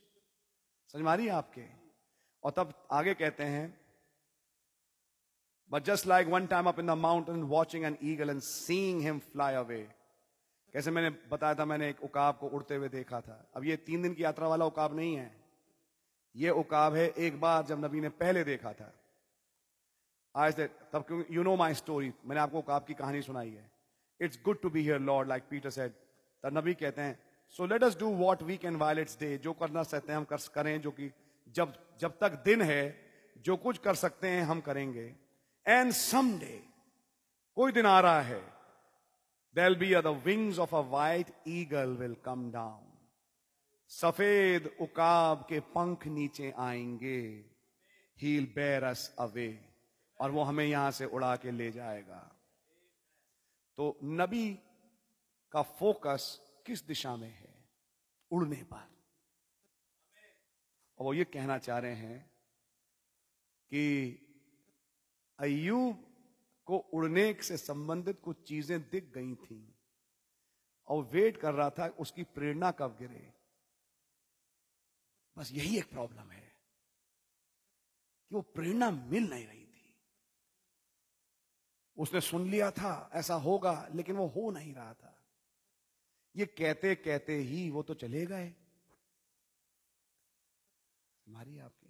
[0.87, 1.65] समझ मारी आपके?
[2.43, 3.82] और तब आगे कहते हैं
[5.73, 9.19] but just like one time up in the mountain watching an eagle and seeing him
[9.31, 9.77] fly away
[10.73, 14.01] कैसे मैंने बताया था, मैंने एक उकाब को उड़ते हुए देखा था। अब ये तीन
[14.01, 15.31] दिन की यात्रा वाला उकाब नहीं है।
[16.35, 18.91] ये उकाब है एक बार जब नबी ने पहले देखा था।
[20.35, 23.69] आज तब क्योंकि यू नो माई स्टोरी मैंने आपको उकाब की कहानी सुनाई है।
[24.19, 25.91] It's good to be here Lord like Peter said
[26.43, 27.19] तब नबी कहते हैं
[27.55, 30.25] so let us do what we can while it's day जो करना चाहते हैं हम
[30.25, 31.11] कर, करें, जो कि
[31.55, 32.83] जब जब तक दिन है,
[33.37, 35.22] जो कुछ कर सकते हैं हम करेंगे।
[35.67, 36.63] एंड सम डे
[37.55, 38.41] कोई दिन आ रहा है
[39.55, 42.89] there'll be the wings of a white eagle will come down
[43.87, 47.45] सफ़ेद उकाब के पंख नीचे आएँगे
[48.21, 49.65] हील बेर अस अवे
[50.19, 52.39] और वो हमें यहाँ से उड़ा के ले जाएगा।
[53.77, 54.59] तो नबी
[55.51, 57.69] का फोकस किस दिशा में है?
[58.31, 58.89] उड़ने पर।
[60.99, 62.31] और वो ये कहना चाह रहे हैं
[63.71, 63.83] कि
[65.39, 66.05] अयूब
[66.67, 69.75] को उड़ने से संबंधित कुछ चीज़ें दिख गई थी
[70.87, 73.33] और वेट कर रहा था उसकी प्रेरणा कब गिरे।
[75.37, 76.53] बस यही एक प्रॉब्लम है
[78.31, 79.95] कि वो प्रेरणा मिल नहीं रही थी।
[81.97, 85.19] उसने सुन लिया था, ऐसा होगा, लेकिन वो हो नहीं रहा था।
[86.35, 88.47] ये कहते कहते ही वो तो चले गए।
[91.27, 91.82] हमारी आपकी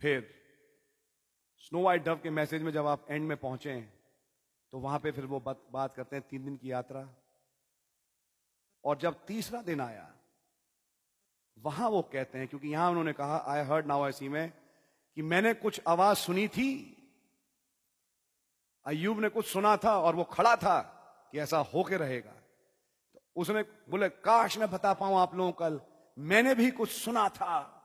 [0.00, 0.34] फिर
[1.60, 3.92] स्नो वाइट डव के मैसेज में जब आप एंड में पहुँचे हैं
[4.72, 7.08] तो वहाँ पे फिर वो बात, बात करते हैं तीन दिन की यात्रा।
[8.84, 10.12] और जब तीसरा दिन आया
[11.58, 14.52] वहाँ वो कहते हैं क्योंकि यहाँ उन्होंने कहा आई हर्ड नाउ ऐसी में
[15.16, 16.92] कि मैंने कुछ आवाज़ सुनी थी
[18.86, 20.78] अयूब ने कुछ सुना था और वो खड़ा था
[21.32, 22.32] कि ऐसा होके रहेगा।
[23.14, 25.80] तो उसने बोले काश मैं बता पाऊँ आप लोगों कल
[26.18, 27.75] मैंने भी कुछ सुना था।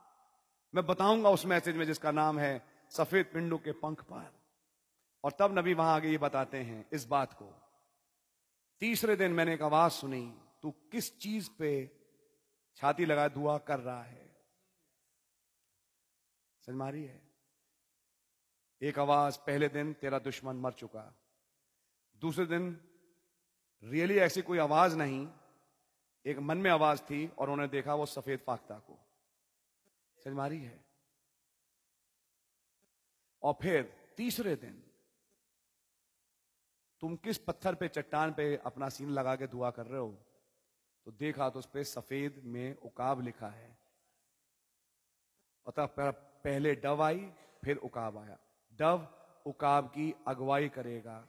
[0.74, 4.40] मैं बताऊँगा उस मैसेज में जिसका नाम है सफ़ेद पिंडों के पंख पर
[5.24, 7.54] और तब नबी वहाँ आगे ये बताते हैं इस बात को।
[8.80, 11.90] तीसरे दिन मैंने एक आवाज़ सुनी, तू किस चीज़ पे
[12.76, 14.36] छाती लगा दुआ कर रहा है?
[16.66, 17.22] समझ है?
[18.82, 21.14] एक आवाज़, पहले दिन तेरा दुश्मन मर चुका।
[22.16, 22.80] दूसरे दिन
[23.84, 25.28] रियली ऐसी कोई आवाज़ नहीं,
[26.26, 29.11] एक मन में आवाज़ थी और उन्होंने देखा वो सफ़ेद फाख्ता को।
[30.24, 30.84] समझ है।
[33.42, 34.82] और फिर तीसरे दिन,
[37.00, 40.18] तुम किस पत्थर पे, चट्टान पे अपना सीन लगा के दुआ कर रहे हो?
[41.04, 43.78] तो देखा तो उस पर सफ़ेद में उकाब लिखा है।
[45.76, 45.94] तब
[46.44, 47.32] पहले डव आई,
[47.64, 48.38] फिर उकाब आया।
[48.72, 49.08] डव
[49.46, 51.28] उकाब की अगुवाई करेगा।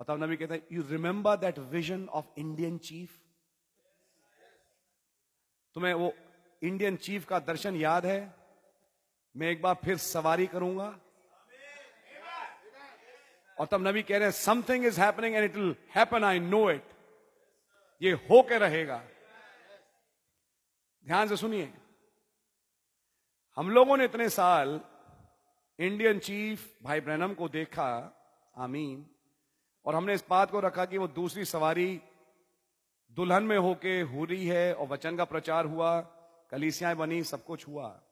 [0.00, 3.20] और नबी कहता है you remember that vision of Indian chief
[5.74, 6.12] तुम्हें वो
[6.62, 8.34] इंडियन चीफ का दर्शन याद है?
[9.36, 10.98] मैं एक बार फिर सवारी करूँगा।
[13.58, 16.70] और तब नबी कह रहे हैं something is happening and it will happen I know
[16.70, 16.84] it
[18.02, 19.02] ये होके रहेगा।
[21.06, 21.72] ध्यान से सुनिए।
[23.56, 24.80] हम लोगों ने इतने साल
[25.78, 27.90] इंडियन चीफ भाई ब्रैनम को देखा,
[28.56, 29.06] आमीन,
[29.86, 32.00] और हमने इस बात को रखा कि वो दूसरी सवारी
[33.12, 36.13] दुल्हन में होके हो रही है और वचन का प्रचार हुआ।
[36.54, 38.02] कलीसियाँ बनी, सब कुछ हुआ।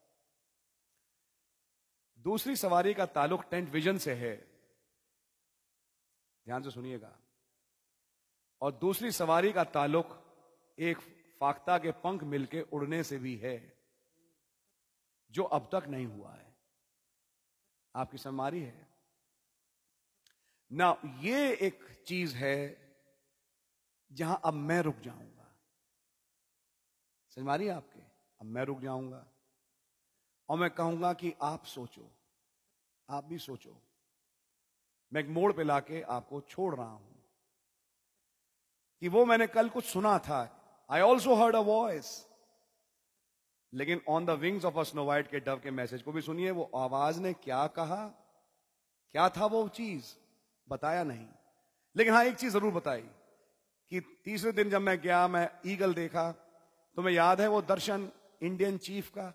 [2.19, 4.37] दूसरी सवारी का ताल्लुक टेंट विजन से है।
[6.45, 7.19] ध्यान से सुनिएगा।
[8.61, 10.07] और दूसरी सवारी का ताल्लुक
[10.79, 10.99] एक
[11.41, 13.79] फाख्ता के पंख मिलके उड़ने से भी है,
[15.31, 16.57] जो अब तक नहीं हुआ है।
[17.97, 18.95] आपकी समारी है।
[20.73, 22.79] ना, ये एक चीज़ है
[24.13, 25.61] जहाँ अब मैं रुक जाऊँगा।
[27.29, 28.12] समझ आपके?
[28.43, 29.25] अब मैं रुक जाऊँगा।
[30.49, 32.11] और मैं कहूँगा कि आप सोचो,
[33.09, 33.77] आप भी सोचो।
[35.13, 37.15] मैं एक मोड़ पे लाके आपको छोड़ रहा हूँ
[39.03, 40.41] कि वो मैंने कल कुछ सुना था।
[40.91, 42.11] I also heard a voice
[43.73, 46.51] लेकिन on the wings of a snow white के डव के मैसेज को भी सुनिए,
[46.51, 48.07] वो आवाज़ ने क्या कहा?
[49.15, 50.15] क्या था वो चीज़?
[50.69, 51.27] बताया नहीं।
[51.97, 53.03] लेकिन हाँ एक चीज़ ज़रूर बताई
[53.93, 56.31] कि तीसरे दिन जब मैं गया, मैं ईगल देखा
[56.97, 58.11] तो मैं याद है वो दर्शन
[58.43, 59.31] इंडियन चीफ का।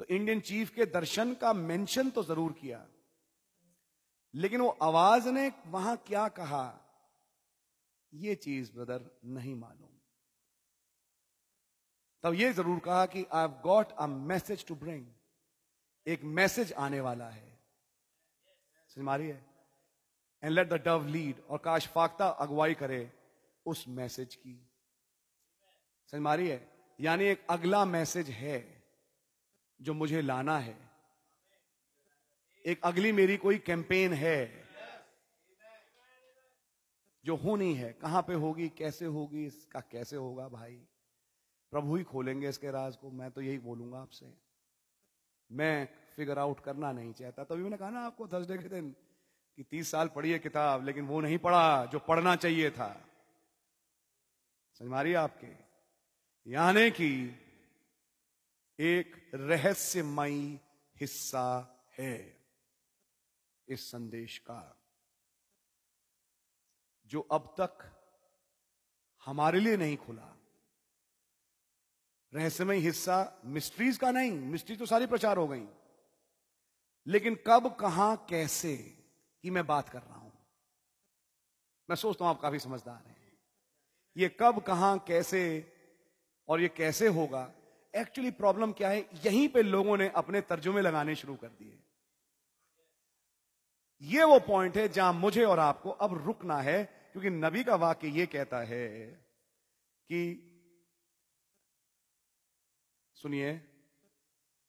[0.00, 2.86] तो इंडियन चीफ के दर्शन का मेंशन तो ज़रूर किया।
[4.34, 6.66] लेकिन वो आवाज़ ने वहाँ क्या कहा,
[8.12, 9.88] ये चीज़ ब्रदर नहीं मालूम।
[12.24, 15.06] तब ये ज़रूर कहा कि I have got a message to bring
[16.06, 17.48] एक मैसेज आने वाला है।
[18.96, 19.44] मारी है?
[20.42, 23.10] And let the dove lead और काश फाख्ता अगुवाई करे
[23.66, 24.54] उस मैसेज की।
[26.12, 26.69] समझ मारी है?
[27.00, 28.84] यानी एक अगला मैसेज है
[29.80, 30.76] जो मुझे लाना है।
[32.66, 34.68] एक अगली मेरी कोई कैंपेन है
[37.24, 40.74] जो होनी है। कहाँ पे होगी, कैसे होगी, इसका कैसे होगा भाई?
[41.70, 44.34] प्रभु ही खोलेंगे इसके राज को। मैं तो यही बोलूँगा आपसे।
[45.50, 48.90] मैं फिगर आउट करना नहीं चाहता। तभी मैंने कहा ना आपको थर्सडे के दिन
[49.56, 53.08] कि तीस साल पढ़ी है किताब, लेकिन वो नहीं पढ़ा जो पढ़ना चाहिए था।
[54.72, 55.69] समझ मारिए आपके?
[56.46, 57.40] यानी कि
[58.80, 60.60] एक रहस्यमयी
[60.96, 62.40] हिस्सा है
[63.68, 64.82] इस संदेश का
[67.06, 68.00] जो अब तक
[69.24, 70.36] हमारे लिए नहीं खुला।
[72.34, 75.68] रहस्यमय हिस्सा मिस्ट्रीज का नहीं मिस्ट्री तो सारी प्रचार हो गई।
[77.06, 78.76] लेकिन कब, कहाँ, कैसे,
[79.42, 80.32] की मैं बात कर रहा हूँ।
[81.90, 83.38] मैं सोचता हूँ आप काफ़ी समझदार हैं।
[84.16, 85.69] ये कब, कहाँ, कैसे
[86.50, 87.50] और ये कैसे होगा?
[87.94, 89.08] एक्चुअली प्रॉब्लम क्या है?
[89.24, 91.78] यहीं पे लोगों ने अपने तर्जुमे लगाने शुरू कर दिए।
[94.02, 96.82] ये वो पॉइंट है जहाँ मुझे और आपको अब रुकना है,
[97.12, 99.06] क्योंकि नबी का वाक्य ये कहता है
[100.10, 100.46] कि,
[103.14, 103.60] सुनिए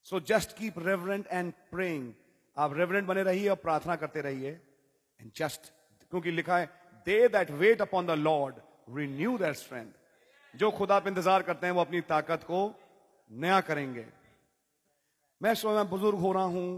[0.06, 2.12] so just keep reverent and praying
[2.56, 4.50] आप रेवरेंट बने रहिए और प्रार्थना करते रहिए।
[5.20, 5.72] एंड जस्ट
[6.10, 6.66] क्योंकि लिखा है
[7.06, 8.54] they that wait upon the Lord
[8.96, 9.92] renew that strength
[10.54, 12.60] जो खुदा पे इंतज़ार करते हैं वो अपनी ताकत को
[13.30, 14.06] नया करेंगे।
[15.40, 16.70] मैं स्वयं बुज़ुर्ग हो रहा हूँ।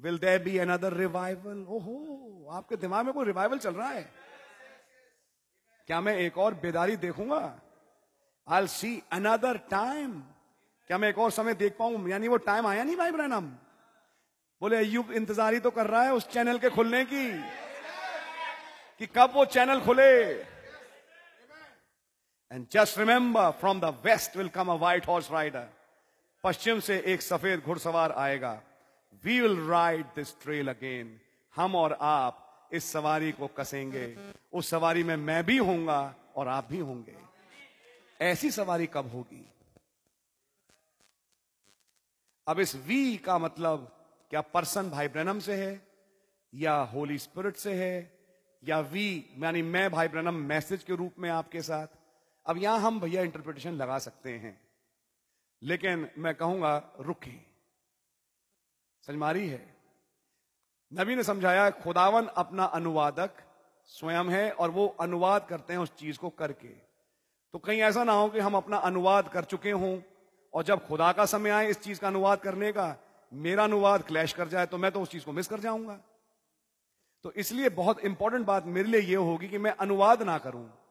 [0.00, 4.02] Will there be another revival ओहो, आपके दिमाग में कोई रिवाइवल चल रहा है?
[5.88, 7.38] क्या मैं एक और बेदारी देखूँगा?
[8.48, 10.20] आई सी अनदर टाइम
[10.90, 12.08] क्या मैं एक और समय देख पाऊँ?
[12.08, 13.46] यानी वो टाइम आया नहीं, भाई ब्रैनम?
[14.62, 17.30] बोले अयुब इंतजारी तो कर रहा है उस चैनल के खुलने की,
[19.00, 20.12] कि कब वो चैनल खुले?
[22.52, 25.68] And just remember from the west will come a white horse rider
[26.44, 28.62] पश्चिम से एक सफ़ेद घुड़सवार आएगा.
[29.24, 31.20] We will ride this trail again
[31.56, 34.16] हम और आप इस सवारी को कसेंगे.
[34.52, 37.16] उस सवारी में मैं भी होऊँगा और आप भी होंगे.
[38.20, 39.44] ऐसी सवारी कब होगी?
[42.46, 43.92] अब इस वी का मतलब
[44.30, 45.86] क्या पर्सन भाई ब्रनम से है?
[46.54, 48.18] या होली स्पिरिट से है?
[48.64, 51.86] या वी यानी मैं भाई ब्रनम मैसेज के रूप में आपके साथ?
[52.46, 54.60] अब यहाँ हम भैया इंटरप्रिटेशन लगा सकते हैं।
[55.62, 57.32] लेकिन मैं कहूँगा, रुके।
[59.02, 59.76] समझ है?
[60.92, 63.30] नबी ने समझाया, खुदावन अपना अनुवादक
[63.84, 66.68] स्वयं है और वो अनुवाद करते हैं उस चीज़ को करके।
[67.52, 70.00] तो कहीं ऐसा ना हो कि हम अपना अनुवाद कर चुके हों
[70.54, 72.96] और जब खुदा का समय आए इस चीज़ का अनुवाद करने का,
[73.32, 76.00] मेरा अनुवाद क्लैश कर जाए तो मैं तो उस चीज़ को मिस कर जाऊँगा।
[77.22, 80.85] तो इसलिए बहुत इंपॉर्टेंट बात मेरे लिए यह होगी कि मैं अनुवाद ना करूँ।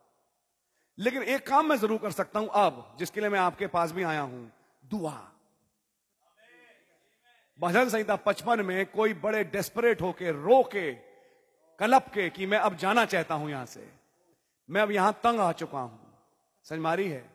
[0.99, 4.03] लेकिन एक काम मैं ज़रूर कर सकता हूँ अब, जिसके लिए मैं आपके पास भी
[4.03, 4.51] आया हूँ,
[4.85, 5.31] दुआ।
[7.59, 10.91] भजन संहिता पचपन में कोई बड़े डेस्परेट होके रो के
[11.79, 13.87] कलप के कि मैं अब जाना चाहता हूँ यहाँ से।
[14.69, 15.99] मैं अब यहाँ तंग आ चुका हूँ।
[16.65, 17.29] समझ है?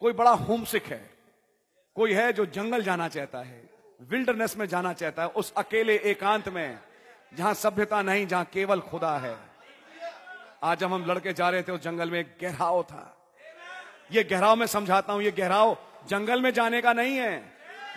[0.00, 1.10] कोई बड़ा होमसिक है।
[1.94, 3.62] कोई है जो जंगल जाना चाहता है
[4.00, 6.78] विल्डरनेस में जाना चाहता है, उस अकेले एकांत में,
[7.34, 9.53] जहाँ सभ्यता नहीं, जहाँ केवल खुदा है।
[10.64, 13.16] आज जब हम लड़के जा रहे थे उस जंगल में, एक गहराव था।
[14.12, 15.76] ये गहराव में समझाता हूँ, ये गहराव
[16.08, 17.34] जंगल में जाने का नहीं है।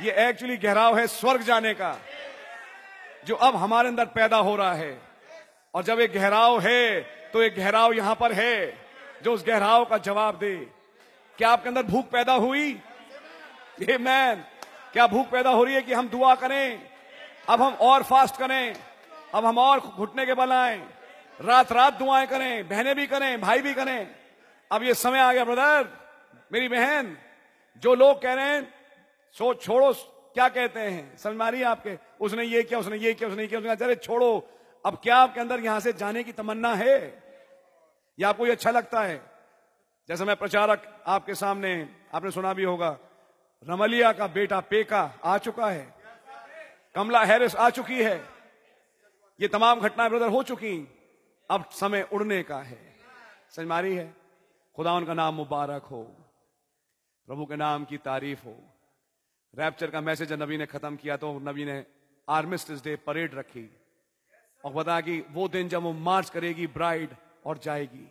[0.02, 1.95] ये एक्चुअली गहराव है स्वर्ग जाने का,
[3.26, 4.99] जो अब हमारे अंदर पैदा हो रहा है।
[5.73, 6.99] और जब एक गहराव है
[7.34, 8.73] तो एक गहराव यहाँ पर है,
[9.23, 10.56] जो उस गहराव का जवाब दे।
[11.38, 12.69] क्या आपके अंदर भूख पैदा हुई?
[13.81, 14.44] ये मैन
[14.94, 16.81] क्या भूख पैदा हो रही है कि हम दुआ करें?
[17.49, 18.76] अब हम और फास्ट करें।
[19.35, 20.81] अब हम और घुटने के बल आए।
[21.41, 24.15] रात रात दुआएँ करें, बहनें भी करें, भाई भी करें।
[24.72, 25.89] अब ये समय आ गया ब्रदर
[26.51, 27.18] मेरी बहन,
[27.77, 28.73] जो लोग कह रहे हैं
[29.31, 29.93] सो छोड़ो,
[30.34, 31.18] क्या कहते हैं?
[31.18, 31.97] समझ मारिए आपके?
[32.22, 34.49] उसने ये किया, उसने ये किया, उसने ये किया, उसने अरे, छोड़ो।
[34.85, 37.23] अब क्या आपके अंदर यहाँ से जाने की तमन्ना है?
[38.19, 39.22] या आपको ये अच्छा लगता है?
[40.07, 42.97] जैसे मैं प्रचारक आपके सामने, आपने सुना भी होगा,
[43.69, 45.93] रमलिया का बेटा पेका आ चुका है।
[46.95, 48.26] कमला हैरिस आ चुकी है।
[49.41, 50.97] ये तमाम घटनाएँ ब्रदर हो चुकी
[51.49, 52.95] अब समय उड़ने का है।
[53.52, 54.14] समझ मारी है?
[54.76, 56.03] खुदा उनका नाम मुबारक हो।
[57.28, 58.64] प्रभु के नाम की तारीफ़ हो।
[59.56, 61.86] रैप्चर का मैसेज नबी ने खत्म किया तो नबी ने
[62.30, 63.78] आर्मिस्टिस डे परेड रखी।
[64.65, 67.10] और बताया कि वो दिन जब वो मार्च करेगी, ब्राइड,
[67.45, 68.10] और जाएगी।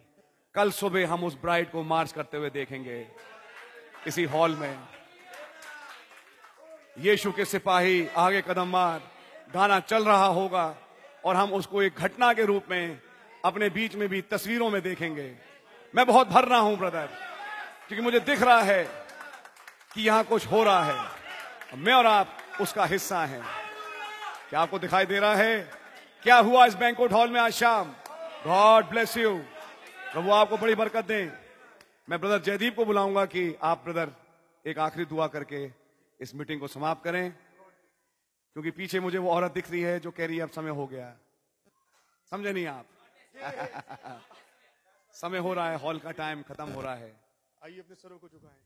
[0.54, 3.08] कल सुबह हम उस ब्राइड को मार्च करते हुए देखेंगे।
[4.06, 4.88] इसी हॉल में।
[6.98, 9.02] यीशु के सिपाही, आगे कदम मार।
[9.54, 10.76] गाना चल रहा होगा।
[11.24, 13.05] और हम उसको एक घटना के रूप में
[13.46, 15.34] अपने बीच में भी तस्वीरों में देखेंगे।
[15.94, 17.08] मैं बहुत भर रहा हूँ ब्रदर
[17.88, 18.84] क्योंकि मुझे दिख रहा है
[19.94, 23.42] कि यहाँ कुछ हो रहा है। मैं और आप उसका हिस्सा हैं।
[24.50, 25.58] क्या आपको दिखाई दे रहा है?
[26.22, 27.92] क्या हुआ इस बैंकोट हॉल में आज शाम?
[28.46, 29.36] गॉड ब्लेस यू
[30.12, 31.30] प्रभु आपको बड़ी बरकत दें।
[32.08, 34.10] मैं ब्रदर जयदीप को बुलाऊँगा कि आप ब्रदर
[34.64, 35.64] एक आखिरी दुआ करके
[36.20, 40.26] इस मीटिंग को समाप्त करें, क्योंकि पीछे मुझे वो औरत दिख रही है जो कह
[40.26, 41.12] रही है अब समय हो गया।
[42.32, 42.84] समझे नहीं आप?
[45.12, 47.20] समय हो रहा है हॉल का टाइम खत्म हो रहा है।
[47.64, 48.60] आइए अपने सरों को झुकाएँ।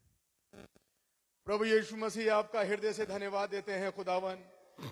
[1.46, 4.36] प्रभु यीशु मसीह, आपका हृदय से धन्यवाद देते हैं, खुदावन।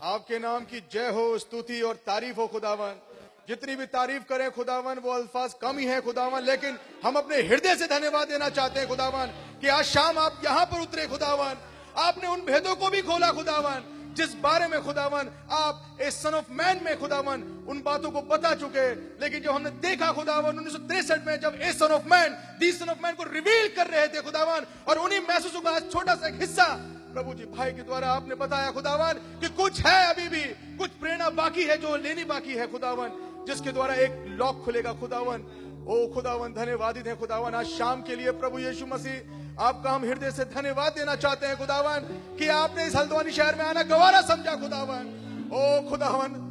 [0.02, 3.00] आपके नाम की जय हो, स्तुति और तारीफ़ हो, खुदावन।
[3.48, 7.76] जितनी भी तारीफ़ करें, खुदावन, वो अल्फाज कम ही है, खुदावन। लेकिन हम अपने हृदय
[7.76, 9.26] से धन्यवाद देना चाहते हैं, खुदावन,
[9.60, 11.56] कि आज शाम आप यहाँ पर उतरे, खुदावन।
[11.96, 16.50] आपने उन भेदों को भी खोला, खुदावन। जिस बारे में खुदावन आप ए सन ऑफ़
[16.52, 18.86] मैन में खुदावन उन बातों को बता चुके,
[19.22, 22.98] लेकिन जब हमने देखा खुदावन उन्नीस में जब a son of man the son of
[23.02, 26.66] man को रिवील कर रहे थे खुदावन, और उन्हीं महसूसों का छोटा सा हिस्सा
[27.12, 30.44] प्रभु जी भाई के द्वारा आपने बताया खुदावन कि कुछ है अभी भी,
[30.78, 33.10] कुछ प्रेरणा बाकी है जो लेनी बाकी है खुदावन,
[33.46, 35.46] जिसके द्वारा एक लॉक खुलेगा खुदावन।
[35.88, 40.30] ओ खुदावन, धन्यवादित है खुदावन, आज शाम के लिए प्रभु यीशु मसीह आपका हम हृदय
[40.30, 41.98] से धन्यवाद देना चाहते हैं, खुदावन,
[42.38, 45.14] कि आपने इस हल्द्वानी शहर में आना गवारा समझा, खुदावन।
[45.52, 46.44] ओ, खुदावन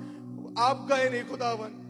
[0.60, 1.84] आप गए नहीं, खुदावन।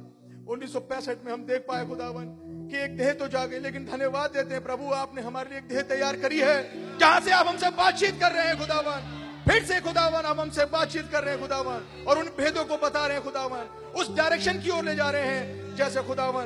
[0.50, 2.26] उन्नीस सौ पैंसठ में हम देख पाए, खुदावन,
[2.72, 5.82] कि एक देह तो जागे, लेकिन धन्यवाद देते हैं, प्रभु, आपने हमारे लिए एक देह
[5.82, 9.14] तैयार करी है, जहाँ से आप हमसे बातचीत कर रहे हैं, खुदावन।
[9.48, 13.08] फिर से, खुदावन, आप हमसे बातचीत कर रहे हैं, खुदावन, और उन भेदों को बता
[13.08, 16.46] रहे हैं, खुदावन। उस डायरेक्शन की ओर ले जा रहे हैं, जैसे, खुदावन,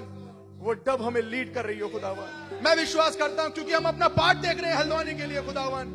[0.60, 4.08] वो डब हमें लीड कर रही हो, खुदावन। मैं विश्वास करता हूँ, क्योंकि हम अपना
[4.08, 5.86] पार्ट देख रहे हैं हल्द्वानी के लिए, खुदावन।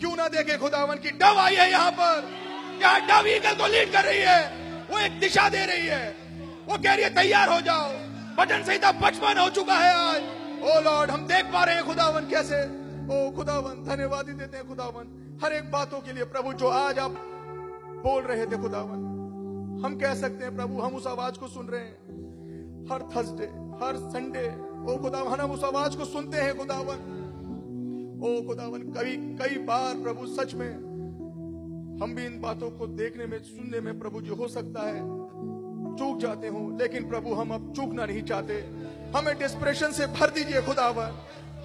[0.00, 2.20] क्यों ना देखे खुदावन की डब आई है यहाँ पर।
[2.78, 4.40] क्या डब ईगल को लीड कर रही है?
[4.90, 6.16] वो एक दिशा दे रही है।
[6.68, 7.88] वो कह रही है, तैयार हो जाओ।
[8.36, 10.22] भजन संहिता बचपन हो चुका है आज।
[10.62, 12.62] ओ लॉर्ड, हम देख पा रहे हैं खुदावन कैसे।
[13.08, 17.10] ओ खुदावन, धन्यवाद देते हैं खुदावन। हर एक बातों के लिए, प्रभु, जो आज आप
[18.04, 19.06] बोल रहे थे खुदावन,
[19.84, 21.96] हम कह सकते हैं, प्रभु, हम उस आवाज़ को सुन रहे हैं।
[22.90, 23.44] हर थर्सडे
[23.78, 24.46] हर संडे
[24.78, 27.16] ओ खुदावन, हम उस आवाज़ को सुनते हैं, खुदावन।
[28.24, 30.70] ओ खुदावन कई कई बार प्रभु सच में,
[32.02, 35.00] हम भी इन बातों को देखने में, सुनने में प्रभु जो हो सकता है।
[35.96, 38.54] चूक जाते हो, लेकिन प्रभु हम अब चूकना नहीं चाहते।
[39.16, 41.18] हमें डिस्प्रेशन से भर दीजिए, खुदावन।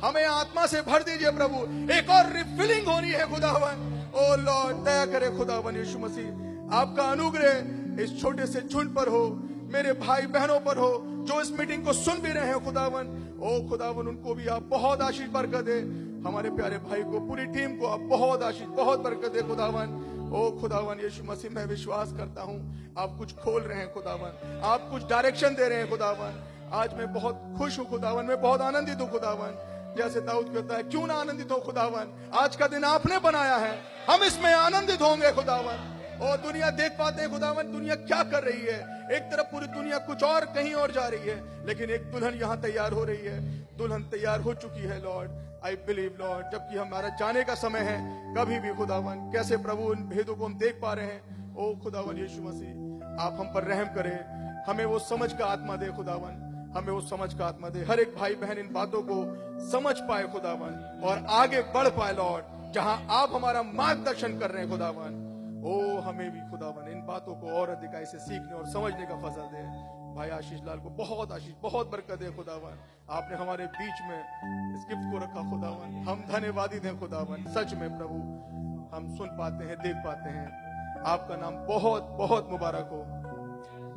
[0.04, 1.58] हमें आत्मा से भर दीजिए, प्रभु।
[1.94, 8.04] एक और रिफिलिंग होनी है, खुदावन। ओ लॉर्ड, दया करे, खुदावन यीशु मसीह। आपका अनुग्रह
[8.04, 9.26] इस छोटे से झुंड पर हो,
[9.74, 10.92] मेरे भाई बहनों पर हो
[11.24, 13.06] जो इस मीटिंग को सुन भी रहे हो, खुदावन।
[13.42, 15.80] ओ, खुदावन, उनको भी आप बहुत आशीष बरकत दे।
[16.28, 20.62] हमारे प्यारे भाई को, पूरी टीम को आप बहुत आशीष, बहुत बरकत दे, खुदावन। ओ,
[20.62, 25.04] खुदावन, यीशु मसीह, मैं विश्वास करता हूँ, आप कुछ खोल रहे हैं, खुदावन। आप कुछ
[25.04, 26.44] डायरेक्शन दे रहे हैं, खुदावन।
[26.74, 30.84] आज मैं बहुत खुश हूँ, खुदावन। मैं बहुत आनंदित हूँ, खुदावन। जैसे दाऊद कहता है,
[30.84, 32.30] क्यों ना आनंदित हो, खुदावन?
[32.34, 33.80] आज का दिन आपने बनाया है।
[34.10, 38.62] हम इसमें आनंदित होंगे, खुदावन। और दुनिया देख पाते हैं, खुदावन, दुनिया क्या कर रही
[38.62, 39.03] है?
[39.14, 42.62] एक तरफ़ पूरी दुनिया कुछ और कहीं और जा रही है, लेकिन एक दुल्हन यहाँ
[42.62, 43.40] तैयार हो रही है।
[43.78, 45.32] दुल्हन तैयार हो चुकी है, लॉर्ड।
[45.66, 47.98] आई बिलीव लॉर्ड, जबकि हमारा जाने का समय है,
[48.36, 51.56] कभी भी खुदावन। कैसे प्रभु, उन भेदों को हम देख पा रहे हैं?
[51.56, 52.70] ओ खुदावन यीशु मसीह,
[53.24, 57.34] आप हम पर रहम करें। हमें वो समझ का आत्मा दे, खुदावन। हमें वो समझ
[57.34, 59.18] का आत्मा दे। हर एक भाई बहन इन बातों को
[59.72, 64.72] समझ पाए, खुदावन, और आगे बढ़ पाए, लॉर्ड, जहाँ आप हमारा मार्गदर्शन कर रहे हैं,
[64.72, 65.30] खुदावन।
[65.64, 69.42] ओ हमें भी खुदावन, इन बातों को और अधिकाई से सीखने और समझने का फजल
[69.42, 72.80] दे। भाई आशीष लाल को बहुत आशीष, बहुत बरकत है खुदावन।
[73.10, 74.20] आपने हमारे बीच में
[74.74, 78.14] इस गिफ्ट को रखा खुदावन। हम धन्यवादी हैं खुदावन, सच में प्रभु,
[78.96, 83.04] हम सुन पाते हैं, देख पाते हैं। आपका नाम बहुत बहुत मुबारक हो।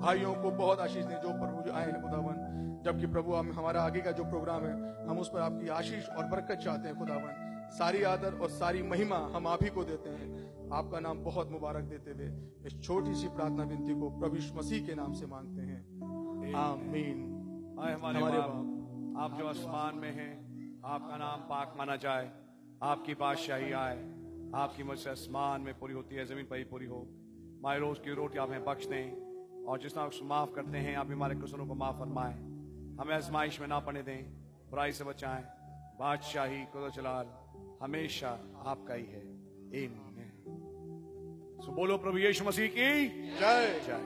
[0.00, 3.82] भाइयों को बहुत आशीष दें जो प्रभु जो आए हैं खुदावन। जबकि प्रभु, हम, हमारा
[3.82, 7.42] आगे का जो प्रोग्राम है, हम उस पर आपकी आशीष और बरकत चाहते हैं खुदावन।
[7.72, 11.84] सारी आदर और सारी महिमा हम आप ही को देते हैं। आपका नाम बहुत मुबारक
[11.84, 16.54] देते हुए इस छोटी सी प्रार्थना विनती को प्रभु मसीह के नाम से मांगते हैं।
[16.54, 17.18] आमीन।
[17.80, 22.32] आए हमारे हमारे बाप आप जो आसमान में हैं आपका नाम पाक माना जाए
[22.82, 23.98] आपकी बादशाही आए
[24.54, 27.08] आपकी मर्ज़ी आसमान में पूरी होती है ज़मीन पर ही पूरी हो।
[27.58, 31.10] हमारे रोज की रोटी आप हमें बख्श दें और जिस तरह माफ़ करते हैं आप
[31.10, 32.34] हमारे कुसरों को माफ़ फरमाएँ।
[33.00, 34.32] हमें आजमाइश में ना पड़ने दें
[34.70, 35.42] बुराई से बचाएँ।
[35.98, 37.26] बादशाही कुदरत जलाल
[37.82, 38.28] हमेशा
[38.66, 39.36] आपका ही है।
[39.66, 40.05] आमीन
[41.66, 43.08] सो बोलो प्रभु यीशु मसीह की।
[43.40, 44.02] जय। जय.